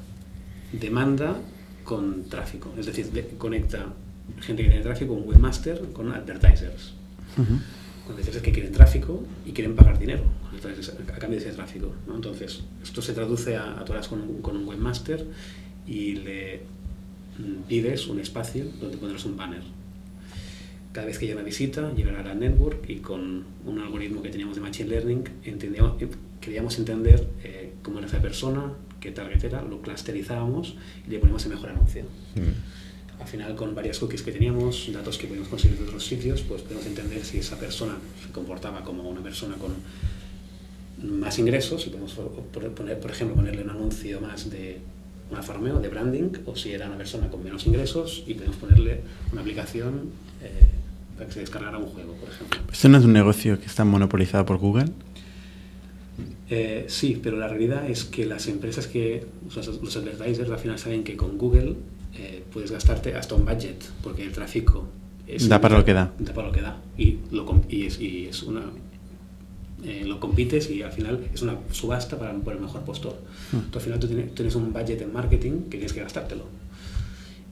demanda 0.72 1.40
con 1.88 2.24
tráfico. 2.24 2.70
Es 2.78 2.84
decir, 2.84 3.06
de, 3.12 3.26
conecta 3.38 3.94
gente 4.40 4.62
que 4.62 4.68
tiene 4.68 4.84
tráfico, 4.84 5.14
un 5.14 5.26
webmaster, 5.26 5.80
con 5.94 6.12
advertisers. 6.12 6.92
Uh 7.38 7.40
-huh. 7.40 7.60
Con 8.04 8.12
advertisers 8.12 8.42
que 8.42 8.52
quieren 8.52 8.72
tráfico 8.72 9.24
y 9.46 9.52
quieren 9.52 9.74
pagar 9.74 9.98
dinero 9.98 10.24
a 11.14 11.18
cambio 11.18 11.40
de 11.40 11.46
ese 11.46 11.56
tráfico. 11.56 11.94
¿no? 12.06 12.16
Entonces, 12.16 12.62
esto 12.82 13.00
se 13.00 13.14
traduce 13.14 13.56
a, 13.56 13.80
a 13.80 13.84
todas 13.86 14.06
con, 14.06 14.42
con 14.42 14.58
un 14.58 14.68
webmaster 14.68 15.24
y 15.86 16.16
le 16.16 16.60
pides 17.68 18.06
un 18.08 18.20
espacio 18.20 18.66
donde 18.80 18.98
pondrás 18.98 19.24
un 19.24 19.38
banner. 19.38 19.62
Cada 20.92 21.06
vez 21.06 21.18
que 21.18 21.24
llega 21.24 21.38
una 21.38 21.46
visita, 21.46 21.92
llegará 21.94 22.20
a 22.20 22.24
la 22.24 22.34
network 22.34 22.84
y 22.90 22.96
con 22.96 23.44
un 23.64 23.78
algoritmo 23.78 24.20
que 24.20 24.28
teníamos 24.28 24.56
de 24.56 24.60
Machine 24.60 24.90
Learning 24.90 25.24
queríamos 26.40 26.78
entender 26.78 27.26
eh, 27.44 27.72
cómo 27.82 27.98
era 27.98 28.08
esa 28.08 28.20
persona, 28.20 28.72
qué 29.00 29.10
target 29.10 29.42
era, 29.44 29.62
lo 29.62 29.80
clusterizábamos 29.80 30.74
y 31.06 31.10
le 31.10 31.18
poníamos 31.18 31.44
el 31.44 31.50
mejor 31.52 31.70
anuncio. 31.70 32.04
Mm. 32.34 33.20
Al 33.20 33.26
final, 33.26 33.56
con 33.56 33.74
varias 33.74 33.98
cookies 33.98 34.22
que 34.22 34.30
teníamos, 34.30 34.90
datos 34.92 35.18
que 35.18 35.26
podíamos 35.26 35.48
conseguir 35.48 35.78
de 35.78 35.84
otros 35.84 36.06
sitios, 36.06 36.42
pues 36.42 36.62
podemos 36.62 36.86
entender 36.86 37.24
si 37.24 37.38
esa 37.38 37.58
persona 37.58 37.96
se 38.24 38.32
comportaba 38.32 38.84
como 38.84 39.08
una 39.08 39.20
persona 39.20 39.56
con 39.56 39.74
más 41.18 41.38
ingresos, 41.38 41.86
y 41.86 41.90
podemos 41.90 42.12
poner, 42.74 42.98
por 42.98 43.10
ejemplo, 43.10 43.36
ponerle 43.36 43.62
un 43.62 43.70
anuncio 43.70 44.20
más 44.20 44.50
de 44.50 44.78
un 45.30 45.36
Alfa 45.36 45.52
Romeo, 45.52 45.78
de 45.80 45.88
branding, 45.88 46.30
o 46.46 46.56
si 46.56 46.72
era 46.72 46.86
una 46.86 46.96
persona 46.96 47.28
con 47.28 47.42
menos 47.42 47.66
ingresos, 47.66 48.22
y 48.26 48.34
podemos 48.34 48.56
ponerle 48.56 49.00
una 49.32 49.40
aplicación 49.40 50.10
eh, 50.42 50.68
para 51.16 51.26
que 51.26 51.34
se 51.34 51.40
descargara 51.40 51.76
un 51.78 51.86
juego, 51.86 52.14
por 52.14 52.28
ejemplo. 52.28 52.60
¿Esto 52.72 52.88
no 52.88 52.98
es 52.98 53.04
un 53.04 53.12
negocio 53.12 53.58
que 53.58 53.66
está 53.66 53.84
monopolizado 53.84 54.46
por 54.46 54.58
Google? 54.58 54.90
Eh, 56.50 56.86
sí, 56.88 57.20
pero 57.22 57.36
la 57.36 57.48
realidad 57.48 57.88
es 57.88 58.04
que 58.04 58.24
las 58.24 58.48
empresas 58.48 58.86
que, 58.86 59.26
los 59.54 59.96
advertisers 59.96 60.50
al 60.50 60.58
final 60.58 60.78
saben 60.78 61.04
que 61.04 61.16
con 61.16 61.36
Google 61.36 61.76
eh, 62.14 62.42
puedes 62.52 62.70
gastarte 62.70 63.14
hasta 63.14 63.34
un 63.34 63.44
budget, 63.44 63.84
porque 64.02 64.22
el 64.22 64.32
tráfico 64.32 64.88
es 65.26 65.48
da 65.48 65.60
para 65.60 65.78
lo 65.78 65.84
que 65.84 65.92
da. 65.92 66.10
Da 66.18 66.32
para 66.32 66.48
lo 66.48 66.52
que 66.52 66.62
da. 66.62 66.80
Y, 66.96 67.18
lo, 67.30 67.62
y, 67.68 67.84
es, 67.84 68.00
y 68.00 68.26
es, 68.26 68.42
una. 68.42 68.62
Eh, 69.84 70.04
lo 70.06 70.18
compites 70.18 70.70
y 70.70 70.82
al 70.82 70.90
final 70.90 71.28
es 71.32 71.42
una 71.42 71.56
subasta 71.70 72.18
para 72.18 72.32
por 72.32 72.54
el 72.54 72.60
mejor 72.60 72.82
postor. 72.82 73.20
Hmm. 73.52 73.70
Tú, 73.70 73.78
al 73.78 73.84
final 73.84 74.00
tú 74.00 74.08
tienes, 74.08 74.34
tienes, 74.34 74.54
un 74.56 74.72
budget 74.72 75.02
en 75.02 75.12
marketing 75.12 75.64
que 75.64 75.76
tienes 75.76 75.92
que 75.92 76.00
gastártelo. 76.00 76.46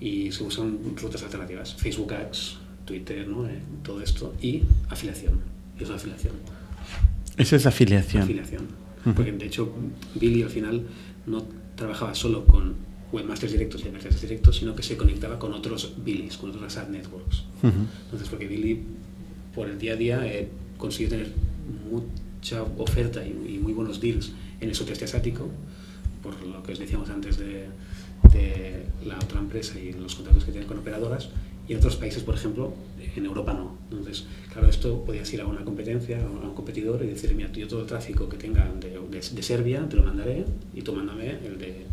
Y 0.01 0.33
se 0.33 0.43
usan 0.43 0.79
rutas 0.97 1.23
alternativas: 1.23 1.75
Facebook 1.75 2.15
Ads, 2.15 2.57
Twitter, 2.87 3.29
¿no? 3.29 3.47
Eh, 3.47 3.61
todo 3.83 4.01
esto. 4.01 4.35
Y 4.41 4.63
afiliación. 4.89 5.41
Y 5.79 5.83
es 5.83 5.91
afiliación. 5.91 6.33
Eso 7.37 7.57
es 7.57 7.67
afiliación. 7.67 8.23
Afiliación. 8.23 8.86
Porque 9.15 9.33
de 9.33 9.47
hecho 9.47 9.73
Billy 10.15 10.43
al 10.43 10.51
final 10.51 10.87
no 11.27 11.45
trabajaba 11.77 12.15
solo 12.15 12.45
con 12.45 12.75
webmasters 13.13 13.53
directos 13.53 13.85
y 13.85 13.89
advertisers 13.89 14.21
directos, 14.23 14.57
sino 14.57 14.75
que 14.75 14.83
se 14.83 14.97
conectaba 14.97 15.39
con 15.39 15.53
otros 15.53 15.95
Billys, 16.05 16.37
con 16.37 16.51
otras 16.51 16.77
ad 16.77 16.89
networks. 16.89 17.45
Uh 17.63 17.67
-huh. 17.67 17.73
Entonces, 18.05 18.29
porque 18.29 18.47
Billy 18.49 18.83
por 19.55 19.69
el 19.69 19.79
día 19.79 19.93
a 19.93 19.97
día 19.97 20.27
eh, 20.27 20.49
consigue 20.77 21.09
tener 21.09 21.33
mucha 21.91 22.63
oferta 22.63 23.25
y, 23.25 23.31
y, 23.55 23.59
muy 23.59 23.73
buenos 23.73 24.01
deals 24.01 24.33
en 24.61 24.69
el 24.69 24.75
sudeste 24.75 25.05
asiático, 25.05 25.49
por 26.23 26.41
lo 26.43 26.63
que 26.63 26.73
os 26.73 26.79
decíamos 26.79 27.09
antes 27.11 27.39
de, 27.39 27.67
de 28.33 28.87
la 29.07 29.17
otra 29.17 29.41
empresa 29.41 29.79
y 29.81 29.93
los 29.93 30.15
contactos 30.15 30.45
que 30.45 30.53
tienen 30.53 30.69
con 30.69 30.79
operadoras, 30.79 31.31
y 31.69 31.73
en 31.73 31.79
otros 31.79 31.97
países, 31.97 32.23
por 32.23 32.35
ejemplo, 32.35 32.75
en 33.21 33.27
Europa 33.27 33.53
no. 33.53 33.77
Entonces, 33.91 34.27
claro, 34.53 34.69
esto 34.69 35.05
podías 35.05 35.33
ir 35.33 35.41
a 35.41 35.47
una 35.47 35.65
competencia, 35.65 36.19
a 36.19 36.47
un 36.47 36.55
competidor 36.55 37.03
y 37.05 37.09
decir, 37.09 37.35
mira, 37.35 37.51
yo 37.53 37.69
todo 37.69 37.81
el 37.81 37.87
tráfico 37.87 38.29
que 38.29 38.37
tenga 38.37 38.71
de, 38.81 38.91
de, 38.91 39.21
de 39.21 39.43
Serbia 39.43 39.87
te 39.89 39.97
lo 39.97 40.03
mandaré 40.03 40.45
y 40.75 40.83
tú 40.83 40.93
mándame 40.93 41.39
el 41.45 41.59
de 41.59 41.87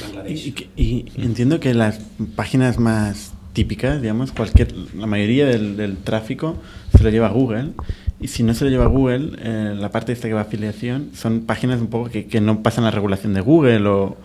Bangladesh. 0.00 0.46
Y, 0.46 0.54
y, 0.76 0.84
y, 1.16 1.24
entiendo 1.24 1.60
que 1.60 1.74
las 1.74 2.00
páginas 2.36 2.78
más 2.78 3.32
típicas, 3.52 4.02
digamos, 4.02 4.32
cualquier, 4.32 4.72
la 4.94 5.06
mayoría 5.06 5.46
del, 5.46 5.76
del 5.76 5.96
tráfico 5.96 6.56
se 6.96 7.02
lo 7.02 7.10
lleva 7.10 7.28
a 7.28 7.30
Google. 7.30 7.72
Y 8.20 8.28
si 8.28 8.42
no 8.42 8.54
se 8.54 8.64
lo 8.64 8.70
lleva 8.70 8.84
a 8.84 8.88
Google, 8.88 9.32
eh, 9.38 9.74
la 9.78 9.90
parte 9.90 10.12
esta 10.12 10.28
que 10.28 10.34
va 10.34 10.40
a 10.40 10.44
afiliación, 10.44 11.10
son 11.14 11.42
páginas 11.42 11.80
un 11.80 11.88
poco 11.88 12.10
que, 12.10 12.26
que 12.26 12.40
no 12.40 12.62
pasan 12.62 12.84
la 12.84 12.90
regulación 12.90 13.34
de 13.34 13.40
Google 13.40 13.86
o... 13.86 14.16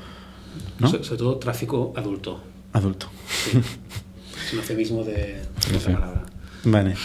¿no? 0.80 0.90
So, 0.90 1.04
sobre 1.04 1.18
todo 1.18 1.38
tráfico 1.38 1.94
adulto. 1.96 2.42
Adulto. 2.74 3.08
Sí. 3.28 3.60
es 4.50 4.54
un 4.54 4.60
eufemismo 4.60 5.04
de, 5.04 5.14
de 5.72 5.78
esa 5.78 5.94
palabra. 5.94 6.24
Vale. 6.64 6.96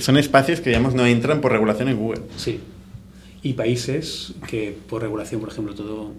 Son 0.00 0.16
espacios 0.18 0.60
que, 0.60 0.70
digamos, 0.70 0.94
no 0.94 1.06
entran 1.06 1.40
por 1.40 1.52
regulación 1.52 1.88
en 1.88 1.96
Google. 1.96 2.22
Sí. 2.36 2.60
Y 3.42 3.54
países 3.54 4.34
que 4.46 4.76
por 4.88 5.02
regulación, 5.02 5.40
por 5.40 5.50
ejemplo, 5.50 5.74
todo 5.74 6.12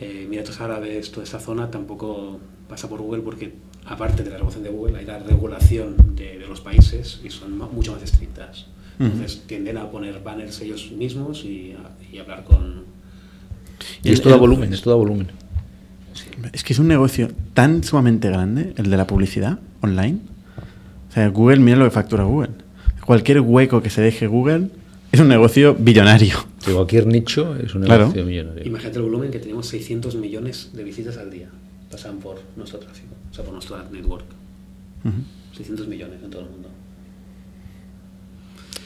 eh, 0.00 0.22
Emiratos 0.24 0.60
Árabes, 0.60 1.10
toda 1.12 1.24
esta 1.24 1.38
zona, 1.38 1.70
tampoco 1.70 2.40
pasa 2.68 2.88
por 2.88 3.00
Google 3.00 3.22
porque, 3.22 3.52
aparte 3.86 4.22
de 4.22 4.30
la 4.30 4.36
regulación 4.36 4.64
de 4.64 4.70
Google, 4.70 4.98
hay 4.98 5.06
la 5.06 5.18
regulación 5.18 5.94
de, 6.16 6.38
de 6.38 6.46
los 6.46 6.60
países 6.60 7.20
y 7.24 7.30
son 7.30 7.56
mucho 7.56 7.92
más 7.92 8.02
estrictas. 8.02 8.66
Entonces 8.98 9.44
tienden 9.46 9.78
a 9.78 9.90
poner 9.90 10.20
banners 10.24 10.60
ellos 10.60 10.90
mismos 10.90 11.44
y, 11.44 11.72
a- 11.72 12.12
y 12.12 12.18
hablar 12.18 12.42
con... 12.42 12.82
Y 14.02 14.10
esto 14.12 14.28
da 14.28 14.36
volumen, 14.36 14.72
esto 14.74 14.90
da 14.90 14.96
volumen. 14.96 15.28
Es 16.52 16.64
que 16.64 16.72
es 16.72 16.80
un 16.80 16.88
negocio 16.88 17.30
tan 17.54 17.84
sumamente 17.84 18.28
grande, 18.28 18.74
el 18.76 18.90
de 18.90 18.96
la 18.96 19.06
publicidad 19.06 19.60
online. 19.80 20.18
O 21.08 21.12
sea, 21.12 21.28
Google, 21.28 21.58
mira 21.60 21.76
lo 21.76 21.84
que 21.84 21.90
factura 21.90 22.24
Google. 22.24 22.50
Cualquier 23.06 23.40
hueco 23.40 23.82
que 23.82 23.90
se 23.90 24.02
deje 24.02 24.26
Google 24.26 24.68
es 25.12 25.20
un 25.20 25.28
negocio 25.28 25.74
billonario. 25.78 26.36
Que 26.64 26.72
cualquier 26.72 27.06
nicho 27.06 27.56
es 27.56 27.74
un 27.74 27.82
Claro. 27.84 28.04
negocio 28.04 28.24
millonario. 28.26 28.66
Imagínate 28.66 28.98
el 28.98 29.04
volumen 29.04 29.30
que 29.30 29.38
tenemos 29.38 29.66
600 29.68 30.16
millones 30.16 30.70
de 30.74 30.84
visitas 30.84 31.16
al 31.16 31.30
día. 31.30 31.48
Pasan 31.90 32.18
por 32.18 32.40
nuestro 32.56 32.78
tráfico, 32.78 33.14
o 33.30 33.34
sea, 33.34 33.44
por 33.44 33.54
nuestro 33.54 33.76
ad 33.76 33.90
network. 33.90 34.24
600 35.56 35.88
millones 35.88 36.18
en 36.22 36.30
todo 36.30 36.42
el 36.42 36.50
mundo. 36.50 36.68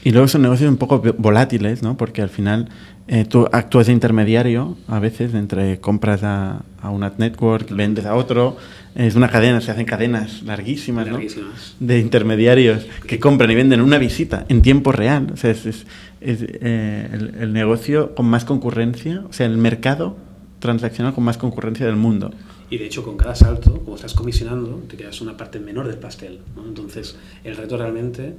Y 0.05 0.11
luego 0.11 0.27
son 0.29 0.43
negocios 0.43 0.69
un 0.71 0.77
poco 0.79 1.01
volátiles, 1.19 1.83
¿no? 1.83 1.97
Porque 1.97 2.23
al 2.23 2.29
final 2.29 2.69
eh, 3.09 3.25
tú 3.25 3.49
actúas 3.53 3.87
de 3.89 3.93
intermediario 3.93 4.77
a 4.89 4.99
veces 4.99 5.35
entre 5.35 5.81
compras 5.81 6.23
a, 6.23 6.63
a 6.81 6.91
un 6.91 7.03
ad 7.03 7.15
network, 7.19 7.71
vendes 7.75 8.07
a 8.07 8.15
otro. 8.15 8.57
Es 8.95 9.15
una 9.17 9.29
cadena, 9.29 9.61
se 9.63 9.71
hacen 9.71 9.87
cadenas 9.87 10.43
larguísimas, 10.43 11.07
¿no? 11.07 11.13
Larguísimas. 11.15 11.77
De 11.81 11.99
intermediarios 11.99 12.87
que 13.07 13.19
compran 13.19 13.51
y 13.51 13.55
venden 13.55 13.81
una 13.81 13.97
visita 13.99 14.45
en 14.49 14.61
tiempo 14.63 14.93
real. 14.93 15.29
O 15.33 15.37
sea, 15.37 15.51
es, 15.51 15.65
es- 15.67 15.87
es, 16.21 16.39
eh, 16.43 17.09
el, 17.13 17.35
el 17.41 17.53
negocio 17.53 18.15
con 18.15 18.27
más 18.27 18.45
concurrencia, 18.45 19.25
o 19.29 19.33
sea, 19.33 19.47
el 19.47 19.57
mercado 19.57 20.17
transaccional 20.61 21.15
con 21.15 21.25
más 21.25 21.37
concurrencia 21.39 21.85
del 21.87 21.97
mundo. 21.97 22.33
Y 22.71 22.79
de 22.79 22.87
hecho, 22.87 23.03
con 23.03 23.17
cada 23.17 23.35
salto, 23.35 23.81
como 23.81 23.97
estás 23.97 24.15
comisionando, 24.15 24.83
te 24.89 24.97
quedas 24.97 25.21
una 25.21 25.37
parte 25.37 25.59
menor 25.59 25.89
del 25.89 25.99
pastel. 25.99 26.39
¿no? 26.55 26.65
Entonces, 26.67 27.17
el 27.45 27.57
reto 27.57 27.77
realmente 27.77 28.37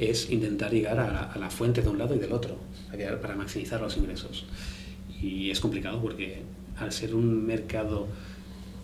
es 0.00 0.30
intentar 0.30 0.70
llegar 0.72 0.98
a 0.98 1.12
la, 1.12 1.20
a 1.24 1.38
la 1.38 1.50
fuente 1.50 1.82
de 1.82 1.88
un 1.88 1.98
lado 1.98 2.14
y 2.14 2.18
del 2.18 2.32
otro, 2.32 2.56
para- 3.22 3.36
maximizar 3.36 3.80
los 3.80 3.96
ingresos. 3.96 4.46
Y 5.22 5.50
es 5.50 5.60
complicado 5.60 6.00
porque 6.00 6.42
al 6.78 6.92
ser 6.92 7.14
un 7.14 7.44
mercado 7.46 8.06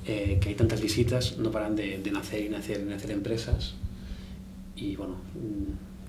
eh, 0.06 0.38
que 0.40 0.50
hay 0.50 0.54
tantas 0.54 0.80
visitas, 0.80 1.38
no 1.38 1.50
paran 1.50 1.74
de, 1.74 1.98
de 1.98 2.10
nacer 2.10 2.44
y 2.44 2.48
nacer 2.48 2.80
y 2.86 2.90
nacer 2.90 3.10
empresas. 3.10 3.74
Y 4.76 4.94
bueno, 4.96 5.14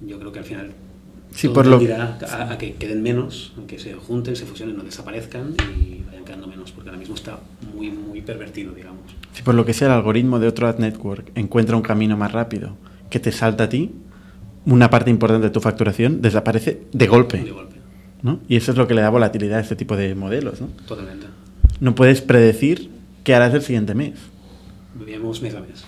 yo 0.06 0.20
creo 0.20 0.32
que 0.32 0.40
al 0.40 0.46
final 0.46 0.72
Sí, 1.32 1.48
todo 1.48 1.56
por 1.56 1.68
lo- 1.68 1.78
a, 1.96 2.52
a 2.52 2.58
que 2.58 2.74
queden 2.76 3.02
menos, 3.04 3.54
a 3.62 3.68
que 3.68 3.80
se 3.80 3.94
junten, 3.94 4.36
se 4.36 4.46
fusionen, 4.46 4.78
no 4.78 4.84
desaparezcan 4.84 5.56
y 5.80 6.04
vayan 6.08 6.24
quedando 6.26 6.48
menos, 6.48 6.72
porque 6.72 6.90
ahora 6.90 7.00
mismo 7.00 7.16
está 7.16 7.40
muy, 7.74 7.90
muy 7.92 8.22
pervertido, 8.22 8.74
digamos. 8.74 9.02
Si 9.34 9.42
por 9.44 9.54
lo 9.56 9.66
que 9.66 9.74
sea 9.74 9.88
el 9.88 9.94
algoritmo 9.94 10.40
de 10.40 10.48
otro 10.48 10.68
ad 10.68 10.78
network 10.80 11.32
encuentra 11.36 11.76
un 11.76 11.82
camino 11.82 12.16
más 12.18 12.32
rápido 12.32 12.76
que 13.10 13.20
te 13.20 13.32
salta 13.32 13.66
a 13.66 13.70
ti, 13.70 13.92
una 14.68 14.90
parte 14.90 15.10
importante 15.10 15.48
de 15.48 15.54
tu 15.54 15.62
facturación 15.62 16.22
desaparece 16.22 16.82
de 16.92 17.08
golpe. 17.08 17.38
De 17.38 17.52
golpe, 17.52 17.78
¿no? 18.22 18.42
Y 18.48 18.58
eso 18.58 18.72
es 18.72 18.78
lo 18.78 18.88
que 18.88 18.94
le 18.94 19.02
da 19.02 19.10
volatilidad 19.10 19.60
a 19.60 19.62
este 19.62 19.76
tipo 19.76 19.96
de 19.96 20.14
modelos. 20.14 20.62
¿no? 20.62 20.68
totalmente. 20.88 21.28
no 21.80 21.96
puedes 21.96 22.22
predecir 22.22 22.90
qué 23.24 23.34
harás 23.34 23.54
el 23.54 23.62
siguiente 23.62 23.96
mes. 23.96 24.16
Vivíamos 24.96 25.42
mes 25.42 25.56
a 25.56 25.62
mes. 25.62 25.86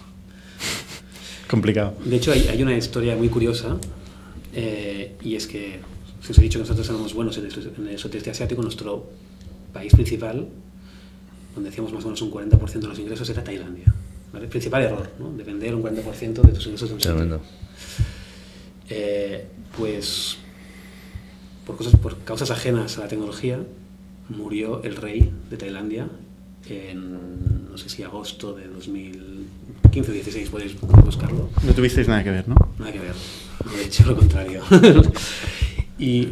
Complicado. 1.49 1.95
De 2.05 2.15
hecho, 2.15 2.31
hay, 2.31 2.47
hay 2.47 2.61
una 2.61 2.77
historia 2.77 3.15
muy 3.15 3.27
curiosa, 3.27 3.77
eh, 4.53 5.15
y 5.23 5.35
es 5.35 5.47
que, 5.47 5.79
si 6.21 6.31
os 6.31 6.37
he 6.37 6.41
dicho 6.41 6.59
que 6.59 6.63
nosotros 6.63 6.87
éramos 6.89 7.13
buenos 7.13 7.37
en 7.37 7.45
el, 7.47 7.73
en 7.77 7.87
el 7.87 7.97
sudeste 7.97 8.29
asiático, 8.29 8.61
nuestro 8.61 9.09
país 9.73 9.93
principal, 9.93 10.47
donde 11.55 11.69
hacíamos 11.69 11.91
más 11.91 12.03
o 12.03 12.07
menos 12.07 12.21
un 12.21 12.31
40% 12.31 12.79
de 12.79 12.87
los 12.87 12.99
ingresos, 12.99 13.29
era 13.29 13.43
Tailandia. 13.43 13.93
¿vale? 14.31 14.47
Principal 14.47 14.83
error, 14.83 15.09
¿no? 15.19 15.33
De 15.33 15.43
vender 15.43 15.75
un 15.75 15.83
40% 15.83 16.41
de 16.41 16.53
tus 16.53 16.65
ingresos 16.67 16.89
de 16.89 16.95
un 16.95 17.01
sitio. 17.01 17.15
Tremendo. 17.15 17.41
Eh, 18.89 19.45
pues 19.77 20.37
por, 21.65 21.75
cosas, 21.75 21.95
por 21.95 22.17
causas 22.19 22.51
ajenas 22.51 22.97
a 22.97 23.01
la 23.01 23.07
tecnología 23.07 23.59
murió 24.29 24.81
el 24.83 24.95
rey 24.95 25.31
de 25.49 25.57
Tailandia 25.57 26.07
en 26.67 27.69
no 27.69 27.77
sé 27.77 27.89
si 27.89 28.03
agosto 28.03 28.53
de 28.53 28.67
2015 28.67 30.11
o 30.11 30.13
16 30.13 30.49
podéis 30.49 30.79
buscarlo. 30.79 31.49
No 31.63 31.73
tuvisteis 31.73 32.07
nada 32.07 32.23
que 32.23 32.31
ver, 32.31 32.47
¿no? 32.47 32.55
nada 32.77 32.91
que 32.91 32.99
ver. 32.99 33.15
De 33.75 33.85
hecho 33.85 34.05
lo 34.05 34.15
contrario. 34.15 34.63
Y 35.99 36.29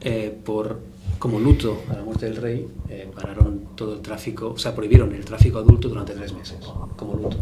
eh, 0.00 0.34
por 0.42 0.80
como 1.18 1.38
luto 1.38 1.82
a 1.90 1.96
la 1.96 2.02
muerte 2.02 2.26
del 2.26 2.36
rey 2.36 2.66
eh, 2.88 3.10
pararon 3.14 3.76
todo 3.76 3.94
el 3.94 4.00
tráfico 4.00 4.50
o 4.50 4.58
sea 4.58 4.74
prohibieron 4.74 5.14
el 5.14 5.24
tráfico 5.24 5.58
adulto 5.58 5.88
durante 5.88 6.14
tres 6.14 6.32
meses 6.32 6.58
como 6.96 7.14
luto 7.14 7.36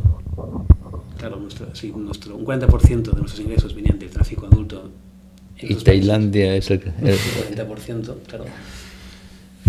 claro 1.25 1.41
nuestro, 1.41 1.75
si 1.75 1.91
nuestro, 1.91 2.37
un 2.37 2.45
40% 2.45 3.03
de 3.13 3.19
nuestros 3.21 3.41
ingresos 3.41 3.75
venían 3.75 3.99
del 3.99 4.11
tráfico 4.11 4.47
adulto 4.47 4.91
en 5.59 5.73
Y 5.73 5.75
Tailandia 5.77 6.55
es 6.57 6.71
el 6.71 6.81
que... 6.81 6.91
el- 6.91 7.17
40%, 7.57 8.15
claro. 8.27 8.45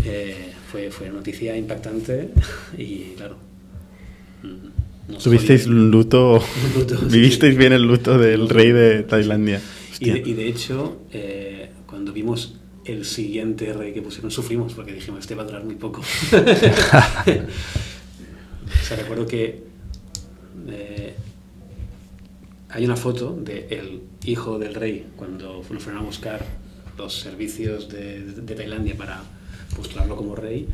Eh, 0.04 0.52
fue, 0.70 0.92
fue 0.92 1.10
noticia 1.10 1.56
impactante 1.56 2.30
y 2.78 3.14
claro. 3.16 3.38
mm, 4.44 5.12
nos 5.14 5.24
Tuvisteis 5.24 5.66
luto, 5.68 6.44
luto, 6.76 6.98
sí. 6.98 7.06
vivisteis 7.06 7.56
bien 7.58 7.72
el 7.74 7.84
luto 7.84 8.18
del 8.18 8.50
rey 8.50 8.72
de 8.74 9.04
Tailandia. 9.04 9.62
Y 10.00 10.10
de, 10.12 10.20
Hostia. 10.20 10.32
y 10.32 10.34
de 10.34 10.48
hecho, 10.50 10.98
eh, 11.14 11.70
cuando 11.86 12.12
vimos 12.12 12.56
el 12.84 13.06
siguiente 13.06 13.72
rey 13.74 13.94
que 13.94 14.02
pusieron, 14.02 14.30
sufrimos 14.30 14.74
porque 14.74 14.92
dijimos, 14.94 15.22
este 15.22 15.36
va 15.36 15.44
a 15.44 15.46
durar 15.46 15.64
muy 15.64 15.76
poco. 15.76 16.02
o 16.32 16.36
sea, 18.84 18.98
recuerdo 18.98 19.26
que 19.26 19.64
eh, 20.68 21.16
hay 22.76 22.86
una 22.86 22.96
foto 22.98 23.32
del 23.42 24.02
hijo 24.26 24.60
del 24.60 24.76
rey 24.76 25.08
cuando 25.16 25.64
lo 25.72 25.80
fueron 25.80 26.02
a 26.02 26.06
buscar 26.06 26.46
los 26.98 27.14
servicios 27.20 27.90
de, 27.90 28.20
de 28.22 28.56
Tailandia 28.56 28.96
para 28.96 29.22
postularlo 29.76 30.16
como 30.16 30.36
rey. 30.36 30.68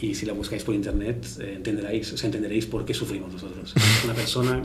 Y 0.00 0.14
si 0.14 0.26
la 0.26 0.32
buscáis 0.32 0.62
por 0.62 0.74
internet, 0.74 1.26
eh, 1.40 1.54
entenderéis, 1.56 2.12
o 2.12 2.16
sea, 2.16 2.26
entenderéis 2.28 2.66
por 2.66 2.84
qué 2.84 2.94
sufrimos 2.94 3.32
nosotros. 3.32 3.74
Es 3.76 4.04
una 4.04 4.14
persona 4.14 4.62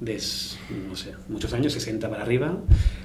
de, 0.00 0.14
s- 0.16 0.56
no 0.88 0.96
sé, 0.96 1.12
muchos 1.28 1.52
años, 1.52 1.72
60 1.72 2.10
para 2.10 2.22
arriba, 2.22 2.58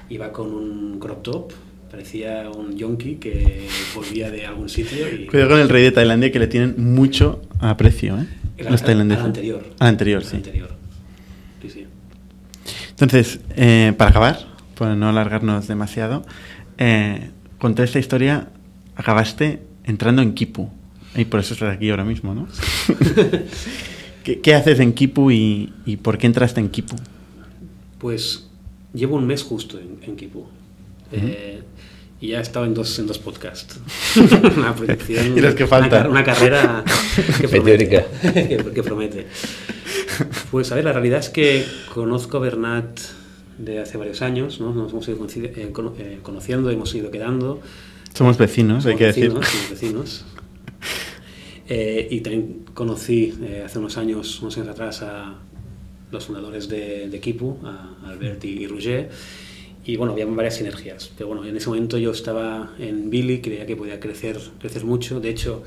iba 0.09 0.31
con 0.33 0.53
un 0.53 0.99
crop 0.99 1.21
top, 1.21 1.51
parecía 1.91 2.49
un 2.49 2.75
yonki 2.75 3.15
que 3.17 3.67
volvía 3.95 4.31
de 4.31 4.45
algún 4.47 4.69
sitio 4.69 5.07
y... 5.13 5.27
Cuidado 5.27 5.51
con 5.51 5.59
el 5.59 5.69
rey 5.69 5.83
de 5.83 5.91
Tailandia 5.91 6.31
que 6.31 6.39
le 6.39 6.47
tienen 6.47 6.73
mucho 6.77 7.41
aprecio, 7.59 8.17
¿eh? 8.17 8.25
Los 8.69 8.81
tailandeses. 8.83 9.21
al 9.23 9.27
anterior. 9.29 9.65
Al 9.79 9.87
anterior, 9.87 10.21
Al 10.23 10.27
sí. 10.27 10.35
anterior. 10.37 10.80
Entonces, 13.01 13.39
eh, 13.55 13.93
para 13.97 14.11
acabar, 14.11 14.39
para 14.77 14.95
no 14.95 15.09
alargarnos 15.09 15.67
demasiado, 15.67 16.25
eh, 16.77 17.29
con 17.57 17.73
toda 17.75 17.85
esta 17.85 17.99
historia 17.99 18.49
acabaste 18.95 19.61
entrando 19.83 20.21
en 20.21 20.33
Kipu. 20.33 20.69
Y 21.15 21.25
por 21.25 21.39
eso 21.39 21.53
estás 21.53 21.75
aquí 21.75 21.89
ahora 21.89 22.05
mismo, 22.05 22.33
¿no? 22.33 22.47
¿Qué, 24.23 24.39
qué 24.39 24.53
haces 24.55 24.79
en 24.79 24.93
Kipu 24.93 25.31
y, 25.31 25.73
y 25.85 25.97
por 25.97 26.17
qué 26.17 26.27
entraste 26.27 26.59
en 26.59 26.69
Kipu? 26.69 26.95
Pues 27.97 28.47
llevo 28.93 29.15
un 29.17 29.25
mes 29.27 29.43
justo 29.43 29.79
en, 29.79 29.97
en 30.03 30.15
Kipu. 30.15 30.45
Eh, 31.11 31.63
y 32.21 32.27
ya 32.29 32.37
he 32.39 32.41
estado 32.41 32.65
en 32.65 32.73
dos, 32.73 32.97
en 32.99 33.07
dos 33.07 33.17
podcasts. 33.19 33.79
una 34.57 34.75
proyección. 34.75 35.37
Y 35.37 35.41
los 35.41 35.55
que 35.55 35.63
una 35.63 35.69
faltan. 35.69 35.89
car- 36.03 36.09
Una, 36.09 36.23
carrera 36.23 36.83
que 37.15 37.47
promete. 37.47 37.57
Meteórica. 37.59 38.05
que, 38.33 38.71
que 38.73 38.83
promete. 38.83 39.27
Pues 40.51 40.71
a 40.71 40.75
ver, 40.75 40.85
la 40.85 40.93
realidad 40.93 41.19
es 41.19 41.29
que 41.29 41.65
conozco 41.93 42.37
a 42.37 42.39
Bernat 42.41 42.99
de 43.57 43.79
hace 43.79 43.97
varios 43.97 44.21
años, 44.21 44.59
¿no? 44.59 44.73
Nos 44.73 44.91
hemos 44.93 45.07
ido 45.07 45.47
eh, 45.55 45.71
eh, 45.97 46.19
conociendo, 46.21 46.69
hemos 46.69 46.93
ido 46.95 47.11
quedando. 47.11 47.59
Somos 48.13 48.37
vecinos, 48.37 48.85
hay 48.85 48.93
Somos 48.93 48.99
que 48.99 49.05
vecinos, 49.05 49.39
decir. 49.39 49.51
somos 49.51 49.69
vecinos. 49.69 50.25
Eh, 51.69 52.07
y 52.11 52.19
también 52.19 52.65
conocí 52.73 53.33
eh, 53.43 53.63
hace 53.65 53.79
unos 53.79 53.97
años, 53.97 54.41
unos 54.41 54.57
años 54.57 54.69
atrás, 54.69 55.01
a 55.03 55.35
los 56.11 56.25
fundadores 56.25 56.67
de, 56.67 57.07
de 57.07 57.19
Kipu, 57.21 57.57
a 57.63 57.95
Albert 58.09 58.43
y, 58.43 58.49
y 58.63 58.67
Roger. 58.67 59.09
Y 59.85 59.95
bueno, 59.95 60.11
había 60.13 60.25
varias 60.25 60.57
sinergias. 60.57 61.11
Pero 61.17 61.29
bueno, 61.29 61.45
en 61.45 61.55
ese 61.55 61.67
momento 61.69 61.97
yo 61.97 62.11
estaba 62.11 62.73
en 62.77 63.09
Billy, 63.09 63.39
creía 63.39 63.65
que 63.65 63.75
podía 63.77 63.99
crecer, 63.99 64.37
crecer 64.59 64.83
mucho. 64.83 65.19
De 65.21 65.29
hecho, 65.29 65.63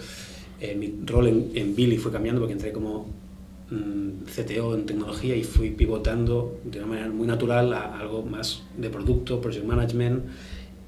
eh, 0.61 0.75
mi 0.75 0.93
rol 1.07 1.29
en, 1.29 1.51
en 1.55 1.75
Billy 1.75 1.97
fue 1.97 2.13
cambiando 2.13 2.41
porque 2.41 2.53
entré 2.53 2.73
como 2.73 3.09
CTO 4.27 4.75
en 4.75 4.87
tecnología 4.87 5.37
y 5.37 5.45
fui 5.45 5.71
pivotando 5.71 6.59
de 6.65 6.79
una 6.79 6.87
manera 6.87 7.09
muy 7.09 7.27
natural 7.27 7.73
a 7.73 7.99
algo 7.99 8.23
más 8.23 8.63
de 8.77 8.91
producto, 8.91 9.41
project 9.41 9.65
management 9.65 10.25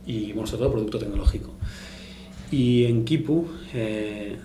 y 0.06 0.32
bueno, 0.32 0.46
sobre 0.46 0.60
todo 0.60 0.72
producto 0.72 0.98
tecnológico. 0.98 1.52
Y 2.50 2.84
en 2.84 3.04
Kipu, 3.04 3.46
eh, 3.74 4.36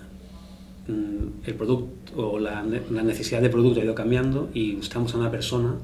mm, 0.88 1.46
el 1.46 1.54
producto 1.54 2.12
o 2.16 2.38
la, 2.38 2.62
la 2.90 3.02
necesidad 3.02 3.40
de 3.40 3.48
producto 3.48 3.80
ha 3.80 3.84
ido 3.84 3.94
cambiando 3.94 4.50
y 4.52 4.72
buscamos 4.72 5.14
a 5.14 5.18
una 5.18 5.30
persona 5.30 5.76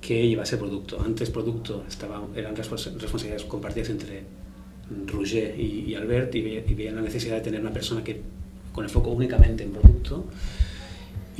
que 0.00 0.26
llevase 0.28 0.56
producto. 0.56 1.00
Antes 1.04 1.28
producto 1.30 1.84
estaba, 1.88 2.22
eran 2.34 2.54
respons- 2.56 2.92
responsabilidades 2.98 3.44
compartidas 3.44 3.90
entre 3.90 4.20
mm, 4.22 5.08
Roger 5.08 5.58
y, 5.58 5.84
y 5.88 5.94
Albert 5.94 6.34
y, 6.36 6.38
y 6.38 6.74
veían 6.74 6.94
la 6.96 7.02
necesidad 7.02 7.36
de 7.36 7.42
tener 7.42 7.60
una 7.60 7.72
persona 7.72 8.02
que 8.04 8.20
con 8.72 8.84
el 8.84 8.90
foco 8.90 9.10
únicamente 9.10 9.64
en 9.64 9.72
producto 9.72 10.26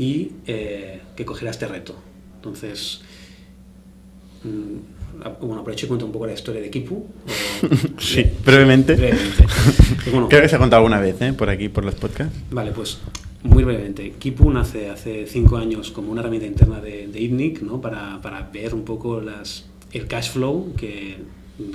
y 0.01 0.33
eh, 0.47 0.99
que 1.15 1.27
cogiera 1.27 1.51
este 1.51 1.69
reto. 1.69 1.95
Entonces, 2.37 3.03
mm, 4.43 5.43
bueno, 5.43 5.61
aprovecho 5.61 5.85
y 5.85 5.89
cuento 5.91 6.07
un 6.07 6.13
poco 6.13 6.27
la 6.27 6.33
historia 6.33 6.63
de 6.63 6.71
Kipu. 6.71 7.05
sí, 7.99 8.25
brevemente. 8.43 8.95
brevemente. 8.95 9.45
Bueno, 10.11 10.29
Creo 10.31 10.41
que 10.41 10.49
se 10.49 10.57
ha 10.57 10.59
contado 10.59 10.81
alguna 10.81 10.99
vez 10.99 11.21
¿eh? 11.21 11.35
por 11.35 11.51
aquí, 11.51 11.69
por 11.69 11.85
los 11.85 11.95
podcasts. 11.95 12.35
Vale, 12.51 12.73
pues 12.73 12.99
muy 13.43 13.63
brevemente. 13.63 14.15
Kipu 14.19 14.51
nace 14.51 14.89
hace 14.89 15.27
cinco 15.27 15.59
años 15.59 15.91
como 15.91 16.11
una 16.11 16.23
herramienta 16.23 16.47
interna 16.47 16.81
de, 16.81 17.07
de 17.07 17.21
ITNIC 17.21 17.61
¿no? 17.61 17.83
para, 17.83 18.23
para 18.23 18.49
ver 18.51 18.75
un 18.75 18.87
poco 18.87 19.21
las, 19.21 19.67
el 19.93 20.07
cash 20.07 20.31
flow 20.31 20.75
que, 20.77 21.19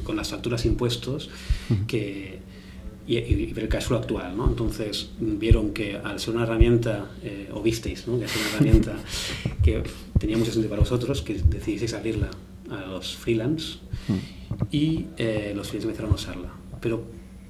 con 0.04 0.16
las 0.16 0.32
facturas 0.32 0.66
impuestos 0.66 1.30
que, 1.86 2.40
y, 3.08 3.18
y, 3.18 3.54
ver 3.54 3.66
el 3.66 3.70
cash 3.70 3.86
flow 3.86 4.00
actual. 4.00 4.36
¿no? 4.36 4.48
Entonces 4.48 5.10
vieron 5.20 5.72
que 5.72 5.98
al 5.98 6.20
ser 6.20 6.36
una 6.36 6.44
herramienta, 6.44 7.12
eh, 7.24 7.50
o 7.54 7.62
visteis, 7.62 8.08
¿no? 8.08 8.18
que 8.20 8.26
es 8.26 8.36
una 8.36 8.48
herramienta 8.48 8.98
que 9.64 9.84
tenía 10.20 10.38
mucho 10.38 10.52
sentido 10.52 10.70
para 10.70 10.82
vosotros, 10.82 11.22
que 11.22 11.36
decidisteis 11.36 11.94
abrirla 11.94 12.30
a 12.70 12.86
los 12.88 13.16
freelance 13.16 13.78
y 14.72 15.06
eh, 15.18 15.54
los 15.56 15.68
freelance 15.68 15.88
empezaron 15.88 16.12
a 16.12 16.16
usarla. 16.16 16.50
Pero 16.82 17.04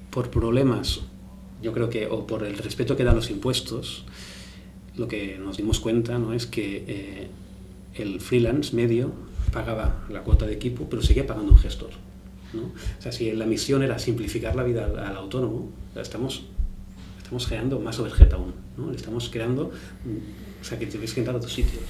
por 0.09 0.29
problemas, 0.29 1.01
yo 1.61 1.73
creo 1.73 1.89
que, 1.89 2.07
o 2.07 2.27
por 2.27 2.43
el 2.43 2.57
respeto 2.57 2.95
que 2.95 3.03
dan 3.03 3.15
los 3.15 3.29
impuestos, 3.29 4.05
lo 4.95 5.07
que 5.07 5.37
nos 5.37 5.57
dimos 5.57 5.79
cuenta 5.79 6.17
¿no? 6.17 6.33
es 6.33 6.45
que 6.45 6.83
eh, 6.87 7.27
el 7.95 8.19
freelance 8.21 8.75
medio 8.75 9.11
pagaba 9.51 10.05
la 10.09 10.21
cuota 10.23 10.45
de 10.45 10.53
equipo, 10.53 10.87
pero 10.89 11.01
seguía 11.01 11.25
pagando 11.25 11.53
un 11.53 11.57
gestor. 11.57 11.91
O 12.63 13.01
sea, 13.01 13.11
si 13.11 13.31
la 13.31 13.45
misión 13.45 13.83
era 13.83 13.99
simplificar 13.99 14.55
la 14.55 14.63
vida 14.63 14.85
al, 14.85 14.99
al 14.99 15.15
autónomo, 15.17 15.71
estamos, 15.95 16.43
estamos 17.17 17.47
creando 17.47 17.79
más 17.79 17.99
overhead 17.99 18.33
aún. 18.33 18.53
¿no? 18.77 18.91
Estamos 18.91 19.29
creando, 19.29 19.71
o 20.61 20.63
sea, 20.63 20.77
que 20.79 20.87
tienes 20.87 21.13
que 21.13 21.21
entrar 21.21 21.35
a 21.35 21.37
otros 21.37 21.53
sitios. 21.53 21.83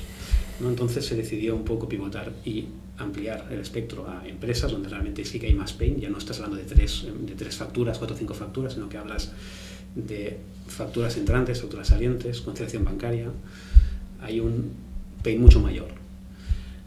¿no? 0.59 0.69
Entonces 0.69 1.05
se 1.05 1.15
decidió 1.15 1.55
un 1.55 1.63
poco 1.63 1.87
pivotar 1.89 2.31
y 2.45 2.65
ampliar 2.97 3.47
el 3.51 3.59
espectro 3.59 4.07
a 4.07 4.27
empresas 4.27 4.71
donde 4.71 4.89
realmente 4.89 5.25
sí 5.25 5.39
que 5.39 5.47
hay 5.47 5.53
más 5.53 5.73
pain. 5.73 5.99
Ya 5.99 6.09
no 6.09 6.17
estás 6.17 6.37
hablando 6.37 6.57
de 6.57 6.63
tres, 6.63 7.05
de 7.21 7.33
tres 7.33 7.55
facturas, 7.55 7.97
cuatro 7.97 8.15
o 8.15 8.19
cinco 8.19 8.33
facturas, 8.33 8.73
sino 8.73 8.87
que 8.87 8.97
hablas 8.97 9.31
de 9.95 10.37
facturas 10.67 11.17
entrantes, 11.17 11.61
facturas 11.61 11.87
salientes, 11.87 12.41
conciliación 12.41 12.83
bancaria. 12.83 13.31
Hay 14.21 14.39
un 14.39 14.71
pain 15.23 15.41
mucho 15.41 15.59
mayor. 15.59 16.04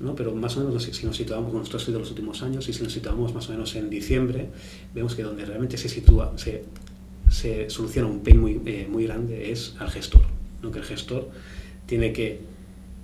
¿No? 0.01 0.15
Pero 0.15 0.35
más 0.35 0.57
o 0.57 0.65
menos 0.65 0.83
si 0.83 1.07
nos 1.07 1.17
situamos 1.17 1.51
con 1.51 1.59
nuestro 1.59 1.79
estudio 1.79 1.99
de 1.99 2.03
los 2.05 2.11
últimos 2.11 2.43
años 2.43 2.69
y 2.69 2.73
si 2.73 2.83
nos 2.83 2.93
situamos 2.93 3.35
más 3.35 3.49
o 3.49 3.53
menos 3.53 3.75
en 3.75 3.91
diciembre, 3.91 4.49
vemos 4.95 5.15
que 5.15 5.23
donde 5.23 5.45
realmente 5.45 5.77
se 5.77 5.89
sitúa, 5.89 6.35
se, 6.37 7.71
soluciona 7.71 8.09
un 8.09 8.21
pain 8.21 8.41
muy, 8.41 8.61
eh, 8.65 8.87
muy 8.89 9.05
grande 9.05 9.51
es 9.51 9.75
al 9.79 9.91
gestor. 9.91 10.23
¿no? 10.63 10.71
Que 10.71 10.79
el 10.79 10.85
gestor 10.85 11.29
tiene 11.87 12.13
que 12.13 12.41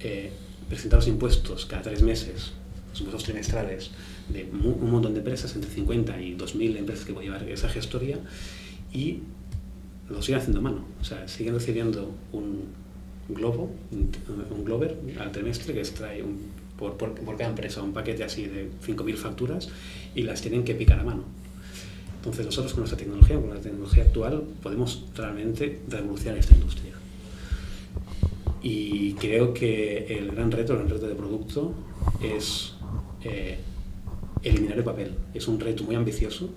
eh, 0.00 0.30
presentar 0.68 0.98
los 1.00 1.08
impuestos 1.08 1.66
cada 1.66 1.82
tres 1.82 2.02
meses, 2.02 2.52
los 2.90 3.00
impuestos 3.00 3.24
trimestrales 3.24 3.90
de 4.28 4.48
un 4.52 4.90
montón 4.90 5.12
de 5.12 5.18
empresas, 5.18 5.54
entre 5.54 5.70
50 5.70 6.20
y 6.22 6.36
2.000 6.36 6.78
empresas 6.78 7.04
que 7.04 7.12
puede 7.12 7.26
llevar 7.26 7.46
esa 7.48 7.68
gestoría, 7.68 8.18
y 8.92 9.18
lo 10.08 10.22
siguen 10.22 10.40
haciendo 10.40 10.60
a 10.60 10.62
mano. 10.62 10.84
O 11.00 11.04
sea, 11.04 11.28
siguen 11.28 11.54
recibiendo 11.54 12.14
un 12.32 12.62
globo, 13.28 13.70
un 13.90 14.64
glober 14.64 14.98
al 15.18 15.32
trimestre 15.32 15.74
que 15.74 15.80
extrae 15.80 16.22
un, 16.22 16.38
por, 16.78 16.96
por, 16.96 17.14
por, 17.14 17.36
cada 17.36 17.50
empresa 17.50 17.82
un 17.82 17.92
paquete 17.92 18.24
así 18.24 18.46
de 18.46 18.68
5.000 18.84 19.16
facturas 19.16 19.68
y 20.14 20.22
las 20.22 20.40
tienen 20.40 20.64
que 20.64 20.74
picar 20.74 21.00
a 21.00 21.04
mano. 21.04 21.24
Entonces 22.16 22.46
nosotros 22.46 22.72
con 22.72 22.80
nuestra 22.80 22.96
tecnología, 22.96 23.38
con 23.38 23.50
la 23.50 23.60
tecnología 23.60 24.04
actual, 24.04 24.44
podemos 24.62 25.04
realmente 25.14 25.80
revolucionar 25.88 26.38
esta 26.38 26.54
industria. 26.54 26.92
Y 28.62 29.12
creo 29.14 29.52
que 29.52 30.06
el 30.08 30.30
gran 30.30 30.50
reto, 30.50 30.72
el 30.72 30.78
gran 30.78 30.90
reto 30.90 31.06
de 31.06 31.14
producto 31.14 31.74
es 32.22 32.72
eh, 33.24 33.58
eliminar 34.42 34.78
el 34.78 34.84
papel. 34.84 35.12
Es 35.34 35.48
un 35.48 35.60
reto 35.60 35.84
muy 35.84 35.96
ambicioso. 35.96 36.48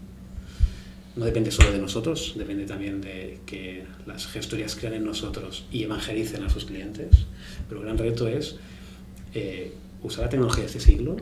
No 1.18 1.26
depende 1.26 1.52
solo 1.52 1.74
de 1.74 1.80
nosotros, 1.80 2.36
depende 2.38 2.66
también 2.66 3.02
de 3.02 3.40
que 3.46 3.84
las 4.06 4.28
gestorías 4.28 4.74
crean 4.76 4.94
en 4.94 5.04
nosotros 5.04 5.66
y 5.70 5.84
evangelicen 5.84 6.44
a 6.44 6.50
sus 6.50 6.64
clientes. 6.64 7.26
Pero 7.68 7.82
el 7.82 7.88
gran 7.88 7.98
reto 7.98 8.30
es 8.30 8.56
eh, 9.34 9.74
usar 10.08 10.26
la 10.26 10.30
tecnología 10.30 10.62
de 10.62 10.68
este 10.68 10.80
siglo 10.80 11.18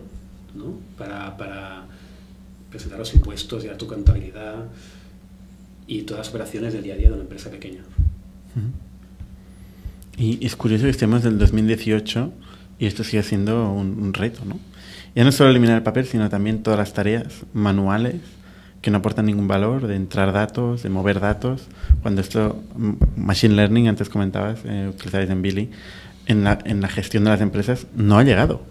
¿no? 0.54 0.80
para, 0.98 1.86
presentar 2.70 3.00
los 3.00 3.14
impuestos, 3.14 3.64
llevar 3.64 3.78
tu 3.78 3.88
contabilidad 3.88 4.66
y 5.88 6.02
todas 6.02 6.26
las 6.26 6.30
operaciones 6.30 6.74
del 6.74 6.84
día 6.84 6.94
a 6.96 6.98
día 6.98 7.08
de 7.08 7.14
una 7.14 7.24
empresa 7.24 7.50
pequeña. 7.50 7.82
Y 10.18 10.46
es 10.46 10.56
curioso 10.56 10.84
que 10.86 10.90
estemos 10.90 11.24
del 11.24 11.38
2018 11.38 12.32
y 12.80 12.86
esto 12.86 13.04
sigue 13.04 13.24
siendo 13.24 13.72
un, 13.72 14.02
un, 14.02 14.14
reto, 14.14 14.44
¿no? 14.46 14.60
Ya 15.16 15.24
no 15.24 15.32
solo 15.32 15.50
eliminar 15.50 15.78
el 15.78 15.84
papel, 15.84 16.06
sino 16.06 16.30
también 16.30 16.64
todas 16.64 16.78
las 16.78 16.94
tareas 16.94 17.46
manuales 17.54 18.16
que 18.86 18.92
no 18.92 19.00
aportan 19.00 19.26
ningún 19.26 19.48
valor, 19.48 19.88
de 19.88 19.96
entrar 19.96 20.32
datos, 20.32 20.84
de 20.84 20.90
mover 20.90 21.20
datos. 21.20 21.68
Cuando 22.04 22.22
esto, 22.22 22.62
Machine 23.18 23.56
Learning, 23.56 23.88
antes 23.88 24.10
comentabas, 24.10 24.60
eh, 24.64 24.92
utilizáis 24.94 25.28
en 25.32 25.42
Billy, 25.42 25.72
en 26.28 26.44
la, 26.44 26.60
en 26.66 26.82
la, 26.82 26.88
gestión 26.88 27.24
de 27.24 27.32
las 27.32 27.42
empresas 27.42 27.88
no 27.96 28.20
ha 28.20 28.24
llegado. 28.24 28.62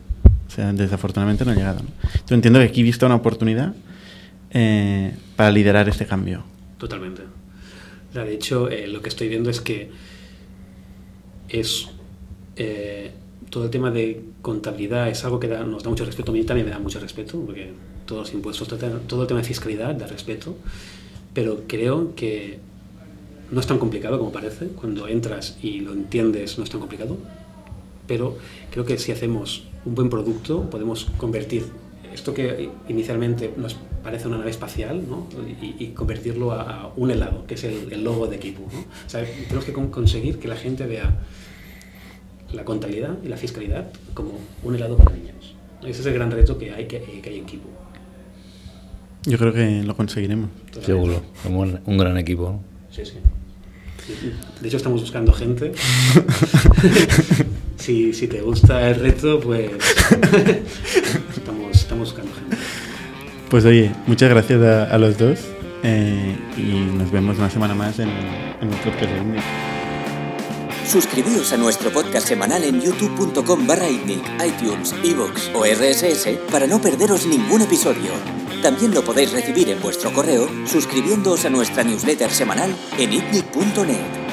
Sea, 0.55 0.73
desafortunadamente 0.73 1.45
no 1.45 1.51
ha 1.51 1.55
llegado. 1.55 1.81
¿no? 1.83 2.35
Entiendo 2.37 2.61
que 2.61 2.67
aquí 2.67 2.81
he 2.81 2.85
visto 2.85 3.07
una 3.07 3.17
oportunidad 3.17 3.75
eh, 4.51 5.13
para 5.35 5.51
liderar 5.51 5.89
este 5.89 6.07
cambio. 6.07 6.45
Totalmente. 6.79 7.23
De 8.13 8.33
hecho, 8.33 8.69
eh, 8.69 8.87
lo 8.87 9.03
que 9.03 9.09
estoy 9.09 9.29
viendo 9.29 9.51
es 9.51 9.61
que 9.61 9.91
es 11.49 11.89
eh, 12.55 13.11
todo 13.51 13.65
el 13.65 13.71
tema 13.71 13.91
de 13.91 14.23
contabilidad 14.43 15.09
es 15.09 15.25
algo 15.25 15.41
que 15.41 15.49
nos 15.49 15.83
da 15.83 15.91
mucho 15.91 16.05
respeto. 16.05 16.31
A 16.31 16.35
mí 16.35 16.45
también 16.45 16.67
me 16.67 16.73
da 16.73 16.79
mucho 16.79 17.01
respeto, 17.01 17.41
porque 17.41 17.73
todos 18.07 18.29
los 18.29 18.35
impuestos, 18.35 18.69
todo 19.09 19.23
el 19.23 19.27
tema 19.27 19.41
de 19.41 19.47
fiscalidad 19.47 19.93
da 19.97 20.07
respeto, 20.07 20.57
pero 21.33 21.65
creo 21.67 22.15
que 22.15 22.61
no 23.51 23.59
es 23.59 23.67
tan 23.67 23.79
complicado 23.79 24.19
como 24.19 24.31
parece. 24.31 24.69
Cuando 24.69 25.09
entras 25.09 25.59
y 25.61 25.81
lo 25.81 25.93
entiendes, 25.93 26.59
no 26.59 26.65
es 26.65 26.71
tan 26.71 26.79
complicado. 26.79 27.17
Pero 28.07 28.39
creo 28.71 28.85
que 28.85 28.99
si 28.99 29.11
hacemos 29.11 29.65
un 29.85 29.95
buen 29.95 30.11
producto, 30.11 30.69
podemos 30.71 31.07
convertir 31.17 31.65
esto 32.13 32.33
que 32.33 32.71
inicialmente 32.89 33.53
nos 33.57 33.77
parece 34.03 34.29
una 34.29 34.39
nave 34.39 34.51
espacial 34.51 35.03
¿no? 35.09 35.27
y, 35.61 35.75
y, 35.79 35.89
convertirlo 35.89 36.53
a, 36.53 36.63
a, 36.63 36.93
un 36.97 37.11
helado, 37.11 37.45
que 37.47 37.55
es 37.55 37.65
el, 37.65 37.93
el 37.93 38.05
logo 38.05 38.27
de 38.29 38.37
equipo. 38.37 38.63
¿no? 38.73 38.81
O 38.81 39.09
sea, 39.09 39.25
tenemos 39.25 39.65
que 39.65 39.73
con 39.73 39.89
conseguir 39.89 40.39
que 40.39 40.47
la 40.47 40.57
gente 40.57 40.87
vea 40.87 41.19
la 42.53 42.65
contabilidad 42.65 43.17
y 43.25 43.29
la 43.29 43.37
fiscalidad 43.37 43.91
como 44.15 44.39
un 44.63 44.75
helado 44.77 44.97
para 44.97 45.17
niños. 45.17 45.57
Ese 45.83 46.01
es 46.01 46.07
el 46.07 46.15
gran 46.15 46.31
reto 46.31 46.57
que 46.57 46.73
hay, 46.73 46.87
que, 46.87 47.01
que 47.01 47.31
hay 47.31 47.39
en 47.39 47.47
Kipu. 47.47 47.69
Yo 49.27 49.39
creo 49.39 49.53
que 49.53 49.83
lo 49.83 49.97
conseguiremos. 49.97 50.51
Seguro, 50.83 51.23
somos 51.43 51.71
un 51.85 51.99
gran 51.99 52.17
equipo. 52.19 52.51
¿no? 52.51 52.61
Sí, 52.91 53.05
sí. 53.05 53.15
De 54.61 54.69
hecho, 54.69 54.77
estamos 54.77 55.01
buscando 55.01 55.33
gente. 55.33 55.73
si, 57.85 58.15
si, 58.15 58.29
te 58.29 58.41
gusta 58.41 58.89
el 58.89 58.95
reto, 58.97 59.41
pues 59.41 59.71
estamos, 61.37 61.77
estamos, 61.77 62.09
buscando 62.09 62.33
gente. 62.35 62.57
Pues 63.51 63.65
oye, 63.67 63.93
muchas 64.07 64.31
gracias 64.31 64.63
a, 64.63 64.85
a 64.85 64.99
los 64.99 65.19
dos 65.19 65.41
eh, 65.83 66.35
y 66.57 66.97
nos 66.97 67.11
vemos 67.11 67.37
una 67.37 67.51
semana 67.51 67.75
más 67.75 67.99
en, 67.99 68.09
en 68.09 68.73
el 68.73 68.79
podcast. 68.79 69.13
Suscribíos 70.91 71.53
a 71.53 71.59
nuestro 71.59 71.91
podcast 71.91 72.27
semanal 72.27 72.65
en 72.65 72.81
youtube.com 72.81 73.67
barra 73.67 73.91
iTunes, 73.91 74.95
iVoox 75.03 75.51
o 75.55 75.65
RSS 75.65 76.39
para 76.51 76.67
no 76.67 76.81
perderos 76.81 77.27
ningún 77.27 77.63
episodio. 77.63 78.13
También 78.63 78.95
lo 78.95 79.05
podéis 79.05 79.33
recibir 79.33 79.69
en 79.69 79.81
vuestro 79.83 80.11
correo 80.13 80.49
suscribiéndoos 80.67 81.45
a 81.45 81.51
nuestra 81.51 81.85
newsletter 81.85 82.31
semanal 82.31 82.75
en 82.99 83.13
itnic.net. 83.13 84.24